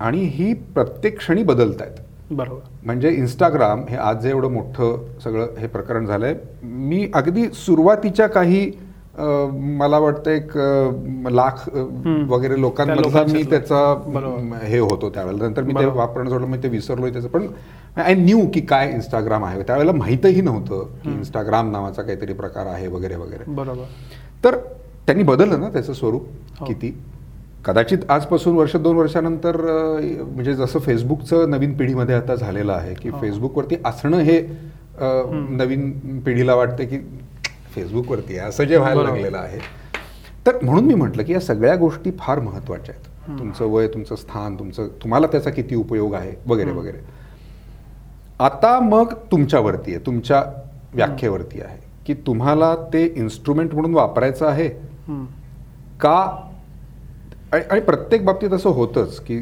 आणि 0.00 0.24
ही 0.24 0.52
प्रत्येक 0.74 1.18
क्षणी 1.18 1.42
बदलत 1.42 1.82
आहेत 1.82 2.00
बरोबर 2.30 2.60
म्हणजे 2.86 3.10
इंस्टाग्राम 3.10 3.82
हे 3.88 3.96
आज 3.96 4.22
जे 4.22 4.30
एवढं 4.30 4.52
मोठं 4.52 5.20
सगळं 5.24 5.58
हे 5.58 5.66
प्रकरण 5.66 6.06
झालंय 6.06 6.34
मी 6.62 7.06
अगदी 7.14 7.44
सुरुवातीच्या 7.54 8.26
काही 8.26 8.70
मला 9.16 9.98
वाटतं 9.98 10.30
एक 10.30 10.56
लाख. 11.32 11.68
वगैरे 12.28 12.60
लोकांमधला 12.60 13.22
मी. 13.24 13.42
त्याचा 13.42 14.58
हे 14.62 14.78
होतो 14.78 15.10
त्यावेळेला 15.10 15.46
नंतर 15.46 15.62
मी 15.62 15.74
ते. 15.74 15.84
वापरणं 15.86 16.30
सोडलं 16.30 16.46
मी 16.46 16.58
ते 16.58 16.68
विसरलोय 16.68 17.10
त्याचं 17.12 17.28
पण 17.28 17.46
आय 17.96 18.14
न्यू 18.14 18.46
की 18.54 18.60
काय 18.60 18.90
इंस्टाग्राम 18.92 19.44
आहे 19.44 19.62
त्यावेळेला 19.62 19.92
माहीतही 19.92 20.40
नव्हतं 20.40 20.84
की. 21.04 21.10
इंस्टाग्राम 21.10 21.70
नावाचा 21.70 22.02
काहीतरी 22.02 22.32
प्रकार 22.32 22.66
आहे 22.66 22.86
वगैरे 22.86 23.16
वगैरे 23.16 23.50
बरोबर 23.52 23.84
तर 24.44 24.56
त्यांनी 25.06 25.22
बदललं 25.22 25.60
ना 25.60 25.68
त्याचं 25.68 25.92
स्वरूप 25.92 26.26
हो. 26.58 26.66
किती 26.66 26.94
कदाचित 27.64 27.98
आजपासून 28.08 28.56
वर्ष 28.56 28.76
दोन 28.76 28.96
वर्षानंतर 28.96 29.56
म्हणजे 30.26 30.54
जसं 30.54 30.78
फेसबुकचं 30.78 31.50
नवीन 31.50 31.76
पिढीमध्ये 31.76 32.14
आता 32.14 32.34
झालेलं 32.34 32.72
आहे 32.72 32.94
की 32.94 33.08
हो. 33.08 33.18
फेसबुकवरती 33.20 33.76
असणं 33.84 34.18
हे 34.18 34.38
अं, 34.38 35.28
हम्म. 35.28 35.56
नवीन 35.56 36.20
पिढीला 36.20 36.54
वाटतं 36.54 36.84
की 36.84 36.98
फेसबुकवरती 37.74 38.36
असं 38.38 38.64
जे 38.64 38.76
व्हायला. 38.76 39.02
लागलेलं 39.02 39.38
आहे 39.38 39.58
तर 40.46 40.58
म्हणून 40.62 40.84
मी 40.84 40.94
म्हटलं 40.94 41.22
की 41.22 41.32
या 41.32 41.40
सगळ्या 41.40 41.74
गोष्टी 41.76 42.10
फार 42.18 42.40
महत्त्वाच्या 42.40 42.94
आहेत. 42.94 43.38
तुमचं 43.38 43.64
वय 43.64 43.88
तुमचं 43.88 44.16
स्थान 44.16 44.58
तुमचं 44.58 44.88
तुम्हाला 45.02 45.26
त्याचा 45.26 45.50
किती 45.50 45.74
उपयोग 45.74 46.14
आहे 46.14 46.32
वगैरे. 46.46 46.70
वगैरे 46.70 46.98
आता 48.40 48.78
मग 48.80 49.14
तुमच्यावरती 49.32 49.94
आहे 49.94 50.06
तुमच्या 50.06 50.42
व्याख्येवरती 50.94 51.60
आहे 51.60 51.78
की 52.06 52.14
तुम्हाला 52.14 52.74
ते 52.92 53.04
इन्स्ट्रुमेंट 53.16 53.74
म्हणून 53.74 53.94
वापरायचं 53.94 54.46
आहे. 54.46 54.68
का 56.00 56.43
आणि 57.54 57.62
आणि 57.70 57.80
प्रत्येक 57.80 58.24
बाबतीत 58.24 58.52
असं 58.52 58.70
होतंच 58.70 59.18
की 59.20 59.36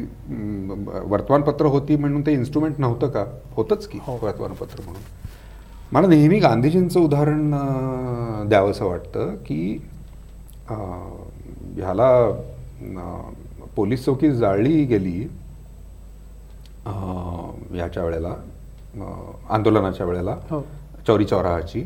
वर्तमानपत्र 1.09 1.65
होती 1.65 1.95
म्हणून 1.95 2.21
ते 2.21 2.33
इन्स्ट्रुमेंट 2.33 2.79
नव्हतं 2.79 3.07
का? 3.09 3.23
होतंच 3.53 3.87
की 3.87 3.99
हो. 4.01 4.17
वर्तमानपत्र 4.21 4.81
म्हणून. 4.83 5.01
मला 5.91 6.07
नेहमी 6.07 6.39
गांधीजींचं 6.39 6.99
उदाहरण 6.99 7.51
द्यावंसं 8.49 8.85
वाटतं 8.85 9.35
की 9.45 9.77
ह्याला 10.69 12.09
पोलीस 13.75 14.03
चौकी 14.05 14.31
जाळली 14.31 14.83
गेली 14.85 15.27
ह्याच्या 16.85 18.03
वेळेला 18.03 18.33
आंदोलनाच्या 19.49 20.05
वेळेला 20.05 20.35
हो. 20.49 20.61
चौरी 21.07 21.25
चौराहाची. 21.25 21.81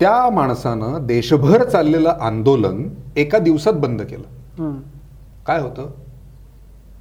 त्या 0.00 0.30
माणसानं 0.34 1.06
देशभर 1.06 1.64
चाललेलं 1.64 2.16
आंदोलन 2.20 2.88
एका 3.16 3.38
दिवसात 3.38 3.72
बंद 3.72 4.02
केलं. 4.02 4.72
काय 5.46 5.60
होतं? 5.60 5.90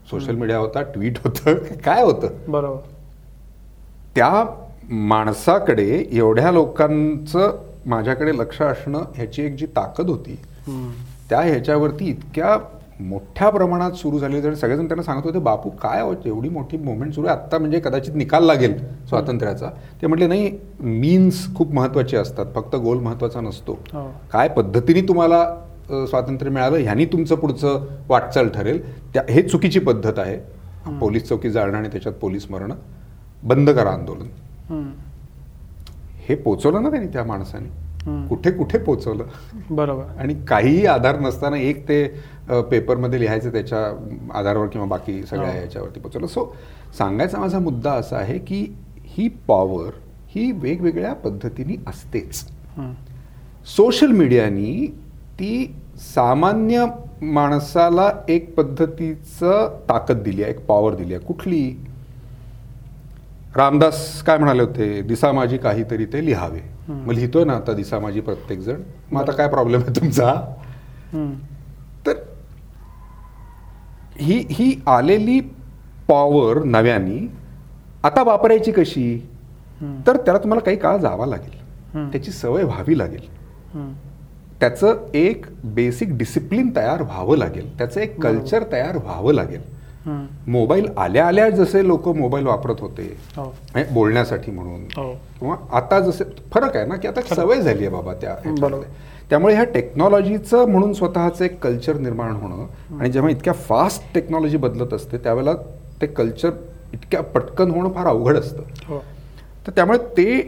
सोशल 0.09 0.35
मीडिया 0.35 0.57
होता 0.57 0.81
ट्विट 0.81 1.17
होतं 1.23 1.53
काय 1.85 2.03
होतं? 2.03 2.27
बरोबर. 2.47 2.79
त्या 4.15 4.45
माणसाकडे 4.89 6.05
एवढ्या 6.11 6.51
लोकांचं 6.51 7.57
माझ्याकडे 7.85 8.37
लक्ष 8.37 8.61
असणं 8.61 9.03
ह्याची 9.15 9.41
एक 9.41 9.55
जी 9.55 9.65
ताकद 9.65 10.09
होती. 10.09 10.35
त्या 11.29 11.41
ह्याच्यावरती 11.41 12.05
इतक्या 12.05 12.57
मोठ्या 12.99 13.49
प्रमाणात 13.49 13.91
सुरू 13.91 14.19
झाले 14.19 14.43
तर 14.43 14.53
सगळेजण 14.53 14.87
त्यांना 14.87 15.03
सांगत 15.03 15.25
होते 15.25 15.39
बापू 15.39 15.69
काय 15.69 16.01
होत 16.01 16.25
एवढी 16.25 16.49
मोठी 16.49 16.77
मुवमेंट 16.77 17.13
सुरू 17.13 17.27
आहे? 17.27 17.37
आत्ता 17.37 17.57
म्हणजे 17.57 17.79
कदाचित 17.79 18.15
निकाल 18.15 18.43
लागेल 18.43 18.77
स्वातंत्र्याचा. 19.09 19.69
ते 20.01 20.07
म्हटले 20.07 20.27
नाही 20.27 20.51
मीन्स 20.79 21.45
खूप 21.55 21.73
महत्त्वाचे 21.73 22.17
असतात. 22.17 22.45
फक्त 22.55 22.75
गोल 22.75 22.99
महत्त्वाचा 22.99 23.41
नसतो. 23.41 23.79
हो. 23.93 24.07
काय 24.31 24.47
पद्धतीने 24.47 25.01
तुम्हाला 25.01 25.43
स्वातंत्र्य 25.89 26.51
मिळालं 26.51 26.77
ह्यानी 26.77 27.05
तुमचं 27.05 27.35
पुढचं 27.35 27.85
वाटचाल 28.09 28.49
ठरेल 28.49 28.81
त्या 29.13 29.23
हे 29.29 29.41
चुकीची 29.41 29.79
पद्धत 29.79 30.19
आहे. 30.19 30.37
पोलीस 30.99 31.27
चौकी 31.27 31.49
जाळणं 31.51 31.77
आणि 31.77 31.87
त्याच्यात 31.87 32.13
पोलीस 32.13 32.45
मरणं 32.51 32.75
बंद 33.43 33.69
करा 33.69 33.89
आंदोलन. 33.89 34.27
हे 36.27 36.35
पोचवलं 36.35 36.83
ना 36.83 36.89
त्यांनी 36.89 37.07
त्या 37.13 37.23
माणसाने. 37.23 37.87
कुठे 38.27 38.51
कुठे 38.51 38.77
पोचवलं 38.77 39.23
बरोबर 39.69 40.19
आणि 40.19 40.33
काहीही 40.47 40.85
आधार 40.85 41.19
नसताना 41.19 41.57
एक 41.57 41.87
ते 41.87 42.03
पेपरमध्ये 42.69 43.19
लिहायचं 43.19 43.51
त्याच्या 43.51 43.79
आधारावर 44.39 44.67
किंवा 44.67 44.87
बाकी 44.87 45.21
सगळ्या 45.23 45.51
हो. 45.51 45.57
याच्यावरती 45.57 45.99
पोचवलं 45.99 46.27
सो 46.27 46.45
सांगायचा 46.97 47.39
माझा 47.39 47.59
मुद्दा 47.59 47.91
असा 47.93 48.17
आहे 48.17 48.37
की 48.39 48.63
ही 49.07 49.27
पॉवर 49.47 49.89
ही 50.35 50.51
वेगवेगळ्या 50.51 51.13
पद्धतीने 51.13 51.75
असतेच. 51.87 52.43
सोशल 53.67 54.11
मीडियानी 54.11 54.87
ती 55.39 55.75
सामान्य 56.13 56.85
माणसाला 57.21 58.09
एक 58.29 58.53
पद्धतीचं 58.55 59.77
ताकद 59.89 60.21
दिली 60.23 60.43
आहे 60.43 60.51
एक 60.51 60.65
पॉवर 60.65 60.95
दिली 60.95 61.13
आहे 61.13 61.25
कुठली 61.25 61.61
रामदास 63.55 64.21
काय 64.23 64.37
म्हणाले 64.37 64.61
होते 64.61 65.01
दिसा 65.01 65.31
माझी 65.31 65.57
काहीतरी 65.57 66.05
ते 66.05 66.25
लिहावे. 66.25 66.59
मग 66.89 67.11
लिहितोय 67.13 67.43
ना 67.45 67.53
आता 67.53 67.73
दिसा 67.73 67.99
माझी 67.99 68.21
प्रत्येक 68.21 68.59
जण 68.59 68.81
मग 69.11 69.21
आता 69.21 69.31
काय 69.31 69.47
प्रॉब्लेम 69.49 69.81
आहे 69.81 69.95
तुमचा. 69.95 70.33
तर 72.05 72.13
ही 74.19 74.37
ही 74.49 74.73
आलेली 74.87 75.39
पॉवर 76.07 76.63
नव्यानी 76.63 77.19
आता 78.03 78.23
वापरायची 78.23 78.71
कशी. 78.71 79.17
तर 80.07 80.17
त्याला 80.17 80.39
तुम्हाला 80.39 80.63
काही 80.65 80.77
काळ 80.77 80.97
जावा 80.97 81.25
लागेल. 81.25 82.11
त्याची 82.11 82.31
सवय 82.31 82.63
व्हावी 82.63 82.97
लागेल. 82.97 83.27
त्याचं 84.59 84.95
एक 85.13 85.45
बेसिक 85.63 86.17
डिसिप्लिन 86.17 86.69
तयार 86.75 87.01
व्हावं 87.01 87.37
लागेल. 87.37 87.77
त्याचं 87.77 88.01
एक. 88.01 88.21
कल्चर 88.23 88.63
तयार 88.71 88.97
व्हावं 88.97 89.33
लागेल. 89.33 89.61
मोबाईल 90.47 90.87
आल्या 90.97 91.27
आल्या 91.27 91.49
जसे 91.49 91.87
लोक 91.87 92.07
मोबाईल 92.07 92.45
वापरत 92.45 92.75
होते 92.79 93.03
हो. 93.37 93.43
बोलण्यासाठी 93.91 94.51
म्हणून. 94.51 94.83
हो. 94.97 95.11
किंवा 95.39 95.55
आता 95.71 95.99
जसे 95.99 96.23
फरक 96.53 96.75
आहे 96.77 96.85
ना 96.85 96.95
की 96.95 97.07
आता 97.07 97.35
सवय 97.35 97.61
झाली 97.61 97.85
आहे 97.85 97.89
बाबा 97.89 98.13
त्या. 98.13 98.35
त्यामुळे 99.29 99.53
ह्या 99.55 99.63
टेक्नॉलॉजीचं 99.63 100.65
म्हणून 100.65 100.93
स्वतःचं 100.93 101.45
एक 101.45 101.59
कल्चर 101.63 101.97
निर्माण 101.97 102.31
होणं 102.31 102.99
आणि 102.99 103.11
जेव्हा 103.11 103.31
इतक्या 103.31 103.53
फास्ट 103.53 104.13
टेक्नॉलॉजी 104.13 104.57
बदलत 104.57 104.93
असते 104.93 105.17
त्यावेळेला 105.17 105.53
ते 106.01 106.07
कल्चर 106.07 106.49
इतक्या 106.93 107.21
पटकन 107.21 107.71
होणं 107.71 107.91
फार 107.91 108.07
अवघड 108.07 108.37
असतं. 108.37 108.63
हो. 108.87 109.03
तर 109.67 109.71
त्यामुळे 109.71 109.97
ते 109.97 110.39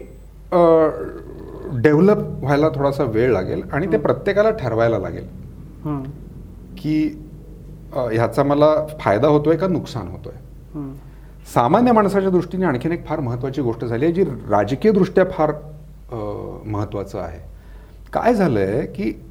डेव्हलप 1.73 2.17
व्हायला 2.17 2.69
थोडासा 2.69 3.03
वेळ 3.03 3.31
लागेल 3.31 3.61
आणि 3.73 3.87
ते 3.91 3.97
प्रत्येकाला 3.97 4.49
ठरवायला 4.49 4.99
लागेल. 4.99 5.27
की 6.77 7.25
ह्याचा 7.93 8.43
मला 8.43 8.87
फायदा 8.99 9.27
होतोय 9.27 9.55
का 9.57 9.67
नुकसान 9.67 10.07
होतोय. 10.07 10.33
सामान्य 11.53 11.91
माणसाच्या 11.91 12.29
दृष्टीने 12.29 12.65
आणखीन 12.65 12.91
एक 12.91 13.05
फार 13.05 13.19
महत्त्वाची 13.19 13.61
गोष्ट 13.61 13.85
झाली 13.85 14.05
आहे 14.05 14.13
जी 14.13 14.23
राजकीयदृष्ट्या 14.49 15.25
फार 15.31 15.53
अ, 16.11 16.15
महत्त्वाचं 16.65 17.19
आहे. 17.19 17.39
काय 18.13 18.33
झालंय 18.33 18.85
की 18.85 19.21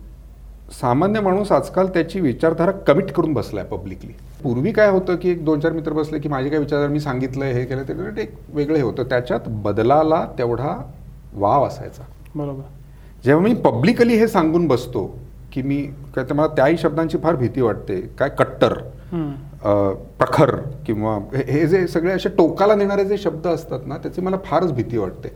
सामान्य 0.80 1.20
माणूस 1.20 1.52
आजकाल 1.52 1.86
त्याची 1.86 2.20
विचारधारा 2.20 2.70
कमिट 2.70 3.12
करून 3.12 3.32
बसलाय 3.32 3.64
पब्लिकली. 3.64 4.12
पूर्वी 4.42 4.72
काय 4.72 4.90
होतं 4.90 5.16
की 5.16 5.30
एक 5.30 5.44
दोन 5.44 5.60
चार 5.60 5.72
मित्र 5.72 5.92
बसले 5.92 6.18
की 6.18 6.28
माझी 6.28 6.48
काय 6.50 6.58
विचारधारा 6.58 6.90
मी 6.92 7.00
सांगितलंय 7.00 7.52
हे 7.52 7.64
केलं 7.64 7.82
ते 7.82 8.22
एक 8.22 8.34
वेगळं 8.54 8.82
होतं. 8.82 9.02
त्याच्यात 9.02 9.40
बदलाला 9.46 10.26
तेवढा 10.38 10.90
वाव 11.34 11.66
असायचा. 11.66 12.02
बरोबर 12.36 12.62
जेव्हा 13.24 13.42
मी 13.44 13.54
पब्लिकली 13.62 14.16
हे 14.16 14.28
सांगून 14.28 14.66
बसतो 14.68 15.06
की 15.52 15.62
मी 15.62 15.82
काय 16.14 16.24
तर 16.24 16.34
मला 16.34 16.46
त्याही 16.56 16.76
शब्दांची 16.78 17.18
फार 17.22 17.36
भीती 17.36 17.60
वाटते 17.60 18.00
काय 18.18 18.28
कट्टर 18.38 18.74
प्रखर 20.18 20.54
किंवा 20.86 21.16
हे 21.36 21.66
जे 21.66 21.86
सगळे 21.86 22.12
असे 22.12 22.28
टोकाला 22.28 22.74
नेणारे 22.74 23.04
जे 23.04 23.16
शब्द 23.18 23.46
असतात 23.46 23.86
ना 23.86 23.96
त्याची 23.96 24.20
मला 24.20 24.36
फारच 24.44 24.72
भीती 24.72 24.96
वाटते 24.98 25.28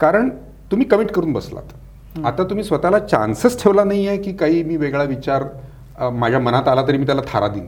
कारण 0.00 0.28
तुम्ही 0.70 0.86
कमिट 0.86 1.10
करून 1.12 1.32
बसलात. 1.32 1.72
आता 2.26 2.44
तुम्ही 2.44 2.64
स्वतःला 2.64 2.98
चान्सच 2.98 3.62
ठेवला 3.62 3.84
नाही 3.84 4.06
आहे 4.08 4.18
की 4.22 4.32
काही 4.36 4.62
मी 4.64 4.76
वेगळा 4.76 5.02
विचार 5.04 5.44
माझ्या 6.12 6.40
मनात 6.40 6.68
आला 6.68 6.86
तरी 6.88 6.98
मी 6.98 7.06
त्याला 7.06 7.22
थारा 7.28 7.48
देईन. 7.48 7.66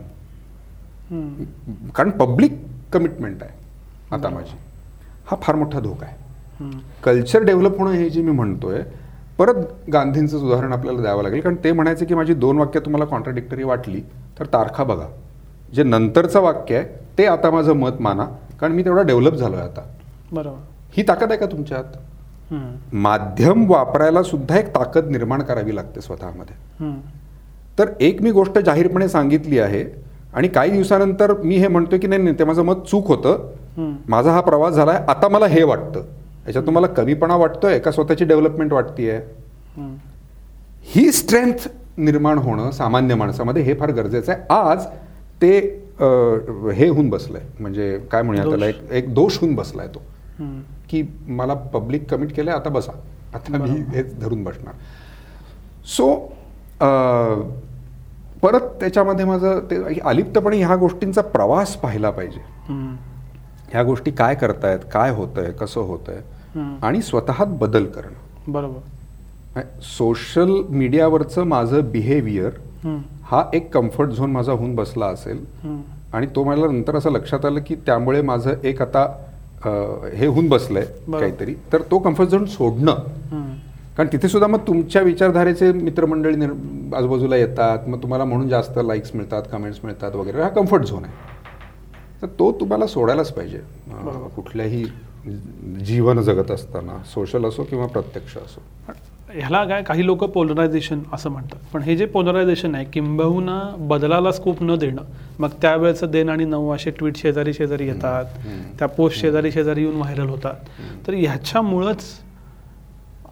कारण 1.95 2.11
पब्लिक 2.11 2.53
कमिटमेंट 2.93 3.43
आहे 3.43 4.15
आता. 4.15 4.29
माझी 4.29 4.57
हा 5.27 5.37
फार 5.43 5.57
मोठा 5.57 5.81
धोका 5.81 6.07
आहे. 6.07 6.17
कल्चर 7.05 7.43
डेव्हलप 7.43 7.79
होणं 7.79 7.93
हे 7.93 8.09
जे 8.11 8.23
मी 8.23 8.31
म्हणतोय 8.31 8.83
परत 9.39 9.55
गांधींचंच 9.93 10.43
उदाहरण 10.43 10.73
आपल्याला 10.73 11.01
द्यावं 11.03 11.23
लागेल. 11.23 11.41
कारण 11.41 11.55
ते 11.65 11.73
म्हणायचे 11.73 12.05
की 12.05 12.15
माझी 12.15 12.35
दोन 12.35 12.59
वाक्य 12.59 12.81
तुम्हाला 12.81 13.05
कॉन्ट्राडिक्टरी 13.05 13.65
वाटली 13.65 14.01
तर 14.39 14.47
तारखा 14.53 14.85
बघा. 14.85 15.07
जे 15.75 15.83
नंतरचं 15.83 16.41
वाक्य 16.41 16.77
आहे 16.77 16.85
ते 17.19 17.27
आता 17.27 17.51
माझं 17.51 17.73
मत 17.73 18.01
माना 18.01 18.25
कारण 18.61 18.73
मी 18.73 18.85
तेवढा 18.85 19.03
डेव्हलप 19.03 19.35
झालो 19.35 19.57
आहे 19.57 19.65
आता. 19.65 19.83
बरोबर. 20.33 20.59
ही 20.97 21.03
ताकद 21.09 21.31
आहे 21.31 21.41
का 21.41 21.47
तुमच्यात. 21.47 21.85
माध्यम 22.93 23.65
वापरायला 23.71 24.23
सुद्धा 24.23 24.59
एक 24.59 24.69
ताकद 24.69 25.09
निर्माण 25.11 25.43
करावी 25.43 25.75
लागते 25.77 26.01
स्वतःमध्ये. 26.01 26.91
तर 27.79 27.91
एक 28.01 28.23
मी 28.23 28.31
गोष्ट 28.31 28.59
जाहीरपणे 28.59 29.09
सांगितली 29.09 29.59
आहे 29.59 29.85
आणि 30.35 30.49
काही 30.49 30.71
दिवसानंतर 30.71 31.33
मी 31.43 31.57
हे 31.57 31.69
म्हणतोय 31.69 31.99
की 31.99 32.07
नाही 32.07 32.23
नाही 32.23 32.39
ते 32.39 32.45
माझं 32.45 32.63
मत 32.63 32.87
चूक 32.91 33.07
होतं. 33.07 33.49
माझा 34.09 34.33
हा 34.33 34.41
प्रवास 34.41 34.75
झालाय 34.75 35.05
आता 35.09 35.29
मला 35.29 35.47
हे 35.47 35.63
वाटतं. 35.63 36.03
याच्यात 36.47 36.67
तुम्हाला 36.67 36.87
कमीपणा 36.87 37.37
वाटतोय 37.37 37.79
का 37.79 37.91
स्वतःची 37.91 38.25
डेव्हलपमेंट 38.25 38.73
वाटतीये. 38.73 39.19
ही 40.95 41.11
स्ट्रेंथ 41.13 41.69
निर्माण 41.97 42.39
होणं 42.39 42.71
सामान्य 42.71 43.15
माणसामध्ये 43.15 43.63
हे 43.63 43.75
फार 43.75 43.91
गरजेचं 43.91 44.33
आहे. 44.33 44.43
आज 44.51 44.87
ते 45.43 45.59
हे 46.75 46.89
होऊन 46.89 47.09
बसलंय. 47.11 47.43
म्हणजे 47.61 47.99
काय 48.13 48.23
म्हणूया 48.23 48.49
त्याला? 48.49 48.67
एक 48.67 48.91
एक 48.91 49.13
दोष 49.15 49.39
होऊन 49.41 49.55
बसलाय 49.55 49.87
तो. 49.87 50.03
की 50.91 51.03
मला 51.29 51.55
पब्लिक 51.75 52.11
कमिट 52.11 52.35
केलंय 52.37 52.55
आता 52.55 52.71
बसा. 52.71 52.93
आता 53.35 53.59
मी 53.59 53.71
हेच 53.95 54.19
धरून 54.21 54.43
बसणार. 54.45 54.75
सो 55.97 56.15
परत 58.43 58.61
त्याच्यामध्ये 58.81 59.25
माझं 59.25 59.61
ते 59.71 59.77
अलिप्तपणे 60.05 60.57
ह्या 60.57 60.77
गोष्टींचा 60.77 61.21
प्रवास 61.23 61.77
पाहिला 61.77 62.11
पाहिजे. 62.11 62.41
ह्या 63.73 63.83
गोष्टी 63.83 64.11
काय 64.11 64.35
करतायत 64.35 64.79
काय 64.93 65.11
होतंय 65.11 65.51
कसं 65.61 65.81
होतंय. 65.81 66.21
आणि 66.83 67.01
स्वतःत 67.03 67.47
बदल 67.61 67.85
करणं 67.87 68.53
बरोबर 68.53 69.61
सोशल 69.97 70.51
मीडियावरचं 70.69 71.45
माझं 71.45 71.91
बिहेवियर. 71.93 72.51
हा 73.25 73.43
एक 73.55 73.73
कम्फर्ट 73.75 74.11
झोन 74.11 74.31
माझा 74.33 74.53
होऊन 74.53 74.75
बसला 74.75 75.07
असेल. 75.07 75.45
आणि 76.13 76.27
तो 76.37 76.45
मला 76.45 76.67
नंतर 76.67 76.97
असं 76.97 77.11
लक्षात 77.13 77.45
आलं 77.45 77.61
की 77.67 77.75
त्यामुळे 77.87 78.23
माझं 78.23 78.55
एक 78.65 78.83
आता 78.83 79.07
हे 80.15 80.27
होऊन 80.27 80.49
बसलंय. 80.49 80.85
काहीतरी 81.13 81.55
तर 81.73 81.83
तो 81.91 81.99
कम्फर्ट 81.99 82.31
झोन 82.31 82.45
सोडणं. 82.47 82.95
कारण 83.97 84.09
तिथे 84.13 84.29
सुद्धा 84.29 84.47
मग 84.47 84.59
तुमच्या 84.67 85.03
विचारधारेचे 85.03 85.73
मित्रमंडळी 85.73 86.45
आजूबाजूला 86.97 87.37
येतात 87.37 87.89
मग 87.89 88.03
तुम्हाला 88.03 88.25
म्हणून 88.25 88.49
जास्त 88.49 88.79
लाईक्स 88.85 89.15
मिळतात 89.15 89.43
कमेंट्स 89.53 89.81
मिळतात 89.85 90.17
वगैरे 90.17 90.43
हा 90.43 90.49
कम्फर्ट 90.49 90.85
झोन 90.85 91.05
आहे 91.05 91.32
तर 92.23 92.27
तो 92.39 92.51
तुम्हाला 92.53 92.87
सोडायलाच 92.87 93.33
पाहिजे. 93.33 93.61
कुठल्याही 94.37 94.85
जीवन 95.87 96.21
जगत 96.23 96.51
असताना 96.51 97.03
सोशल 97.15 97.45
असो 97.45 97.65
किंवा 97.65 97.87
प्रत्यक्ष 97.87 98.37
असो. 98.37 98.61
ह्याला 99.35 99.65
काय 99.65 99.83
काही 99.83 100.07
लोक 100.07 100.25
पोलरायझेशन 100.25 101.01
असं 101.13 101.31
म्हणतात. 101.31 101.59
पण 101.73 101.83
हे 101.83 101.97
जे 101.97 102.07
पोलरायझेशन 102.07 102.75
आहे 102.75 102.85
किंबहुना 102.85 103.61
बदलाला 103.79 104.33
स्कोप 104.33 104.63
न 104.63 104.75
देणं. 104.79 105.03
मग 105.39 105.49
त्यावेळेचं 105.63 106.11
देण 106.11 106.29
आणि 106.29 106.45
नऊ 106.45 106.71
असे 106.75 106.91
ट्विट 106.91 107.17
शेजारी 107.17 107.53
शेजारी 107.53 107.87
येतात. 107.87 108.25
त्या 108.79 108.89
पोस्ट 108.89 109.21
शेजारी 109.21 109.53
शेजारी 109.53 109.83
येऊन 109.83 109.97
व्हायरल 109.97 110.29
होतात. 110.29 110.55
तर 111.07 111.15
ह्याच्यामुळंच 111.15 112.05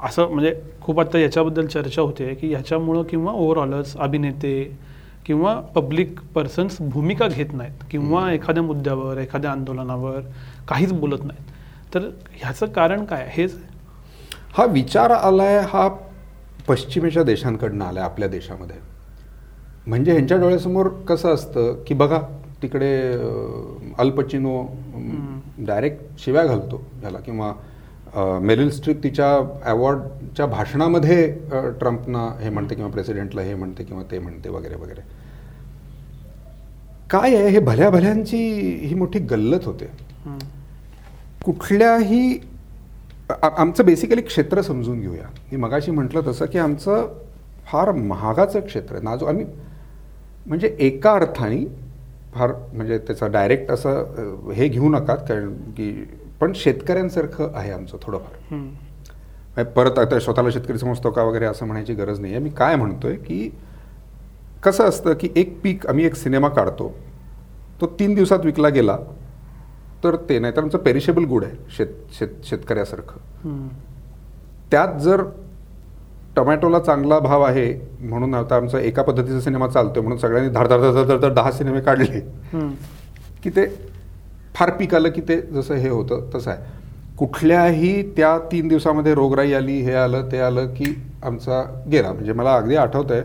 असं 0.03 0.29
म्हणजे 0.29 0.55
खूप 0.83 1.01
आता 1.01 1.19
याच्याबद्दल 1.19 1.67
चर्चा 1.67 2.03
होते 2.03 2.35
की 2.35 2.49
ह्याच्यामुळं 2.49 3.03
किंवा 3.03 3.33
ओव्हरऑलच 3.33 3.97
अभिनेते 3.97 4.79
किंवा 5.27 5.55
पब्लिक 5.75 6.21
पर्सन्स 6.35 6.77
भूमिका 6.83 7.27
घेत 7.29 7.53
नाहीत 7.53 7.85
किंवा 7.91 8.31
एखाद्या 8.33 8.63
मुद्द्यावर 8.63 9.19
एखाद्या 9.19 9.51
आंदोलनावर 9.51 10.21
काहीच 10.69 10.93
बोलत 10.93 11.25
नाहीत. 11.25 11.45
तर 11.95 12.09
ह्याचं 12.33 12.67
कारण 12.67 13.05
काय 13.05 13.27
हेच 13.33 13.55
हा 14.57 14.65
विचार 14.65 15.11
आलाय 15.11 15.59
हा 15.69 15.87
पश्चिमेच्या 16.69 17.23
देशांकडनं 17.23 17.85
आलाय 17.85 18.05
आपल्या 18.05 18.29
देशामध्ये. 18.29 18.77
म्हणजे 19.87 20.13
ह्यांच्या 20.13 20.37
डोळ्यासमोर 20.39 20.89
कसं 21.09 21.35
असतं 21.35 21.83
की 21.87 21.95
बघा 21.95 22.21
तिकडे 22.63 22.93
अल्पचिनो 23.99 24.63
डायरेक्ट 25.67 26.21
शिव्या 26.25 26.45
घालतो 26.45 26.83
ह्याला 27.01 27.19
किंवा 27.19 27.53
मेरिल 28.17 28.71
स्ट्रीप 28.71 29.03
तिच्या 29.03 29.29
अवॉर्डच्या 29.71 30.47
भाषणामध्ये 30.47 31.27
ट्रम्पना 31.81 32.27
हे 32.41 32.51
म्हणते 32.51 32.75
किंवा 32.75 32.91
प्रेसिडेंटला 32.91 33.43
हे 33.43 33.55
म्हणते 33.55 33.85
किंवा 33.85 34.03
ते 34.11 34.19
म्हणते 34.19 34.49
वगैरे 34.49 34.75
वगैरे. 34.75 35.01
काय 37.11 37.37
आहे? 37.37 37.49
हे 37.49 37.59
भल्या 37.59 37.91
भल्यांची 37.91 38.39
ही 38.87 38.95
मोठी 38.95 39.19
गल्लत 39.31 39.67
होते. 39.67 39.91
कुठल्याही 41.45 42.39
आमचं 43.43 43.85
बेसिकली 43.85 44.23
क्षेत्र 44.23 44.63
समजून 44.63 45.01
घेऊया. 45.01 45.27
मी 45.51 45.57
मगाशी 45.57 45.91
म्हटलं 45.91 46.27
तसं 46.27 46.47
की 46.47 46.59
आमचं 46.59 47.09
फार 47.67 47.91
महागाचं 47.93 48.61
क्षेत्र 48.61 48.95
आहे. 48.95 49.05
नाजूक 49.05 49.29
आम्ही 49.29 49.45
म्हणजे 50.47 50.77
एका 50.81 51.13
अर्थाने 51.13 51.65
फार 52.35 52.53
म्हणजे 52.73 52.99
त्याचा 52.99 53.27
डायरेक्ट 53.27 53.71
असं 53.71 54.51
हे 54.55 54.69
घेऊ 54.69 54.89
नका 54.91 55.15
कारण 55.15 55.53
की 55.77 55.91
पण 56.41 56.53
शेतकऱ्यांसारखं 56.55 57.51
आहे 57.55 57.71
आमचं 57.73 57.97
थोडंफार. 58.03 58.55
म्हणजे 58.55 59.71
परत 59.73 59.99
आता 59.99 60.19
स्वतःला 60.21 60.51
शेतकरी 60.51 60.79
समजतो 60.79 61.11
का 61.11 61.23
वगैरे 61.23 61.45
असं 61.45 61.67
म्हणायची 61.67 61.95
गरज 61.95 62.21
नाही 62.21 62.33
आहे 62.35 62.43
मी 62.43 62.51
काय 62.51 62.77
म्हणतोय 62.77 63.17
की 63.17 63.49
कसं 64.65 64.85
असतं 64.85 65.15
की 65.21 65.29
एक 65.37 65.61
पीक 65.63 65.87
आम्ही 65.87 66.05
एक 66.07 66.15
सिनेमा 66.15 66.49
काढतो 66.49 66.93
तो 67.81 67.87
तीन 68.01 68.15
दिवसात 68.15 68.45
विकला 68.45 68.69
गेला 68.69 68.97
तर 70.05 70.17
ते 70.29 70.39
नाही 70.39 70.57
तर 70.57 70.63
आमचं 70.63 70.79
पेरिशेबल 70.79 71.25
गुड 71.25 71.45
आहे 71.45 71.57
शेत 71.77 71.87
शेत 72.19 72.29
शेतकऱ्यासारखं. 72.45 73.69
त्यात 74.71 74.99
जर 75.01 75.23
टोमॅटोला 76.37 76.79
चांगला 76.79 77.19
भाव 77.19 77.43
आहे 77.43 77.73
म्हणून 78.01 78.35
आता 78.35 78.57
आमचा 78.57 78.81
एका 78.81 79.03
पद्धतीचा 79.03 79.41
सिनेमा 79.41 79.69
चालतोय 79.69 80.03
म्हणून 80.03 80.19
सगळ्यांनी 80.19 80.51
धाड 80.53 80.69
धाड 80.69 80.81
धाड 80.81 81.07
धाड 81.07 81.21
धाड 81.21 81.33
दहा 81.35 81.51
सिनेमे 81.53 81.81
काढले. 81.81 82.21
की 83.43 83.51
ते 83.51 83.65
फार 84.55 84.71
पीक 84.77 84.95
आलं 84.95 85.11
की 85.11 85.21
ते 85.21 85.41
जसं 85.53 85.75
हे 85.75 85.89
होतं 85.89 86.29
तसं 86.35 86.51
आहे. 86.51 86.79
कुठल्याही 87.19 88.03
त्या 88.17 88.39
तीन 88.53 88.69
दिवसामध्ये 88.69 89.15
रोगराई 89.15 89.53
आली 89.53 89.81
हे 89.83 89.95
आलं 89.95 90.29
ते 90.33 90.39
आलं 90.41 90.67
की 90.75 90.95
आमचा 91.25 91.63
गेला. 91.93 92.13
म्हणजे 92.13 92.33
मला 92.33 92.55
अगदी 92.57 92.77
आठवत 92.77 93.13
आहे 93.13 93.23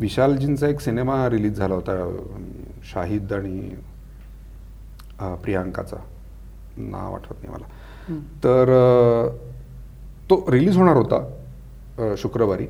विशालजींचा 0.00 0.68
एक 0.68 0.80
सिनेमा 0.80 1.28
रिलीज 1.30 1.58
झाला 1.58 1.74
होता 1.74 1.92
शाहिद 2.92 3.32
आणि 3.32 3.60
प्रियांकाचा. 5.42 5.96
नाव 6.78 7.14
आठवत 7.14 7.42
नाही 7.42 7.52
मला. 7.52 7.66
तर 8.44 8.70
तो 10.30 10.44
रिलीज 10.50 10.76
होणार 10.76 10.96
होता 10.96 12.14
शुक्रवारी. 12.18 12.66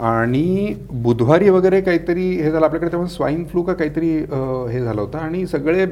आणि 0.00 0.74
बुधवारी 0.92 1.48
वगैरे 1.50 1.80
काहीतरी 1.80 2.28
हे 2.32 2.50
झालं. 2.50 2.64
आपल्याकडे 2.64 2.90
तेव्हा 2.92 3.08
स्वाईन 3.08 3.44
फ्लू 3.46 3.62
का 3.62 3.72
काहीतरी 3.72 4.10
हे 4.10 4.80
झालं 4.82 5.00
होतं. 5.00 5.18
आणि 5.18 5.46
सगळे 5.46 5.84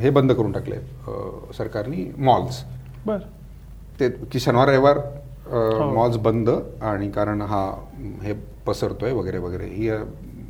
हे 0.00 0.10
बंद 0.10 0.32
करून 0.32 0.52
टाकले 0.52 0.76
सरकारनी 1.58 2.04
मॉल्स 2.18 2.62
बर 3.06 3.18
ते 4.00 4.08
की 4.32 4.40
शनिवार 4.40 4.68
रविवार. 4.68 4.98
मॉल्स 5.94 6.16
बंद 6.16 6.48
आणि 6.82 7.10
कारण 7.10 7.42
हा 7.42 7.64
हे 8.22 8.32
पसरतोय 8.66 9.12
वगैरे 9.12 9.38
वगैरे 9.38 9.66
ही 9.66 9.90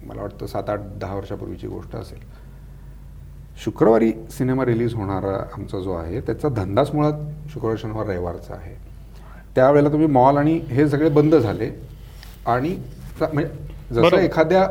मला 0.06 0.22
वाटतं 0.22 0.46
सात 0.46 0.70
आठ 0.70 0.80
दहा 1.00 1.14
वर्षापूर्वीची 1.14 1.66
गोष्ट 1.66 1.96
असेल 1.96 2.18
शुक्रवारी 3.64 4.12
सिनेमा 4.30 4.64
रिलीज 4.64 4.94
होणारा 4.94 5.36
आमचा 5.54 5.78
जो 5.80 5.92
आहे 5.92 6.20
त्याचा 6.20 6.48
धंदाच 6.48 6.94
मुळात 6.94 7.50
शुक्रवार 7.52 7.76
शनिवार 7.76 8.06
रविवारचा 8.06 8.54
आहे 8.54 8.74
त्यावेळेला 9.54 9.88
तुम्ही 9.88 10.06
मॉल 10.06 10.36
आणि 10.36 10.54
हे 10.68 10.88
सगळे 10.88 11.08
बंद 11.10 11.34
झाले 11.34 11.70
आणि 12.46 12.76
म्हणजे 13.22 13.94
जसं. 13.94 14.16
एखाद्या 14.16 14.66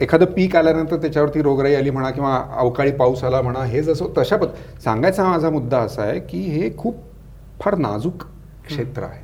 एखादं 0.00 0.26
पीक 0.26 0.56
आल्यानंतर 0.56 0.96
त्याच्यावरती 0.96 1.42
रोगराई 1.42 1.74
आली 1.74 1.90
म्हणा 1.90 2.10
किंवा 2.10 2.36
अवकाळी 2.58 2.92
पाऊस 2.92 3.22
आला 3.24 3.40
म्हणा 3.42 3.64
हे 3.64 3.82
जसं 3.82 4.06
तशा 4.18 4.36
पद 4.36 4.48
सांगायचा 4.84 5.24
माझा 5.24 5.50
मुद्दा 5.50 5.78
असा 5.78 6.02
आहे 6.02 6.20
की 6.20 6.38
हे 6.40 6.70
खूप 6.78 6.96
फार 7.60 7.76
नाजूक 7.78 8.22
क्षेत्र 8.66 9.02
आहे. 9.02 9.22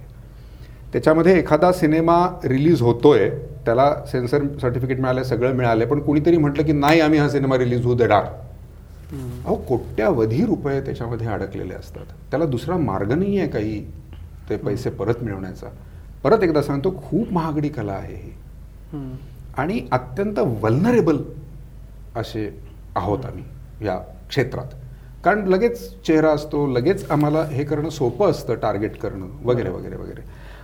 त्याच्यामध्ये 0.92 1.38
एखादा 1.38 1.70
सिनेमा 1.72 2.16
रिलीज 2.44 2.82
होतोय 2.82 3.28
त्याला 3.64 3.92
सेन्सर 4.12 4.42
सर्टिफिकेट 4.60 5.00
मिळालं 5.00 5.22
सगळं 5.22 5.54
मिळालं 5.54 5.86
पण 5.86 6.00
कुणीतरी 6.00 6.36
म्हटलं 6.36 6.64
की 6.66 6.72
नाही 6.72 7.00
आम्ही 7.00 7.18
हा 7.18 7.28
सिनेमा 7.28 7.58
रिलीज 7.58 7.84
होऊ 7.84 7.94
देणार. 7.94 8.24
अहो 9.44 9.54
कोट्यावधी 9.68 10.44
रुपये 10.46 10.80
त्याच्यामध्ये 10.80 11.26
अडकलेले 11.26 11.74
असतात. 11.74 12.04
त्याला 12.30 12.44
दुसरा 12.44 12.76
मार्ग 12.76 13.12
नाही 13.12 13.38
आहे 13.38 13.48
काही 13.48 13.80
ते 14.50 14.56
पैसे 14.56 14.90
परत 14.90 15.22
मिळवण्याचा. 15.22 15.66
परत 16.22 16.42
एकदा 16.42 16.62
सांगतो 16.62 16.90
खूप 17.02 17.32
महागडी 17.32 17.68
कला 17.68 17.92
आहे 17.92 18.14
ही. 18.14 18.32
आणि 19.58 19.80
अत्यंत 19.92 20.38
वल्नरेबल 20.38 21.16
असे 22.16 22.62
आहोत 22.96 23.24
आम्ही 23.24 23.44
या 23.86 23.96
क्षेत्रात. 24.28 24.66
कारण 25.24 25.46
लगेच 25.46 25.90
चेहरा 26.06 26.30
असतो 26.30 26.66
लगेच 26.66 27.10
आम्हाला 27.10 27.42
हे 27.44 27.64
करणं 27.64 27.88
सोपं 27.88 28.30
असतं 28.30 28.54
टार्गेट 28.54 28.96
करणं 28.96 29.26
वगैरे 29.44 29.70
वगैरे 29.70 29.96
वगैरे. 29.96 30.22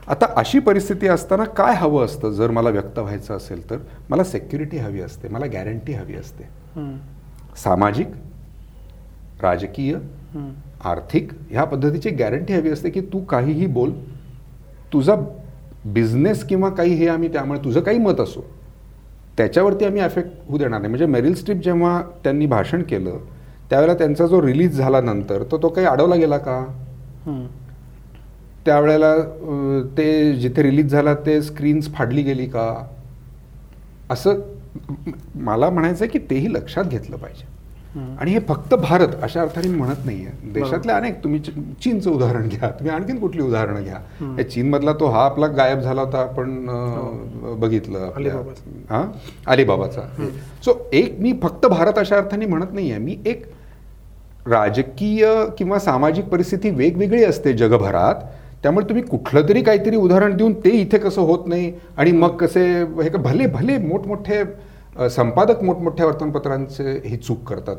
आता 0.08 0.26
अशी 0.36 0.58
परिस्थिती 0.58 1.08
असताना 1.08 1.44
काय 1.44 1.74
हवं 1.74 2.04
असतं? 2.04 2.30
जर 2.30 2.50
मला 2.50 2.70
व्यक्त 2.70 2.98
व्हायचं 2.98 3.36
असेल 3.36 3.70
तर 3.70 3.76
मला 4.10 4.24
सेक्युरिटी 4.24 4.76
हवी 4.76 5.00
असते 5.00 5.28
मला 5.28 5.46
गॅरंटी 5.46 5.92
हवी 5.92 6.14
असते. 6.14 6.44
सामाजिक 7.56 8.06
राजकीय. 9.42 9.96
आर्थिक 10.84 11.32
ह्या 11.50 11.64
पद्धतीची 11.64 12.10
गॅरंटी 12.10 12.54
हवी 12.54 12.70
असते 12.70 12.90
की 12.90 13.00
तू 13.00 13.24
काहीही 13.24 13.66
बोल 13.66 13.92
तुझा 14.92 15.14
बिझनेस 15.84 16.44
किंवा 16.44 16.68
काही 16.68 16.94
हे 16.94 17.08
आम्ही 17.08 17.32
त्यामुळे 17.32 17.60
तुझं 17.64 17.80
काही 17.80 17.98
मत 17.98 18.20
असो. 18.20 18.46
त्याच्यावरती 19.38 19.84
आम्ही 19.84 20.00
अफेक्ट 20.00 20.28
होऊ 20.48 20.58
देणार 20.58 20.80
नाही 20.80 20.90
म्हणजे 20.90 21.06
मेरिल 21.06 21.34
स्ट्रीप 21.34 21.62
जेव्हा 21.62 22.00
त्यांनी 22.24 22.46
भाषण 22.46 22.82
केलं 22.82 23.18
त्यावेळेला 23.70 23.94
त्यांचा 23.98 24.26
जो 24.26 24.40
रिलीज 24.42 24.76
झाला 24.78 25.00
नंतर 25.00 25.42
तर 25.42 25.56
तो 25.62 25.68
काही 25.68 25.86
अडवला 25.86 26.14
गेला 26.14 26.38
का. 26.38 26.64
त्यावेळेला 28.66 29.14
ते 29.98 30.32
जिथे 30.34 30.62
रिलीज 30.62 30.90
झाला 30.90 31.14
ते 31.26 31.40
स्क्रीन्स 31.42 31.92
फाडली 31.94 32.22
गेली 32.22 32.46
का 32.46 32.86
असं 34.10 34.40
मला 35.34 35.70
म्हणायचं 35.70 36.04
आहे 36.04 36.10
की 36.12 36.18
तेही 36.30 36.52
लक्षात 36.52 36.84
घेतलं 36.84 37.16
पाहिजे. 37.16 37.44
आणि 37.96 38.30
हे 38.30 38.38
फक्त 38.48 38.74
भारत 38.74 39.08
अशा 39.22 39.40
अर्थाने 39.40 39.68
म्हणत 39.68 40.04
नाहीये. 40.04 40.26
देशातले 40.52 40.92
अनेक 40.92 41.24
तुम्ही 41.24 41.40
चीनचं 41.82 42.10
उदाहरण 42.10 42.48
घ्या. 42.48 42.68
तुम्ही 42.68 42.94
आणखीन 42.94 43.18
कुठली 43.18 43.42
उदाहरणं 43.42 43.82
घ्या. 43.82 44.42
चीनमधला 44.42 44.92
तो 44.92 45.06
हा 45.06 45.24
आपला 45.24 45.46
गायब 45.46 45.80
झाला 45.80 46.02
होता 46.02 46.18
आपण 46.18 46.68
अं, 46.68 47.60
बघितलं. 47.60 48.10
हा? 48.90 49.04
अलिबाबाचा. 49.46 50.00
सो 50.64 50.90
एक 50.92 51.20
मी 51.20 51.32
फक्त 51.42 51.66
भारत 51.66 51.98
अशा 51.98 52.16
अर्थाने 52.16 52.46
म्हणत 52.46 52.72
नाहीये. 52.72 52.98
मी 52.98 53.16
एक 53.26 53.44
राजकीय 54.46 55.26
किंवा 55.58 55.78
सामाजिक 55.78 56.24
परिस्थिती 56.24 56.70
वेगवेगळी 56.70 57.24
असते 57.24 57.52
जगभरात. 57.52 58.14
त्यामुळे 58.62 58.88
तुम्ही 58.88 59.02
कुठलं 59.04 59.48
तरी 59.48 59.62
काहीतरी 59.62 59.96
उदाहरण 59.96 60.36
देऊन 60.36 60.52
ते 60.52 60.70
इथे 60.70 60.98
कसं 60.98 61.20
होत 61.20 61.38
नाही 61.46 61.72
आणि 61.96 62.12
मग 62.12 62.28
कसे 62.28 62.82
हे 62.82 63.08
का 63.08 63.18
भले 63.18 63.46
भले 63.46 63.78
मोठमोठे 63.78 64.42
संपादक 65.10 65.62
मोठमोठ्या 65.62 66.06
वर्तमानपत्रांचे 66.06 67.00
ही 67.04 67.16
चूक 67.16 67.42
करतात 67.48 67.76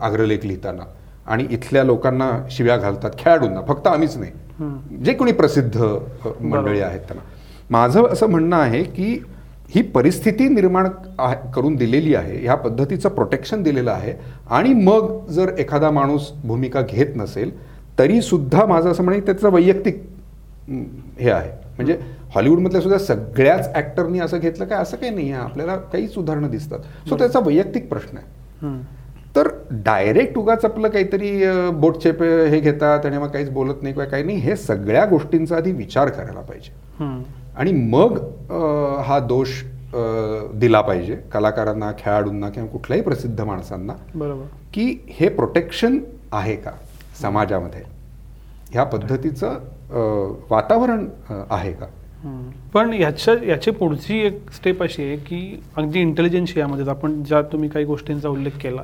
अग्रलेख 0.00 0.44
लिहिताना. 0.44 0.84
आणि 1.26 1.46
इथल्या 1.50 1.82
लोकांना 1.84 2.30
शिव्या 2.50 2.76
घालतात 2.76 3.10
खेळाडूंना. 3.18 3.60
फक्त 3.68 3.86
आम्हीच 3.86 4.16
नाही. 4.16 5.04
जे 5.04 5.12
कोणी 5.12 5.32
प्रसिद्ध 5.32 5.76
मंडळी 5.80 6.80
आहेत 6.80 7.00
त्यांना. 7.00 7.22
माझं 7.70 8.06
असं 8.12 8.26
म्हणणं 8.26 8.56
आहे 8.56 8.82
की 8.84 9.22
ही 9.70 9.82
परिस्थिती 9.82 10.48
निर्माण 10.48 10.88
करून 11.54 11.74
दिलेली 11.76 12.14
आहे 12.14 12.38
ह्या 12.38 12.54
पद्धतीचं 12.54 13.08
प्रोटेक्शन 13.08 13.62
दिलेलं 13.62 13.90
आहे. 13.90 14.12
आणि 14.50 14.72
मग 14.74 15.26
जर 15.30 15.52
एखादा 15.58 15.90
माणूस 15.90 16.30
भूमिका 16.44 16.80
घेत 16.82 17.16
नसेल 17.16 17.50
तरी 17.98 18.20
सुद्धा 18.22 18.64
माझं 18.66 18.90
असं 18.90 19.12
की 19.12 19.20
त्याचं 19.20 19.52
वैयक्तिक 19.52 20.02
हे 21.18 21.30
आहे. 21.30 21.50
म्हणजे 21.76 21.98
हॉलिवूडमधल्या 22.34 22.80
सुद्धा 22.80 22.98
सगळ्याच 22.98 23.68
ऍक्टरनी 23.76 24.18
असं 24.20 24.38
घेतलं 24.38 24.64
काय? 24.64 24.78
असं 24.78 24.96
काही 24.96 25.14
नाही 25.14 25.30
आहे. 25.32 25.42
आपल्याला 25.42 25.76
काहीच 25.76 26.16
उदाहरणं 26.18 26.50
दिसतात. 26.50 26.78
सो 27.08 27.16
त्याचा 27.18 27.38
वैयक्तिक 27.38 27.88
प्रश्न 27.88 28.18
आहे. 28.18 28.96
तर 29.36 29.48
डायरेक्ट 29.70 30.36
उगाच 30.38 30.64
आपलं 30.64 30.88
काहीतरी 30.88 31.42
अ, 31.44 31.70
बोटचे 31.70 32.10
पे 32.12 32.28
हे 32.48 32.60
घेतात 32.60 33.06
आणि 33.06 33.18
मग 33.18 33.28
काहीच 33.28 33.50
बोलत 33.50 33.82
नाही 33.82 33.94
किंवा 33.94 34.08
काही 34.08 34.24
नाही. 34.24 34.38
हे 34.38 34.56
सगळ्या 34.56 35.04
गोष्टींचा 35.06 35.56
आधी 35.56 35.72
विचार 35.72 36.08
करायला 36.08 36.40
पाहिजे. 36.40 37.04
आणि 37.56 37.72
मग 37.72 38.18
हा 39.06 39.18
दोष 39.28 39.48
दिला 40.54 40.80
पाहिजे. 40.80 41.16
कलाकारांना 41.32 41.90
खेळाडूंना 41.98 42.48
किंवा 42.48 42.68
कुठल्याही 42.68 43.02
प्रसिद्ध 43.02 43.40
माणसांना. 43.40 43.92
बरोबर. 44.14 44.44
की 44.74 44.96
हे 45.08 45.28
प्रोटेक्शन 45.28 45.98
आहे 46.32 46.56
का 46.56 46.70
समाजामध्ये? 47.22 47.82
ह्या 48.70 48.84
पद्धतीचं 48.84 49.58
वातावरण 50.50 51.06
आहे 51.50 51.72
का. 51.72 51.86
पण 52.74 52.92
याच्या 52.92 53.34
याची 53.46 53.70
पुढची 53.70 54.18
एक 54.26 54.50
स्टेप 54.52 54.82
अशी 54.82 55.02
आहे 55.02 55.16
की 55.16 55.60
अगदी 55.76 56.00
इंटेलिजन्शियामध्ये 56.00 56.88
आपण 56.90 57.22
ज्या 57.22 57.42
तुम्ही 57.42 57.68
काही 57.68 57.84
गोष्टींचा 57.84 58.28
उल्लेख 58.28 58.58
केला 58.60 58.82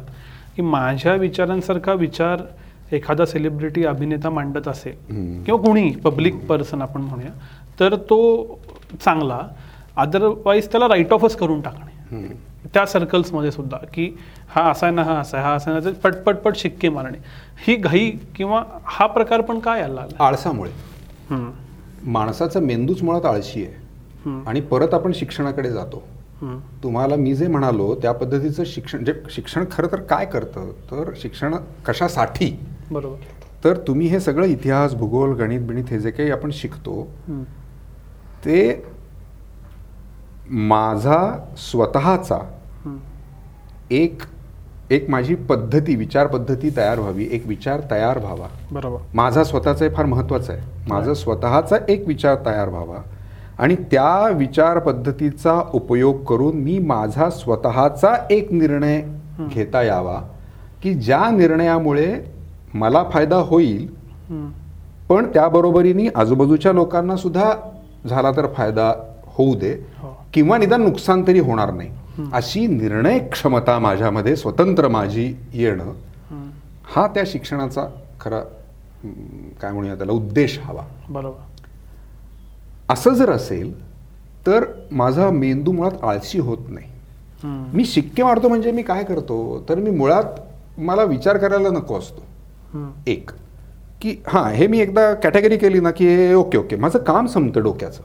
की 0.57 0.63
माझ्या 0.63 1.15
विचारांसारखा 1.15 1.93
विचार 1.93 2.43
एखादा 2.93 3.25
सेलिब्रिटी 3.27 3.85
अभिनेता 3.85 4.31
मांडत 4.31 4.69
असेल. 4.69 4.95
किंवा 5.45 5.61
कुणी 5.63 5.91
पब्लिक 6.05 6.35
पर्सन 6.47 6.83
आपण 6.83 7.01
म्हणूया 7.01 7.31
तर 7.81 7.95
तो 8.11 8.59
चांगला 9.05 9.41
अदरवाईज 9.97 10.69
त्याला 10.73 10.89
राईट 10.89 11.13
ऑफच 11.13 11.37
करून 11.37 11.61
टाकणे. 11.61 12.27
त्या 12.75 12.85
सर्कल्समध्ये 12.87 13.51
सुद्धा 13.51 13.77
की 13.95 14.11
हा 14.49 14.63
असा 14.71 14.87
आहे 14.87 14.95
ना 14.95 15.03
हा 15.03 15.19
असा 15.21 15.37
आहे 15.39 15.47
हा 15.47 15.55
असा 15.55 15.71
आहे 15.71 15.81
ना 15.81 15.85
तर 15.87 15.93
पट 16.03 16.23
पट 16.25 16.37
पट 16.45 16.57
शिक्के 16.57 16.89
मारणे 16.89 17.19
ही 17.67 17.77
घाई 17.77 18.11
किंवा 18.37 18.63
हा 18.85 19.07
प्रकार 19.07 19.41
पण 19.41 19.59
काय 19.59 19.81
लागला 19.89 20.25
आळसामुळे. 20.25 20.71
माणसाचा 22.05 22.61
मेंदूच 22.61 23.03
मुळात 23.03 23.27
आळशी 23.27 23.65
आहे. 23.65 23.83
आणि 24.47 24.61
परत 24.61 24.95
आपण 24.95 25.13
शिक्षणाकडे 25.15 25.71
जातो. 25.71 26.03
तुम्हाला 26.83 27.17
मी 27.17 27.35
जे 27.35 27.47
म्हणालो 27.47 27.95
त्या 27.95 28.13
पद्धतीचं 28.13 28.63
शिक्षण 28.67 29.05
जे 29.05 29.13
शिक्षण 29.31 29.65
खरं 29.71 29.87
तर 29.93 30.01
काय 30.01 30.27
करतं 30.27 30.71
तर 30.91 31.11
शिक्षण 31.17 31.55
कशासाठी 31.87 32.59
बरोबर 32.91 33.17
तर 33.65 33.77
तुम्ही 33.77 34.07
हे 34.07 34.21
सगळं 34.21 34.47
इतिहास 34.47 34.95
भूगोल 34.95 35.33
गणित 35.33 35.61
बिणित 35.61 35.85
हे 35.91 35.99
जे 35.99 36.11
काही 36.11 36.31
आपण 36.31 36.51
शिकतो. 36.53 37.09
ते 38.45 38.85
माझा 40.51 41.47
स्वतःचा. 41.59 42.39
एक 43.91 44.23
एक 44.91 45.11
माझी 45.11 45.35
पद्धती 45.35 45.97
विचार 45.97 46.27
पद्धती 46.27 46.71
तयार 46.77 46.99
व्हावी 46.99 47.29
एक 47.31 47.47
विचार 47.47 47.81
तयार 47.91 48.19
व्हावा. 48.19 48.47
बरोबर. 48.73 48.97
माझा 49.15 49.45
स्वतःचा 49.45 49.89
फार 49.89 50.07
महत्त्वाचं 50.07 50.53
आहे. 50.53 50.63
माझा 50.89 51.15
स्वतःचा 51.15 51.77
एक 51.89 52.09
विचार 52.09 52.37
तयार 52.47 52.69
व्हावा. 52.69 53.03
आणि 53.59 53.75
त्या 53.75 54.29
विचार 54.29 54.79
पद्धतीचा 54.79 55.71
उपयोग 55.75 56.25
करून 56.25 56.57
मी 56.57 56.79
माझा 56.79 57.31
स्वतःचा 57.31 58.27
एक 58.31 58.53
निर्णय 58.53 59.03
घेता 59.41 59.83
यावा 59.83 60.21
की 60.83 60.95
ज्या 60.95 61.31
निर्णयामुळे 61.31 62.15
मला 62.75 63.05
फायदा 63.13 63.37
होईल. 63.37 63.87
पण 65.09 65.27
त्याबरोबरीने 65.35 66.09
आजूबाजूच्या 66.15 66.73
लोकांना 66.73 67.17
सुद्धा 67.17 67.53
झाला 68.11 68.31
तर 68.31 68.47
फायदा 68.47 68.93
होऊ 69.27 69.55
दे 69.55 69.87
हो. 69.99 70.25
किंवा 70.35 70.59
निदान 70.59 70.83
नुकसान 70.83 71.23
तरी 71.27 71.39
होणार 71.39 71.71
नाही. 71.71 71.91
अशी 72.33 72.67
निर्णय 72.67 73.19
क्षमता 73.33 73.79
माझ्यामध्ये 73.79 74.35
स्वतंत्र 74.37 74.89
माझी 74.89 75.33
येणं. 75.53 75.93
हा 76.95 77.07
त्या 77.15 77.23
शिक्षणाचा 77.27 77.87
खरा 78.21 78.41
काय 79.61 79.73
म्हणूया 79.73 79.95
त्याला 79.95 80.13
उद्देश 80.13 80.59
हवा 80.65 80.83
बरोबर 81.09 82.93
असं 82.93 83.15
जर 83.15 83.31
असेल 83.31 83.73
तर 84.47 84.65
माझा 84.93 85.29
मेंदू 85.31 85.73
मुळात 85.73 86.05
आळशी 86.05 86.39
होत 86.39 86.69
नाही. 86.69 86.89
मी 87.73 87.85
शिक्के 87.85 88.23
मारतो 88.23 88.49
म्हणजे 88.49 88.71
मी 88.73 88.83
काय 88.83 89.03
करतो 89.05 89.65
तर 89.69 89.79
मी 89.79 89.91
मुळात 89.91 90.41
मला 90.81 91.03
विचार 91.05 91.37
करायला 91.39 91.71
नको 91.71 91.99
असतो. 91.99 92.23
एक 93.07 93.31
की 94.01 94.17
हां 94.27 94.51
हे 94.53 94.67
मी 94.67 94.79
एकदा 94.81 95.13
कॅटेगरी 95.15 95.57
केली 95.57 95.81
ना 95.81 95.91
की 95.91 96.07
हे 96.07 96.33
ओके 96.35 96.59
ओके 96.59 96.77
माझं 96.77 96.99
काम 96.99 97.27
संपतं 97.27 97.63
डोक्याचं 97.63 98.03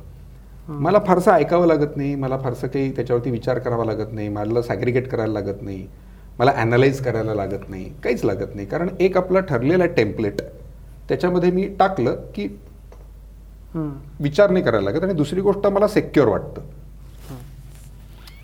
मला 0.69 0.99
फारसं 0.99 1.31
ऐकावं 1.31 1.67
लागत 1.67 1.95
नाही 1.95 2.15
मला 2.15 2.37
फारसं 2.37 2.67
काही 2.67 2.91
त्याच्यावरती 2.95 3.31
विचार 3.31 3.59
करावा 3.59 3.85
लागत 3.85 4.13
नाही 4.13 4.27
मला 4.29 4.61
सॅग्रिगेट 4.61 5.07
करायला 5.07 5.33
लागत 5.33 5.61
नाही 5.61 5.87
मला 6.39 6.51
ॲनालाइज 6.55 7.01
करायला 7.01 7.33
लागत 7.33 7.69
नाही 7.69 7.83
काहीच 8.03 8.23
लागत 8.25 8.55
नाही. 8.55 8.65
कारण 8.67 8.89
एक 8.99 9.17
आपला 9.17 9.39
ठरलेला 9.39 9.85
टेम्पलेट 9.85 10.41
त्याच्यामध्ये 11.09 11.51
मी 11.51 11.67
टाकलं 11.79 12.15
की. 12.35 12.47
विचार 14.19 14.49
नाही 14.49 14.63
करायला 14.63 14.89
लागत 14.91 15.03
आणि 15.03 15.13
दुसरी 15.13 15.41
गोष्ट 15.41 15.67
मला 15.67 15.87
सेक्युअर 15.87 16.29
वाटतं. 16.29 16.61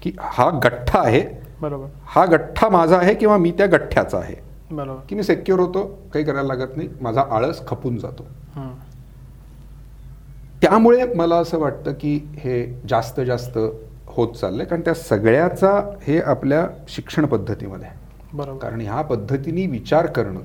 की 0.01 0.11
हा 0.19 0.49
गठ्ठा 0.63 0.99
आहे 0.99 1.23
बरोबर. 1.61 1.87
हा 2.05 2.25
गठ्ठा 2.25 2.69
माझा 2.69 2.97
आहे 2.97 3.13
किंवा 3.13 3.37
मी 3.37 3.51
त्या 3.51 3.65
गठ्ठ्याचा 3.65 4.17
आहे. 4.17 4.35
बरोबर. 4.71 4.99
की 5.09 5.15
मी 5.15 5.23
सेक्युअर 5.23 5.59
होतो 5.61 5.85
काही 6.13 6.25
करायला 6.25 6.47
लागत 6.47 6.77
नाही 6.77 6.89
माझा 7.01 7.23
आळस 7.31 7.65
खपून 7.67 7.97
जातो. 7.97 8.25
त्यामुळे 10.61 11.03
मला 11.13 11.35
असं 11.35 11.59
वाटतं 11.59 11.93
की 11.93 12.15
हे 12.35 12.63
जास्त 12.89 13.19
जास्त 13.21 13.57
होत 14.07 14.33
चाललंय 14.33 14.65
कारण 14.65 14.81
त्या 14.81 14.93
सगळ्याचा 14.93 15.71
हे 16.03 16.19
आपल्या 16.19 16.67
शिक्षण 16.89 17.25
पद्धतीमध्ये 17.25 17.87
आहे. 17.87 17.97
बरोबर. 18.33 18.57
कारण 18.59 18.81
ह्या 18.81 19.01
पद्धतीने 19.01 19.65
विचार 19.67 20.05
करणं. 20.05 20.39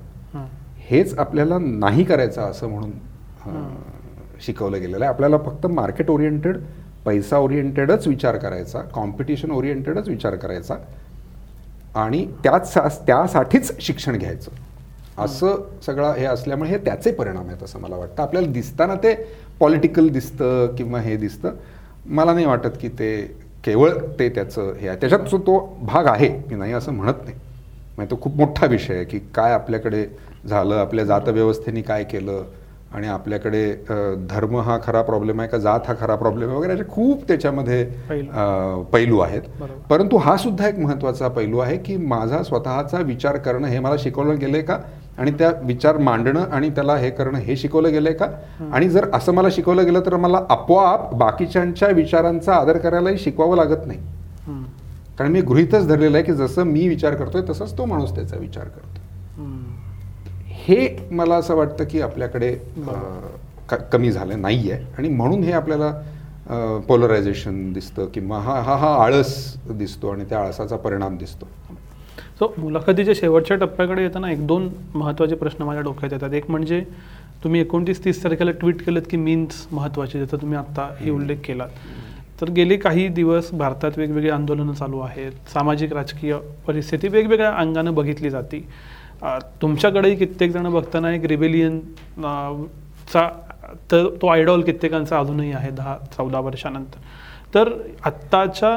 हेच 0.78 1.18
आपल्याला 1.18 1.58
नाही 1.58 2.04
करायचं 2.04 2.42
असं 2.42 2.68
म्हणून 2.68 2.90
शिकवलं 4.40 4.80
गेलेलं 4.80 5.04
आहे. 5.04 5.12
आपल्याला 5.14 5.38
फक्त 5.38 5.66
मार्केट 5.66 6.10
ओरिएंटेड 6.10 6.56
पैसा 7.04 7.38
ओरिएंटेडच 7.38 8.06
विचार 8.06 8.36
करायचा 8.36 8.80
कॉम्पिटिशन 8.94 9.50
ओरिएंटेडच 9.50 10.08
विचार 10.08 10.34
करायचा 10.36 10.74
आणि 11.94 12.26
त्याच 12.44 12.74
त्यासाठीच 13.06 13.80
शिक्षण 13.80 14.16
घ्यायचं. 14.16 14.50
असं 15.18 15.62
सगळं 15.86 16.12
हे 16.14 16.24
असल्यामुळे 16.24 16.70
हे 16.70 16.78
त्याचे 16.84 17.10
परिणाम 17.12 17.46
आहेत 17.46 17.62
असं 17.62 17.80
मला 17.80 17.96
वाटतं. 17.96 18.22
आपल्याला 18.22 18.48
दिसताना 18.48 18.94
ते 18.94 19.14
पॉलिटिकल 19.60 20.08
दिसतं 20.08 20.74
किंवा 20.76 21.00
हे 21.00 21.16
दिसतं. 21.16 21.54
मला 22.06 22.32
नाही 22.34 22.46
वाटत 22.46 22.76
की 22.80 22.88
ते 22.88 23.10
केवळ 23.64 23.90
ते 24.18 24.28
त्याचं 24.28 24.72
हे 24.80 24.88
आहे. 24.88 24.96
त्याच्यात 25.00 25.34
तो 25.46 25.58
भाग 25.82 26.06
आहे 26.06 26.28
मी 26.50 26.54
नाही 26.54 26.72
असं 26.72 26.92
म्हणत 26.92 27.24
नाही. 27.24 27.36
म्हणजे 27.96 28.10
तो 28.10 28.20
खूप 28.22 28.36
मोठा 28.36 28.66
विषय 28.66 28.94
आहे 28.94 29.04
की 29.04 29.18
काय 29.34 29.52
आपल्याकडे 29.52 30.06
झालं 30.48 30.74
आपल्या 30.74 31.04
जातव्यवस्थेने 31.04 31.82
काय 31.82 32.04
केलं 32.04 32.42
आणि 32.94 33.06
आपल्याकडे 33.06 33.64
धर्म 34.30 34.56
हा 34.58 34.78
खरा 34.84 35.02
प्रॉब्लेम 35.02 35.40
आहे 35.40 35.48
का? 35.48 35.58
जात 35.58 35.80
हा 35.86 35.94
खरा 36.00 36.14
प्रॉब्लेम 36.16 36.48
आहे 36.48 36.58
वगैरे 36.58 36.72
असे 36.72 36.84
खूप 36.88 37.26
त्याच्यामध्ये 37.28 37.84
पैलू. 38.92 39.18
आहेत. 39.18 39.42
परंतु 39.90 40.16
हा 40.16 40.36
सुद्धा 40.36 40.68
एक 40.68 40.78
महत्त्वाचा 40.78 41.28
पैलू 41.28 41.58
आहे 41.58 41.76
की 41.78 41.96
माझा 41.96 42.42
स्वतःचा 42.42 42.98
विचार 43.00 43.36
करणं 43.38 43.66
हे 43.66 43.78
मला 43.78 43.96
शिकवलं 43.98 44.38
गेलंय 44.40 44.62
का? 44.62 44.78
आणि 45.20 45.30
त्या 45.30 45.52
विचार 45.62 45.96
मांडणं 45.96 46.44
आणि 46.50 46.70
त्याला 46.70 46.96
हे 46.96 47.10
करणं 47.10 47.38
हे 47.38 47.56
शिकवलं 47.56 47.92
गेलंय 47.92 48.12
का? 48.12 48.26
आणि 48.72 48.88
जर 48.88 49.06
असं 49.14 49.32
मला 49.32 49.48
शिकवलं 49.52 49.84
गेलं 49.84 50.00
तर 50.06 50.16
मला 50.16 50.40
आपोआप 50.48 51.14
बाकीच्यांच्या 51.14 51.88
विचारांचा 51.88 52.54
आदर 52.54 52.78
करायलाही 52.78 53.18
शिकवावं 53.18 53.56
लागत 53.56 53.86
नाही. 53.86 53.98
कारण 55.18 55.32
मी 55.32 55.40
गृहीतच 55.40 55.88
धरलेलं 55.88 56.16
आहे 56.16 56.24
की 56.24 56.32
जसं 56.32 56.62
मी 56.62 56.88
विचार 56.88 57.14
करतोय 57.14 57.42
तसंच 57.50 57.78
तो 57.78 57.84
माणूस 57.84 58.14
त्याचा 58.14 58.36
विचार 58.36 58.64
करतो. 58.64 59.42
हे. 60.46 61.08
मला 61.10 61.34
असं 61.36 61.54
वाटतं 61.54 61.84
की 61.90 62.00
आपल्याकडे 62.00 62.56
कमी 63.92 64.10
झालं 64.12 64.42
नाही 64.42 64.70
आहे 64.70 64.84
आणि 64.98 65.08
म्हणून 65.08 65.42
हे 65.42 65.52
आपल्याला 65.52 65.92
पोलरायझेशन 66.88 67.72
दिसतं 67.72 68.06
किंवा 68.06 68.38
हा 68.38 68.60
हा 68.60 68.76
हा 68.76 68.94
आळस 69.04 69.54
दिसतो 69.70 70.08
आणि 70.08 70.24
त्या 70.24 70.40
आळसाचा 70.40 70.76
परिणाम 70.76 71.16
दिसतो. 71.16 71.48
सो 72.40 72.46
मुलाखतीच्या 72.58 73.14
शेवटच्या 73.16 73.56
टप्प्याकडे 73.56 74.02
येताना 74.02 74.30
एक 74.32 74.46
दोन 74.46 74.68
महत्त्वाचे 74.94 75.34
प्रश्न 75.36 75.64
माझ्या 75.64 75.82
डोक्यात 75.84 76.12
येतात. 76.12 76.34
एक 76.34 76.50
म्हणजे 76.50 76.80
तुम्ही 77.42 77.60
एकोणतीस 77.60 78.04
तीस 78.04 78.22
तारखेला 78.22 78.50
ट्विट 78.60 78.82
केलं 78.84 79.00
की 79.10 79.16
मीन्स 79.16 79.66
महत्त्वाचे 79.72 80.18
ज्याचा 80.18 80.36
तुम्ही 80.42 80.58
आत्ताही 80.58 81.10
उल्लेख 81.10 81.36
केलात. 81.44 81.68
तर 82.40 82.50
गेले 82.50 82.76
काही 82.76 83.06
दिवस 83.08 83.50
भारतात 83.52 83.98
वेगवेगळी 83.98 84.30
आंदोलनं 84.30 84.72
चालू 84.72 85.00
आहेत. 85.00 85.32
सामाजिक 85.52 85.92
राजकीय 85.92 86.36
परिस्थिती 86.66 87.08
वेगवेगळ्या 87.08 87.50
अंगानं 87.52 87.94
बघितली 87.94 88.30
जाते. 88.30 88.64
तुमच्याकडेही 89.62 90.16
कित्येक 90.16 90.52
जण 90.52 90.70
बघताना 90.72 91.12
एक 91.14 91.24
रिबेलियन 91.24 91.78
चा 93.12 93.28
तर 93.92 94.08
तो 94.22 94.26
आयडॉल 94.26 94.62
कित्येकांचा 94.62 95.18
अजूनही 95.18 95.52
आहे 95.52 95.70
दहा 95.70 95.96
चौदा 96.16 96.40
वर्षानंतर. 96.40 97.00
तर 97.54 97.72
आत्ताच्या 98.04 98.76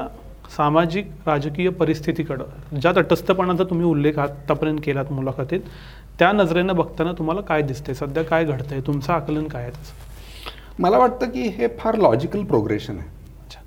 सामाजिक 0.57 1.11
राजकीय 1.25 1.69
परिस्थितीकडं 1.69 2.79
ज्या 2.79 2.91
तटस्थपणाचा 2.91 3.63
तुम्ही 3.63 3.85
उल्लेख 3.85 4.19
आत्तापर्यंत 4.19 4.79
केलात 4.83 5.05
मुलाखतीत 5.11 5.59
त्या 6.19 6.31
नजरेनं 6.31 6.75
बघताना 6.75 7.11
तुम्हाला 7.11 7.41
काय 7.41 7.61
दिसते 7.61 7.93
सध्या 7.93 8.23
काय 8.23 8.45
घडतंय? 8.45 8.81
तुमचं 8.81 9.13
आकलन 9.13 9.47
काय 9.47 9.61
आहे 9.61 9.71
त्याचं? 9.71 9.91
मला 10.79 10.97
वाटतं 10.97 11.25
की 11.25 11.41
हे 11.41 11.67
फार 11.79 11.95
लॉजिकल 11.95 12.43
प्रोग्रेशन 12.43 12.97
आहे. 12.97 13.09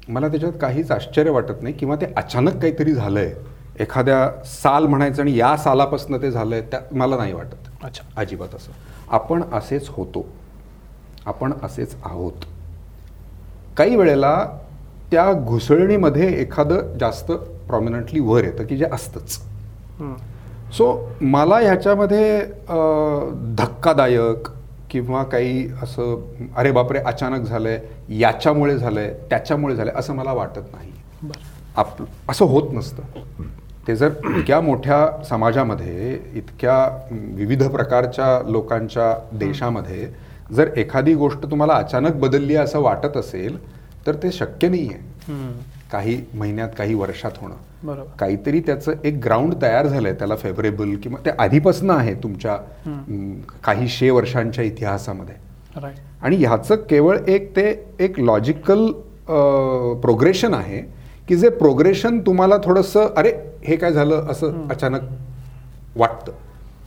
मला 0.08 0.28
त्याच्यात 0.28 0.52
काहीच 0.60 0.90
आश्चर्य 0.90 1.30
वाटत 1.30 1.62
नाही 1.62 1.74
किंवा 1.74 1.96
ते 1.96 2.06
अचानक 2.16 2.52
काहीतरी 2.52 2.92
झालंय. 2.92 3.34
एखाद्या 3.80 4.44
साल 4.44 4.86
म्हणायचं 4.86 5.22
आणि 5.22 5.38
या 5.38 5.56
सालापासून 5.56 6.22
ते 6.22 6.30
झालंय 6.30 6.60
त्या 6.60 6.80
मला 6.92 7.16
नाही 7.16 7.32
वाटत. 7.32 7.84
अच्छा. 7.84 8.04
अजिबात 8.16 8.54
असं. 8.54 8.72
आपण 9.08 9.42
असेच 9.52 9.88
होतो. 9.88 10.26
आपण 11.26 11.52
असेच 11.62 11.96
आहोत. 12.04 12.32
काही 13.76 13.96
वेळेला 13.96 14.46
त्या 15.10 15.32
घुसळणीमध्ये 15.32 16.28
एखादं 16.40 16.96
जास्त 17.00 17.30
प्रॉमिनंटली 17.68 18.20
वर 18.20 18.44
येतं 18.44 18.66
की 18.66 18.76
जे 18.76 18.86
असतंच. 18.92 19.38
सो 20.76 20.86
मला 21.20 21.58
ह्याच्यामध्ये 21.58 22.40
धक्कादायक 23.58 24.48
किंवा 24.90 25.22
काही 25.22 25.68
असं 25.82 26.50
अरे 26.56 26.70
बापरे 26.72 26.98
अचानक 26.98 27.46
झालंय 27.46 27.78
याच्यामुळे 28.18 28.76
झालंय 28.78 29.12
त्याच्यामुळे 29.30 29.76
झालंय 29.76 29.92
असं 29.96 30.14
मला 30.14 30.32
वाटत 30.32 30.74
नाही. 30.74 30.92
आप 31.76 32.02
असं 32.30 32.44
होत 32.44 32.72
नसतं. 32.72 33.02
ते 33.88 33.96
जर 33.96 34.12
इतक्या 34.28 34.60
मोठ्या 34.60 35.06
समाजामध्ये 35.28 36.18
इतक्या 36.34 36.76
विविध 37.10 37.62
प्रकारच्या 37.62 38.40
लोकांच्या 38.50 39.14
देशामध्ये 39.38 40.08
जर 40.52 40.68
एखादी 40.76 41.14
गोष्ट 41.14 41.46
तुम्हाला 41.50 41.74
अचानक 41.74 42.14
बदलली 42.20 42.56
असं 42.56 42.80
वाटत 42.80 43.16
असेल 43.16 43.56
तर 44.06 44.14
ते 44.14 44.30
शक्य 44.32 44.68
नाही 44.68 44.88
आहे. 44.88 45.02
काही 45.92 46.16
महिन्यात 46.34 46.68
काही 46.78 46.94
वर्षात 46.94 47.30
होणं. 47.40 47.54
काहीतरी 48.18 48.60
त्याचं 48.60 48.92
एक 49.04 49.18
ग्राउंड 49.24 49.54
तयार 49.62 49.86
झालंय 49.86 50.12
त्याला 50.12 50.36
फेवरेबल 50.36 50.94
किंवा 50.96 51.18
ते 51.24 51.30
आधीपासून 51.38 51.90
आहे 51.90 52.14
तुमच्या 52.14 52.56
काही 53.64 53.88
शे 53.88 54.10
वर्षांच्या 54.10 54.64
इतिहासामध्ये. 54.64 55.34
आणि 56.22 56.36
ह्याचं 56.36 56.76
केवळ 56.90 57.18
एक 57.28 57.56
ते 57.56 57.68
एक 58.00 58.20
लॉजिकल 58.20 58.86
प्रोग्रेशन 60.02 60.54
आहे 60.54 60.80
की 61.28 61.36
जे 61.36 61.48
प्रोग्रेशन 61.48 62.18
तुम्हाला 62.20 62.56
थोडंसं 62.64 63.08
अरे 63.16 63.32
हे 63.64 63.76
काय 63.76 63.92
झालं 63.92 64.26
असं 64.30 64.68
अचानक 64.70 65.00
वाटतं. 65.96 66.32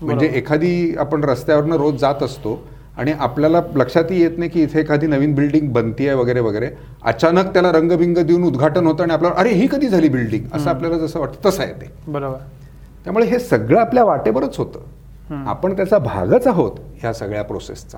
म्हणजे. 0.01 0.27
एखादी 0.27 0.95
आपण 0.99 1.23
रस्त्यावरनं 1.23 1.75
रोज 1.75 1.95
जात 1.99 2.23
असतो 2.23 2.55
आणि 2.99 3.11
आपल्याला 3.19 3.61
लक्षातही 3.75 4.21
येत 4.21 4.37
नाही 4.37 4.49
की 4.49 4.61
इथे 4.63 4.79
एखादी 4.79 5.07
नवीन 5.07 5.33
बिल्डिंग 5.35 5.71
बनतीये 5.73 6.13
वगैरे 6.13 6.39
वगैरे. 6.39 6.69
अचानक 7.03 7.53
त्याला 7.53 7.71
रंगबिंग 7.71 8.17
देऊन 8.17 8.43
उद्घाटन 8.43 8.87
होतं 8.87 9.03
आणि 9.03 9.13
आपल्याला 9.13 9.39
अरे 9.39 9.53
ही 9.53 9.67
कधी 9.67 9.87
झाली 9.87 10.09
बिल्डिंग? 10.09 10.45
असं 10.53 10.69
आपल्याला 10.69 10.97
जसं 10.97 11.19
वाटतं 11.19 11.49
तसं 11.49 11.63
आहे 11.63 11.73
ते. 11.73 11.91
बरोबर. 12.07 12.37
त्यामुळे 13.03 13.25
हे 13.25 13.39
सगळं 13.39 13.79
आपल्या 13.79 14.03
वाटेवरच 14.03 14.57
होतं. 14.57 14.79
आपण 15.47 15.75
त्याचा 15.75 15.97
भागच 15.97 16.47
आहोत 16.47 16.79
ह्या 16.95 17.13
सगळ्या 17.13 17.43
प्रोसेसचा. 17.43 17.97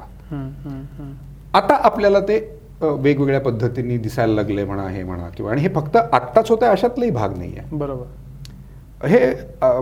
आता 1.54 1.76
आपल्याला 1.84 2.20
ते 2.20 2.39
वेगवेगळ्या 2.82 3.39
पद्धतीने 3.41 3.97
दिसायला 3.97 4.34
लागले 4.34 4.64
म्हणा 4.66 4.88
हे 4.88 5.04
म्हणा 5.04 5.28
किंवा 5.30 5.52
आणि 5.52 5.62
हे 5.62 5.70
फक्त 5.76 5.97
आत्ताच 5.97 6.49
होतं 6.49 6.66
अशातलाही 6.66 7.12
भाग 7.12 7.38
नाही 7.38 7.58
आहे. 7.58 7.76
बरोबर. 7.76 9.08
हे 9.08 9.34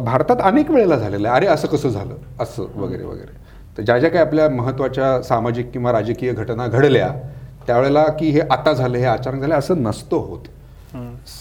भारतात 0.05 0.41
अनेक 0.41 0.71
वेळेला 0.71 0.95
झालेलं 0.95 1.27
आहे. 1.27 1.37
अरे 1.37 1.47
असं 1.47 1.67
कसं 1.67 1.89
झालं? 1.89 2.15
असं 2.39 2.65
वगैरे 2.75 3.03
वगैरे. 3.03 3.37
तर 3.79 3.83
ज्या 3.83 3.99
ज्या 3.99 4.09
काही 4.09 4.25
आपल्या 4.25 4.49
महत्त्वाच्या 4.49 5.21
सामाजिक 5.21 5.71
किंवा 5.71 5.91
राजकीय 5.91 6.33
घटना 6.33 6.67
घडल्या 6.67 7.13
त्यावेळेला 7.67 8.03
की 8.03 8.29
हे 8.29 8.39
आता 8.39 8.73
झालं 8.73 8.97
हे 8.97 9.03
अचानक 9.03 9.41
झालं 9.41 9.55
असं 9.55 9.81
नसतं 9.81 10.15
होत. 10.17 10.39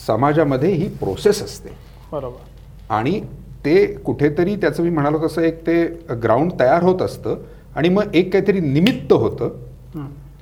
समाजामध्ये 0.06 0.70
ही 0.70 0.88
प्रोसेस 0.88 1.42
असते. 1.42 1.68
बरोबर. 2.12 2.94
आणि 2.94 3.20
ते 3.64 3.86
कुठेतरी 3.86 4.56
त्याचं 4.56 4.82
मी 4.82 4.90
म्हणालो 4.90 5.26
तसं 5.26 5.42
एक 5.42 5.66
ते 5.66 5.86
ग्राउंड 6.22 6.52
तयार 6.60 6.82
होत 6.82 7.02
असतं 7.02 7.36
आणि 7.76 7.88
मग 7.88 8.02
एक 8.14 8.32
काहीतरी 8.32 8.60
निमित्त 8.60 9.12
होतं. 9.12 9.48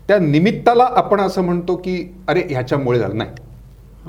त्या 0.09 0.19
निमित्ताला 0.19 0.85
आपण 0.85 1.21
असं 1.21 1.43
म्हणतो 1.43 1.77
की 1.77 2.15
अरे 2.29 2.43
ह्याच्यामुळे 2.51 2.99
झालं 2.99 3.19
नाही. 3.19 3.31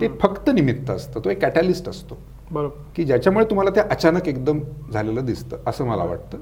ते 0.02 0.08
फक्त 0.22 0.50
निमित्त 0.50 0.90
असतं. 0.90 1.20
तो 1.26 1.30
एक 1.30 1.42
कॅटॅलिस्ट 1.42 1.90
असतो. 1.90 2.18
बरोबर. 2.52 2.84
की 2.96 3.04
ज्याच्यामुळे 3.04 3.46
तुम्हाला 3.46 3.70
ते 3.70 3.80
अचानक 3.80 4.28
एकदम 4.28 4.60
झालेलं 4.94 5.26
दिसतं 5.26 5.58
असं 5.68 5.86
मला 5.86 6.04
वाटतं. 6.04 6.38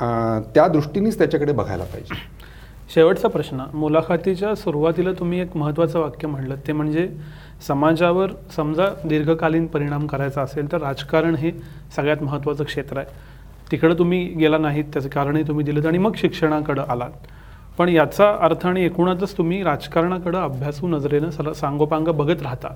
त्या 0.00 0.66
दृष्टीनेच 0.68 1.18
त्याच्याकडे 1.18 1.52
बघायला 1.52 1.84
पाहिजे. 1.84 2.14
शेवटचा 2.94 3.28
प्रश्न. 3.28 3.62
मुलाखतीच्या 3.74 4.54
सुरुवातीला 4.54 5.12
तुम्ही 5.12 5.40
एक 5.40 5.56
महत्त्वाचं 5.56 6.00
वाक्य 6.00 6.28
म्हणलं 6.28 6.56
ते 6.66 6.72
म्हणजे 6.72 7.08
समाजावर 7.68 8.30
समजा 8.56 8.86
दीर्घकालीन 9.04 9.66
परिणाम 9.66 10.06
करायचा 10.06 10.42
असेल 10.42 10.70
तर 10.72 10.80
राजकारण 10.80 11.34
हे 11.34 11.50
सगळ्यात 11.96 12.22
महत्त्वाचं 12.22 12.64
क्षेत्र 12.64 12.98
आहे. 12.98 13.06
तिकडं 13.70 13.94
तुम्ही 13.98 14.24
गेला 14.24 14.58
नाहीत 14.58 14.84
त्याचं 14.92 15.08
कारणही 15.08 15.42
तुम्ही 15.42 15.64
दिलं 15.64 15.88
आणि 15.88 15.98
मग 15.98 16.16
शिक्षणाकडं 16.16 16.84
आलात. 16.88 17.10
पण 17.78 17.88
याचा 17.88 18.30
अर्थ 18.40 18.66
आणि 18.66 18.84
एकूणातच 18.84 19.36
तुम्ही 19.38 19.62
राजकारणाकडं 19.62 20.38
अभ्यासू 20.38 20.88
नजरेनं 20.88 21.30
सर 21.30 21.52
सांगोपांग 21.52 22.08
बघत 22.08 22.42
राहता. 22.42 22.74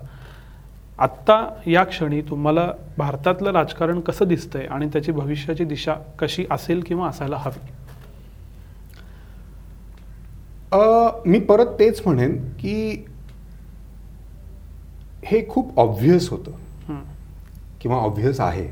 आत्ता 1.01 1.61
या 1.66 1.84
क्षणी 1.84 2.20
तुम्हाला 2.20 2.72
भारतातलं 2.98 3.51
राजकारण 3.51 4.01
कसं 4.01 4.24
दिसतंय 4.24 4.62
आणि 4.62 4.88
त्याची 4.88 5.12
भविष्याची 5.12 5.64
दिशा 5.64 5.94
कशी 6.18 6.44
असेल 6.51 6.82
किंवा 6.86 7.09
असायला 7.09 7.36
हवी? 7.36 7.72
अ, 10.72 11.11
मी 11.26 11.40
परत 11.40 11.66
तेच 11.66 12.03
म्हणेन 12.07 12.48
की 12.48 13.05
हे 15.24 15.48
खूप 15.48 15.78
ऑब्व्हियस 15.78 16.30
होतं. 16.30 16.51
किंवा 17.80 17.96
ऑब्व्हियस 17.96 18.40
आहे. 18.40 18.68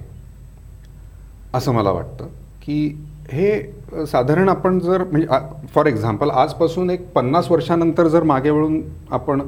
असं 1.55 1.73
मला 1.73 1.91
वाटतं 1.91 2.27
की 2.63 3.07
हे 3.33 3.63
साधारण 4.07 4.49
आपण 4.49 4.79
जर 4.79 5.05
म्हणजे 5.05 5.27
फॉर 5.67 5.87
एक्झाम्पल 5.87 6.31
आजपासून 6.31 6.91
एक 6.91 7.13
पन्नास 7.13 7.51
वर्षानंतर 7.51 8.09
जर 8.09 8.23
मागे 8.23 8.51
वळून 8.51 8.83
आपण 9.11 9.43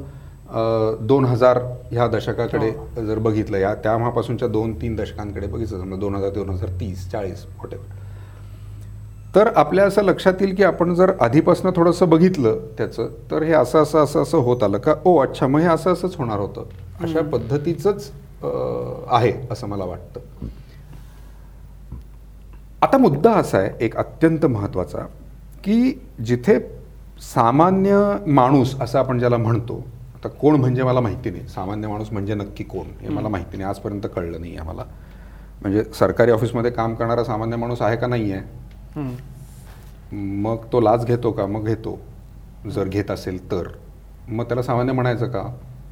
दोन 1.07 1.25
हजार 1.25 1.59
ह्या 1.91 2.07
दशकाकडे 2.09 2.71
जर 3.07 3.19
बघितलं 3.19 3.59
या 3.59 3.75
तेव्हापासूनच्या 3.75 4.49
दोन 4.49 4.73
तीन 4.81 4.97
दशकांकडे 4.97 5.47
बघितलं 5.47 5.81
समजा 5.81 5.97
दोन 5.97 6.15
हजार 6.15 6.31
दोन 6.31 6.51
हजार 6.51 6.71
तीस 6.81 7.11
चाळीस 7.11 7.45
वॉटेवर 7.59 7.99
तर 9.35 9.49
आपल्या 9.57 9.85
असं 9.87 10.03
लक्षात 10.03 10.41
येईल 10.41 10.55
की 10.55 10.63
आपण 10.65 10.95
जर 10.95 11.13
आधीपासून 11.21 11.71
थोडंसं 11.77 12.09
बघितलं 12.09 12.59
त्याचं 12.79 13.09
तर 13.31 13.43
हे 13.43 13.53
असं 13.53 13.83
असं 13.83 14.03
असं 14.05 14.23
असं 14.23 14.39
होत 14.39 14.63
आलं 14.63 14.79
का? 14.79 14.95
ओ 15.05 15.17
अच्छा 15.19 15.47
मग 15.47 15.61
हे 15.61 15.67
असं 15.67 15.93
असंच 15.93 16.17
होणार 16.17 16.39
होतं. 16.39 16.65
अशा 17.03 17.21
पद्धतीचंच 17.33 18.11
आहे 19.11 19.33
असं 19.51 19.67
मला 19.67 19.85
वाटतं. 19.85 20.21
आता 22.83 22.99
मुद्दा 22.99 23.33
असा 23.33 23.59
आहे 23.59 23.71
एक 23.85 23.97
अत्यंत 23.97 24.47
महत्त्वाचा 24.47 25.07
की 25.65 25.93
जिथे 26.25 26.59
सामान्य 27.35 28.01
माणूस 28.27 28.75
असं 28.81 28.99
आपण 28.99 29.19
ज्याला 29.19 29.37
म्हणतो 29.37 29.83
आता 30.21 30.29
कोण 30.29 30.57
म्हणजे 30.57 30.83
मला 30.83 31.01
माहिती 31.01 31.31
नाही. 31.31 31.47
सामान्य 31.49 31.89
माणूस 31.89 32.11
म्हणजे 32.13 32.35
नक्की 32.35 32.65
कोण 32.65 32.87
हे 33.01 33.09
मला 33.09 33.29
माहिती 33.29 33.57
नाही. 33.57 33.69
आजपर्यंत 33.71 34.07
कळलं 34.17 34.41
नाही 34.41 34.57
आहे 34.57 34.69
मला 34.69 34.85
म्हणजे 35.63 35.85
सरकारी 35.95 36.31
ऑफिसमध्ये 36.31 36.71
काम 36.71 36.95
करणारा 36.95 37.25
सामान्य 37.25 37.57
माणूस 37.57 37.83
आहे 37.83 37.97
का 37.97 38.07
नाही 38.07 38.33
आहे. 38.33 38.43
मग 40.13 40.57
तो 40.73 40.81
लाच 40.81 41.07
घेतो 41.07 41.31
का? 41.31 41.47
मग 41.47 41.65
घेतो. 41.65 41.99
जर 42.71 42.89
घेत 42.89 43.11
असेल 43.11 43.51
तर. 43.51 43.69
मग 44.29 44.45
त्याला 44.45 44.63
सामान्य 44.63 44.93
म्हणायचं 44.93 45.29
का? 45.29 45.43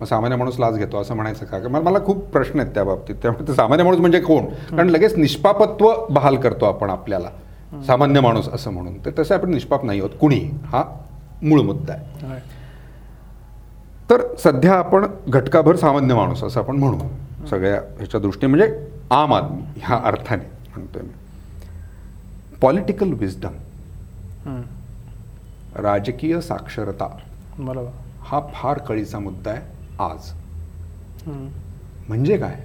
मग 0.01 0.07
सामान्य 0.07 0.37
माणूस 0.37 0.59
लाच 0.61 0.75
घेतो 0.75 1.01
असं 1.01 1.15
म्हणायचं 1.15 1.47
का? 1.47 1.59
मला 1.59 1.81
मला 1.81 1.99
खूप 2.05 2.25
प्रश्न 2.25 2.61
आहेत 2.61 2.75
त्या 2.75 2.85
बाबतीत. 2.85 3.15
त्यामुळे 3.23 3.55
सामान्य 3.55 3.85
माणूस 3.85 4.01
म्हणजे 4.01 4.21
कोण? 4.21 4.45
कारण 4.71 4.89
लगेच 4.89 5.17
निष्पापत्व 5.17 5.93
बहाल 6.11 6.37
करतो 6.37 6.67
आपण 6.67 6.91
आपल्याला. 6.91 7.31
सामान्य 7.87 8.21
माणूस 8.21 8.49
असं 8.49 8.71
म्हणून. 8.71 8.99
तर 9.07 9.11
तसे 9.19 9.35
आपण 9.35 9.51
निष्पाप 9.51 9.85
नाही 9.85 10.01
आहोत 10.01 10.11
कुणी? 10.21 10.41
हा 10.65 10.85
मूळ 11.43 11.61
मुद्दा 11.61 11.93
आहे. 11.93 12.27
तर 14.11 14.23
सध्या 14.39 14.75
आपण 14.75 15.07
घटकाभर 15.29 15.77
सामान्य 15.77 16.15
माणूस 16.15 16.43
असं 16.45 16.61
आपण 16.61 16.77
म्हणू. 16.77 17.47
सगळ्या 17.47 17.81
ह्याच्या 17.97 18.21
दृष्टीने 18.21 18.51
म्हणजे 18.51 18.87
आम 19.11 19.35
आदमी 19.35 19.63
ह्या 19.77 19.97
अर्थाने 20.05 20.45
म्हणतोय 20.77 21.03
मी. 21.03 21.13
Political 22.61 23.13
wisdom. 23.13 24.61
राजकीय 25.77 26.41
साक्षरता. 26.41 27.09
बरोबर. 27.59 27.91
हा 28.21 28.41
फार 28.55 28.79
कळीचा 28.79 29.19
मुद्दा 29.19 29.51
आहे 29.51 29.61
आज. 29.99 30.33
म्हणजे 32.09 32.37
काय? 32.37 32.57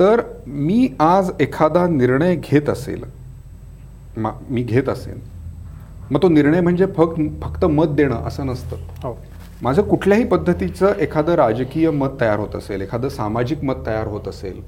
तर 0.00 0.20
मी 0.46 0.88
आज 1.00 1.30
एखादा 1.40 1.86
निर्णय 1.86 2.34
घेत 2.36 2.68
असेल 2.68 3.04
मा 4.16 4.30
मी 4.50 4.62
घेत 4.62 4.88
असेल 4.88 5.20
मग 6.10 6.22
तो 6.22 6.28
निर्णय 6.28 6.60
म्हणजे 6.60 6.86
फक्त 6.96 7.20
फक्त 7.42 7.64
मत 7.64 7.86
देणं 7.86 8.22
असं 8.22 8.46
नसतं. 8.46 8.76
हो. 9.02 9.16
माझं 9.62 9.82
कुठल्याही 9.82 10.24
पद्धतीचं 10.24 10.98
एखादं 10.98 11.34
राजकीय 11.34 11.90
मत 11.90 12.20
तयार 12.20 12.38
होत 12.38 12.56
असेल 12.56 12.80
एखादं 12.80 13.08
सामाजिक 13.08 13.62
मत 13.64 13.86
तयार 13.86 14.06
होत 14.06 14.28
असेल 14.28 14.60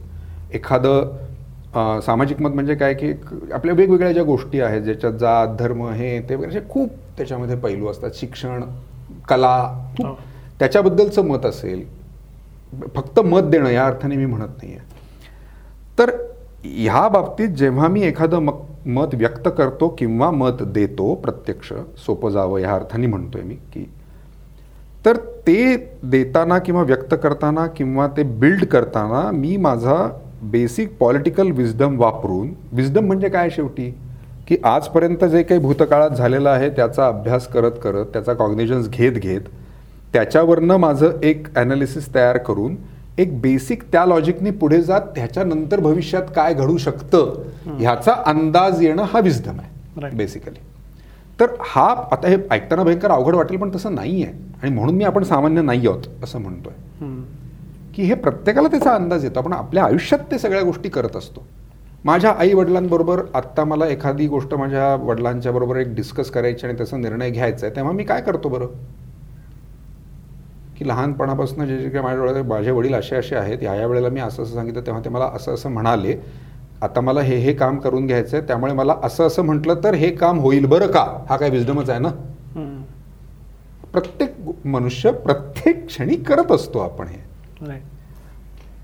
एखादं 0.54 2.00
सामाजिक 2.00 2.40
मत 2.42 2.50
म्हणजे 2.50 2.74
काय 2.74 2.94
की 2.94 3.12
आपल्या 3.52 3.74
वेगवेगळ्या 3.74 4.12
ज्या 4.12 4.22
गोष्टी 4.24 4.60
आहेत 4.60 4.82
ज्याच्यात 4.82 5.12
जात 5.12 5.56
धर्म 5.58 5.86
हे 5.88 6.18
ते 6.28 6.34
वगैरे 6.34 6.50
असे 6.50 6.68
खूप 6.68 6.92
त्याच्यामध्ये 7.16 7.56
पैलू 7.56 7.88
असतात 7.88 8.10
शिक्षण 8.14 8.62
कला 9.28 9.56
हो. 9.98 10.14
त्याच्याबद्दलचं 10.60 11.24
मत 11.24 11.46
असेल 11.46 11.84
फक्त 12.94 13.20
मत 13.20 13.42
देणं 13.42 13.70
या 13.70 13.86
अर्थाने 13.86 14.16
मी 14.16 14.26
म्हणत 14.26 14.62
नाही 14.62 14.72
आहे 14.72 14.86
तर 15.98 16.10
ह्या 16.64 17.06
बाबतीत 17.08 17.48
जेव्हा 17.48 17.88
मी 17.88 18.02
एखादं 18.02 18.38
मक 18.38 18.62
मत 18.86 19.14
व्यक्त 19.14 19.48
करतो 19.48 19.88
किंवा 19.98 20.30
मत 20.30 20.62
देतो 20.64 21.14
प्रत्यक्ष 21.14 21.72
सोपं 21.98 22.30
जावं 22.30 22.58
ह्या 22.58 22.74
अर्थाने 22.74 23.06
म्हणतोय 23.06 23.42
मी 23.42 23.54
की 23.64 23.84
तर 25.08 25.16
ते 25.16 25.76
देताना 26.04 26.58
किंवा 26.58 26.82
व्यक्त 26.82 27.14
करताना 27.14 27.66
किंवा 27.66 28.06
ते 28.06 28.22
बिल्ड 28.22 28.64
करताना 28.64 29.30
मी 29.30 29.56
माझा 29.56 29.94
बेसिक 30.42 30.96
पॉलिटिकल 30.98 31.50
विजडम 31.50 31.98
वापरून 31.98 32.48
विजडम 32.72 33.04
म्हणजे 33.04 33.28
काय 33.28 33.50
शेवटी? 33.50 33.90
की 34.48 34.56
आजपर्यंत 34.64 35.24
जे 35.24 35.42
काही 35.42 35.60
भूतकाळात 35.60 36.10
झालेलं 36.10 36.50
आहे 36.50 36.70
त्याचा 36.70 37.06
अभ्यास 37.06 37.46
करत 37.48 37.72
करत 37.82 38.06
त्याचा 38.06 38.32
कॉग्निजन्स 38.32 38.88
घेत 38.88 39.12
घेत 39.12 39.40
त्याच्यावरनं 40.12 40.76
माझं 40.76 41.10
एक 41.22 41.46
ॲनालिसिस 41.56 42.14
तयार 42.14 42.38
करून 42.38 42.76
एक 43.18 43.40
बेसिक 43.40 43.82
त्या 43.82 44.06
लॉजिकनी 44.06 44.50
पुढे 44.50 44.82
जात 44.82 45.00
त्याच्यानंतर 45.00 45.80
भविष्यात 45.80 46.22
काय 46.36 46.54
घडू 46.54 46.76
शकतं? 46.76 47.34
ह्याचा 47.78 48.12
अंदाज 48.26 48.82
येणं 48.82 49.02
हा 49.02 49.20
विजडम 49.20 49.60
आहे. 49.60 50.16
बेसिकली 50.16 50.60
तर 51.40 51.46
हा 51.60 51.84
आता 52.12 52.28
हे 52.28 52.36
ऐकताना 52.50 52.82
भयंकर 52.82 53.10
अवघड 53.10 53.34
वाटेल 53.34 53.56
पण 53.56 53.70
तसं 53.74 53.94
नाही 53.94 54.22
आहे 54.24 54.32
आणि 54.62 54.70
म्हणून 54.74 54.94
मी 54.94 55.04
आपण 55.04 55.22
सामान्य 55.22 55.62
नाही 55.62 55.86
आहोत 55.86 56.24
असं 56.24 56.38
म्हणतोय. 56.38 56.72
की 57.94 58.02
हे 58.02 58.14
प्रत्येकाला 58.14 58.68
त्याचा 58.68 58.94
अंदाज 58.94 59.24
येतो. 59.24 59.38
आपण 59.38 59.52
आपल्या 59.52 59.84
आयुष्यात 59.84 60.30
ते 60.30 60.38
सगळ्या 60.38 60.62
गोष्टी 60.62 60.88
करत 60.88 61.16
असतो. 61.16 61.46
माझ्या 62.04 62.30
आई 62.38 62.52
वडिलांबरोबर 62.52 63.20
आत्ता 63.34 63.64
मला 63.64 63.86
एखादी 63.86 64.26
गोष्ट 64.26 64.54
माझ्या 64.54 64.94
वडिलांच्या 64.94 65.52
बरोबर 65.52 65.76
एक 65.76 65.94
डिस्कस 65.94 66.30
करायची 66.30 66.66
आणि 66.66 66.76
त्याचा 66.76 66.96
निर्णय 66.96 67.30
घ्यायचा 67.30 67.66
आहे 67.66 67.76
तेव्हा 67.76 67.92
मी 67.92 68.04
काय 68.04 68.20
करतो 68.20 68.48
बरं? 68.48 68.66
की 70.78 70.88
लहानपणापासून 70.88 71.66
जे 71.66 71.78
जे 71.78 71.88
काही 71.88 72.04
माझ्या 72.04 72.42
माझे 72.44 72.70
वडील 72.70 72.94
असे 72.94 73.16
असे 73.16 73.36
आहेत 73.36 73.62
या 73.62 73.74
या 73.74 73.86
वेळेला 73.86 74.08
मी 74.08 74.20
असं 74.20 74.42
असं 74.42 74.54
सांगितलं 74.54 74.80
तेव्हा 74.80 75.02
ते 75.04 75.08
मला 75.08 75.30
असं 75.34 75.54
असं 75.54 75.70
म्हणाले. 75.70 76.14
आता 76.82 77.00
मला 77.00 77.20
हे 77.20 77.36
हे 77.36 77.52
काम 77.52 77.78
करून 77.78 78.06
घ्यायचं 78.06 78.36
आहे 78.36 78.46
त्यामुळे 78.46 78.72
मला 78.72 78.94
असं 79.02 79.26
असं 79.26 79.42
म्हटलं 79.42 79.80
तर 79.84 79.94
हे 79.94 80.10
काम 80.10 80.38
होईल 80.40 80.66
बरं 80.66 80.86
का? 80.86 81.04
हा 81.28 81.36
काय 81.36 81.50
विजडमच 81.50 81.90
आहे 81.90 81.98
ना. 81.98 82.08
प्रत्येक 83.92 84.34
मनुष्य 84.66 85.10
प्रत्येक 85.12 85.86
क्षणी 85.86 86.16
करत 86.24 86.52
असतो 86.52 86.78
आपण 86.78 87.08
हे. 87.08 87.78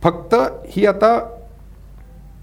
फक्त 0.03 0.35
ही 0.69 0.87
आता 0.87 1.19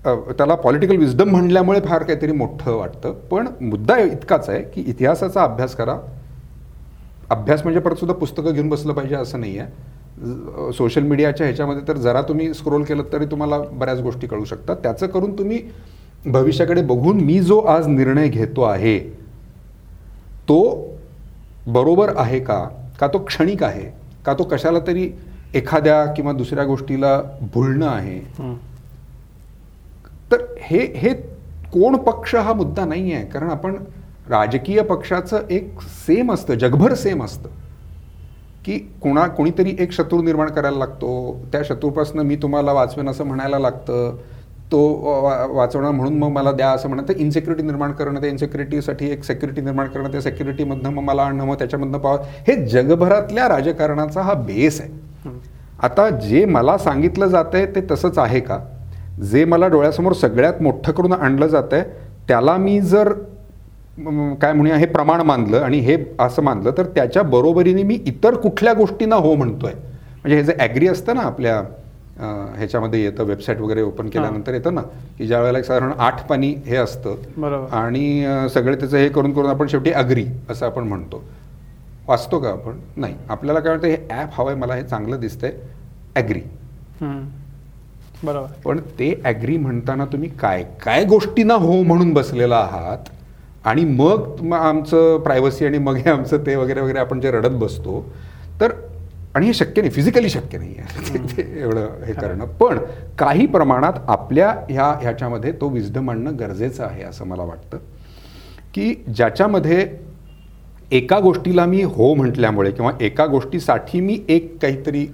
त्याला 0.06 0.56
पॉलिटिकल 0.56 0.95
विजडम 0.97 1.30
म्हणल्यामुळे 1.30 1.80
फार 1.82 2.04
काहीतरी 2.04 2.32
मोठं 2.32 2.76
वाटतं 2.76 3.14
पण 3.32 3.47
मुद्दा 3.62 3.97
इतकाच 3.97 4.49
आहे 4.49 4.62
की 4.66 4.84
इतिहासाचा 4.88 5.43
अभ्यास 5.43 5.76
करा. 5.76 5.97
अभ्यास 7.30 7.62
म्हणजे 7.64 7.80
परत 7.80 7.95
सुद्धा 7.95 8.14
पुस्तकं 8.16 8.54
घेऊन 8.54 8.70
बसलं 8.70 8.93
पाहिजे 8.93 9.16
असं 9.16 9.39
नाही 9.39 9.58
आहे 9.60 9.72
सोशल 10.78 11.03
मीडियाच्या 11.03 11.45
ह्याच्यामध्ये 11.47 11.88
तर 11.88 11.97
जरा 11.97 12.22
तुम्ही 12.22 12.53
स्क्रोल 12.53 12.84
केलं 12.84 13.03
तरी 13.14 13.26
तुम्हाला 13.26 13.57
बऱ्याच 13.59 13.99
गोष्टी 14.01 14.28
कळू 14.28 14.45
शकतात. 14.45 14.76
त्याचं 14.84 15.07
करून 15.07 15.38
तुम्ही 15.38 15.62
भविष्याकडे 16.26 16.82
बघून 16.82 17.20
मी 17.20 17.39
जो 17.39 17.59
आज 17.59 17.88
निर्णय 17.88 18.28
घेतो 18.28 18.62
आहे 18.62 18.97
तो 20.49 20.62
बरोबर 21.68 22.12
आहे 22.18 22.39
का? 22.39 22.64
का 22.99 23.07
तो 23.07 23.20
क्षणिक 23.26 23.64
आहे? 23.64 23.86
का 24.26 24.34
तो 24.34 24.43
कशाला 24.43 24.80
तरी 24.88 25.09
एखाद्या 25.53 26.05
किंवा 26.05 26.32
दुसऱ्या 26.32 26.64
गोष्टीला 26.66 27.22
भुलणं 27.53 27.88
आहे. 27.88 28.20
तर 30.32 30.45
हे 30.62 30.86
हे 30.95 31.14
कोण 31.74 31.95
पक्ष 31.97 32.36
हा 32.36 32.53
मुद्दा 32.53 32.86
नाही 32.86 33.14
आहे 33.14 33.26
कारण 33.26 33.49
आपण 33.49 33.76
राजकीय 34.30 34.82
पक्षाचं 34.82 35.47
एक 35.49 35.82
सेम 35.82 36.32
असतं 36.34 36.53
जगभर 36.53 36.93
सेम 36.93 37.24
असतं. 37.24 37.49
की 38.66 38.78
कोणा 39.01 39.26
कोणीतरी 39.28 39.76
एक 39.80 39.91
शत्रू 39.91 40.22
निर्माण 40.22 40.49
करायला 40.49 40.78
लागतो. 40.78 41.39
त्या 41.51 41.62
शत्रूपासून 41.66 42.26
मी 42.28 42.36
तुम्हाला 42.36 42.74
वाचवेन 42.74 43.09
असं 43.09 43.26
म्हणायला 43.26 43.59
लागतं. 43.59 44.16
तो 44.72 44.80
वाचवणं 45.53 45.91
म्हणून 45.91 46.18
मग 46.18 46.30
मला 46.32 46.51
द्या 46.51 46.70
असं 46.72 46.89
म्हणणं 46.89 47.07
ते 47.07 47.14
इन्सेक्युरिटी 47.18 47.66
निर्माण 47.66 47.91
करणं 47.91 48.22
त्या 48.22 48.30
इन्सेक्युरिटीसाठी 48.30 49.09
एक 49.12 49.24
सेक्युरिटी 49.24 49.62
निर्माण 49.62 49.88
करणं 49.88 50.12
त्या 50.12 50.22
सेक्युरिटीमधनं 50.22 50.89
मग 50.89 51.03
मला 51.03 51.24
आणणं 51.24 51.45
मग 51.45 51.55
त्याच्यामधनं 51.55 51.97
पाव. 51.97 52.18
हे 52.47 52.55
जगभरातल्या 52.66 53.47
राजकारणाचा 53.49 54.22
हा 54.22 54.34
बेस 54.34 54.82
आहे. 54.82 54.89
आता 55.84 56.09
जे 56.09 56.45
मला 56.45 56.78
सांगितलं 56.78 57.28
जात 57.28 57.53
आहे 57.53 57.66
ते 57.66 57.82
तसंच 57.91 58.18
आहे 58.18 58.39
का? 58.39 58.59
जे 59.32 59.43
मला 59.45 59.68
डोळ्यासमोर 59.68 60.14
सगळ्यात 60.14 60.62
मोठं 60.62 60.91
करून 60.91 61.14
आणलं 61.14 61.47
जात 61.47 61.74
आहे 61.74 61.84
त्याला 62.28 62.55
मी 62.57 62.80
जर 62.82 63.14
काय 63.98 64.54
म्हणूया 64.54 64.76
हे 64.78 64.86
प्रमाण 64.86 65.22
मानलं 65.22 65.62
आणि 65.62 65.80
हे 65.80 65.98
असं 66.20 66.44
मानलं 66.44 66.72
तर 66.78 66.86
त्याच्या 66.96 67.24
बरोबरीने 67.24 67.84
मी 67.84 67.98
इतर 68.08 68.36
कुठल्या 68.36 68.74
गोष्टींना 68.74 69.16
हो 69.16 69.36
म्हणतोय. 69.36 69.74
म्हणजे 70.16 70.36
हे 70.38 70.44
जे 70.44 70.54
ॲग्री 70.60 70.88
असतं 70.88 71.16
ना 71.16 71.22
आपल्या 71.22 71.62
ह्याच्यामध्ये 72.58 73.04
येतं 73.04 73.24
वेबसाईट 73.24 73.60
वगैरे 73.62 73.82
ओपन 73.82 74.10
केल्यानंतर 74.10 74.54
येतं 74.54 74.74
ना 74.74 74.82
की 75.18 75.28
ज्या 75.28 75.39
वेळेला 75.42 75.62
साधारण 75.64 75.92
आठ 75.98 76.26
पाणी 76.28 76.54
हे 76.66 76.76
असतं. 76.78 77.16
आणि 77.72 78.48
सगळे 78.54 78.76
त्याचं 78.76 78.98
हे 78.98 79.08
करून 79.10 79.34
करून 79.34 79.50
आपण 79.50 79.68
शेवटी 79.68 79.92
अग्री 79.92 80.26
असं 80.50 80.66
आपण 80.66 80.88
म्हणतो. 80.88 81.24
वाचतो 82.08 82.39
का 82.39 82.50
आपण? 82.50 82.78
नाही. 82.98 83.16
आपल्याला 83.30 83.60
काय 83.60 83.72
वाटतं 83.72 83.88
हे 83.88 83.98
ॲप 84.10 84.30
हवं 84.34 84.52
आहे 84.52 84.60
मला 84.60 84.76
हे 84.76 84.84
चांगलं 84.84 85.20
दिसतंय 85.20 85.52
ॲग्री. 86.16 86.42
बरोबर. 88.24 88.48
पण 88.66 88.80
ते 89.00 89.14
ॲग्री 89.26 89.58
म्हणताना 89.58 90.06
तुम्ही 90.06 90.30
काय 90.39 90.64
काय 90.84 91.04
गोष्टींना 91.06 91.54
हो 91.54 91.82
म्हणून 91.84 92.14
बसलेला 92.14 92.58
आहात 92.58 93.10
आणि 93.66 93.86
मग 93.86 94.41
म- 94.41 94.53
आमचं 94.53 95.18
प्रायव्हसी 95.18 95.66
आणि 95.66 95.78
मग 95.78 95.95
हे 95.95 96.09
आमचं 96.09 96.45
ते 96.45 96.55
वगैरे 96.55 96.82
वगैरे 96.82 96.99
आपण 96.99 97.20
जे 97.20 97.32
रडत 97.32 97.49
बसतो 97.49 98.05
तर 98.62 98.72
आणि 99.36 99.45
हे 99.45 99.53
शक्य 99.53 99.82
नाही 99.82 99.91
फिजिकली 99.93 100.30
शक्य 100.30 100.57
नाही 100.57 100.76
आहे. 100.78 101.62
एवढं 101.62 102.04
हे 102.05 102.13
करणं. 102.13 102.46
पण 102.46 102.78
काही 103.17 103.46
प्रमाणात 103.46 103.93
आपल्या 104.08 104.50
ह्या 104.70 104.86
ह्याच्यामध्ये 105.01 105.51
तो 105.51 105.70
विजडम 105.70 106.09
आणणं 106.09 106.39
गरजेचं 106.39 106.83
आहे 106.83 107.04
असं 107.04 107.25
मला 107.25 107.43
वाटतं. 107.43 107.78
की 108.74 108.93
ज्याच्यामध्ये 109.16 109.88
एका 110.92 111.20
गोष्टीला 111.20 111.66
मी 111.66 111.82
हो 111.83 112.13
म्हटल्यामुळे 112.13 112.71
किंवा 112.71 112.92
एका 113.01 113.25
गोष्टीसाठी 113.25 114.00
मी 114.01 114.20
एक 114.28 114.58
काहीतरी 114.62 115.08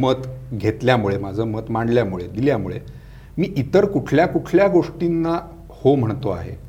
मत 0.00 0.26
घेतल्यामुळे 0.52 1.18
माझं 1.18 1.44
मत 1.44 1.70
मांडल्यामुळे 1.70 2.26
दिल्यामुळे 2.26 2.80
मी 3.38 3.52
इतर 3.56 3.84
कुठल्या 3.84 4.26
कुठल्या 4.26 4.66
गोष्टींना 4.68 5.38
हो 5.70 5.94
म्हणतो 5.94 6.30
आहे. 6.30 6.65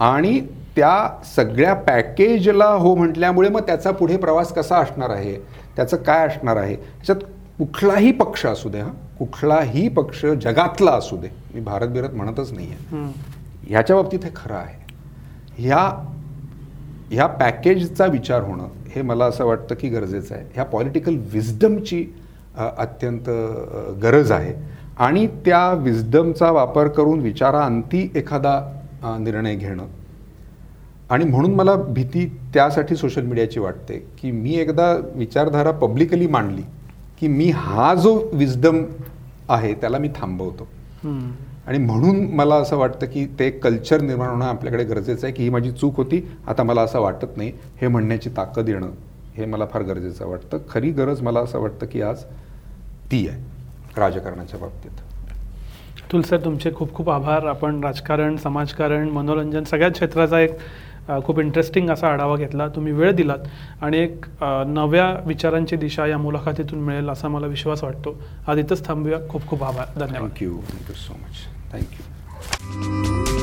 आणि 0.00 0.40
त्या 0.76 1.08
सगळ्या 1.36 1.74
पॅकेजला 1.74 2.66
हो 2.66 2.94
म्हटल्यामुळे 2.94 3.48
मग 3.48 3.60
त्याचा 3.66 3.90
पुढे 3.90 4.16
प्रवास 4.16 4.52
कसा 4.52 4.78
असणार 4.78 5.10
आहे? 5.10 5.34
त्याचं 5.76 5.96
काय 5.96 6.26
असणार 6.26 6.56
आहे? 6.56 6.74
ह्याच्यात 6.74 7.24
कुठलाही 7.58 8.10
पक्ष 8.12 8.44
असू 8.46 8.68
दे 8.68 8.80
हा. 8.80 8.90
कुठलाही 9.18 9.88
पक्ष 9.88 10.24
जगातला 10.42 10.90
असू 10.92 11.16
दे. 11.16 11.28
मी 11.54 11.60
भारत 11.60 11.88
बिरत 11.88 12.14
म्हणतच 12.14 12.52
नाही 12.52 12.66
आहे 12.70 13.02
ह्याच्या 13.68 13.96
बाबतीत 13.96 14.24
हे 14.24 14.30
खरं 14.36 14.54
आहे. 14.54 14.82
ह्या 15.58 15.78
ह्या 17.10 17.26
पॅकेजचा 17.26 18.06
विचार 18.06 18.42
होणं 18.42 18.68
हे 18.94 19.02
मला 19.02 19.24
असं 19.24 19.44
वाटतं 19.44 19.74
की 19.74 19.88
गरजेचं 19.88 20.34
आहे. 20.34 20.44
ह्या 20.54 20.64
पॉलिटिकल 20.64 21.16
विजडमची 21.32 22.04
अत्यंत 22.56 23.28
गरज 24.02 24.32
आहे. 24.32 24.54
आणि 24.98 25.26
त्या 25.44 25.70
विजडमचा 25.72 26.50
वापर 26.50 26.88
करून 26.88 27.20
विचारांती 27.20 28.08
एखादा 28.16 28.60
निर्णय 29.04 29.54
घेणं. 29.54 29.86
आणि 31.10 31.24
म्हणून 31.24 31.54
मला 31.54 31.74
भीती 31.76 32.26
त्यासाठी 32.54 32.96
सोशल 32.96 33.22
मीडियाची 33.22 33.60
वाटते 33.60 33.98
की 34.18 34.30
मी 34.30 34.54
एकदा 34.54 34.92
विचारधारा 35.14 35.70
पब्लिकली 35.70 36.26
मांडली 36.26 36.62
की 37.20 37.28
मी 37.28 37.50
हा 37.50 37.94
जो 37.94 38.14
विजडम 38.32 38.84
आहे 39.48 39.74
त्याला 39.74 39.98
मी 39.98 40.08
थांबवतो. 40.08 40.66
आणि 41.66 41.78
म्हणून 41.78 42.24
मला 42.34 42.54
असं 42.54 42.76
वाटतं 42.76 43.06
की 43.06 43.26
ते 43.38 43.50
कल्चर 43.50 44.00
निर्माण 44.00 44.28
होणं 44.28 44.44
आपल्याकडे 44.44 44.84
गरजेचं 44.84 45.26
आहे 45.26 45.34
की 45.34 45.42
ही 45.42 45.50
माझी 45.50 45.70
चूक 45.72 45.96
होती 45.96 46.26
आता 46.46 46.62
मला 46.62 46.82
असं 46.82 47.00
वाटत 47.00 47.36
नाही. 47.36 47.52
हे 47.80 47.88
म्हणण्याची 47.88 48.30
ताकद 48.30 48.68
येणं 48.68 48.90
हे 49.36 49.44
मला 49.44 49.66
फार 49.66 49.82
गरजेचं 49.82 50.26
वाटतं. 50.26 50.58
खरी 50.70 50.90
गरज 50.90 51.20
मला 51.22 51.40
असं 51.40 51.58
वाटतं 51.58 51.86
की 51.86 52.02
आज 52.02 52.22
ती 53.10 53.26
आहे 53.28 53.42
राजकारणाच्या 53.96 54.60
बाबतीत. 54.60 55.03
अतुल 56.04 56.22
सर 56.22 56.44
तुमचे 56.44 56.70
खूप 56.74 56.92
खूप 56.94 57.10
आभार. 57.10 57.44
आपण 57.46 57.82
राजकारण 57.84 58.36
समाजकारण 58.36 59.08
मनोरंजन 59.10 59.64
सगळ्या 59.64 59.90
क्षेत्राचा 59.90 60.40
एक 60.40 60.58
खूप 61.24 61.38
इंटरेस्टिंग 61.40 61.90
असा 61.90 62.08
आढावा 62.08 62.36
घेतला. 62.36 62.66
तुम्ही 62.74 62.92
वेळ 62.92 63.12
दिलात 63.12 63.38
आणि 63.82 63.98
एक 63.98 64.26
नव्या 64.66 65.08
विचारांची 65.26 65.76
दिशा 65.76 66.06
या 66.06 66.18
मुलाखतीतून 66.18 66.78
मिळेल 66.84 67.08
असा 67.08 67.28
मला 67.28 67.46
विश्वास 67.46 67.84
वाटतो. 67.84 68.16
आज 68.46 68.58
इथंच 68.58 68.86
थांबूया. 68.86 69.18
खूप 69.30 69.46
खूप 69.48 69.64
आभार. 69.64 69.98
धन्यवाद. 69.98 70.30
Thank you 70.30 70.56
thank you 70.72 70.94
so 70.96 71.14
much 71.14 71.72
thank you 71.72 73.33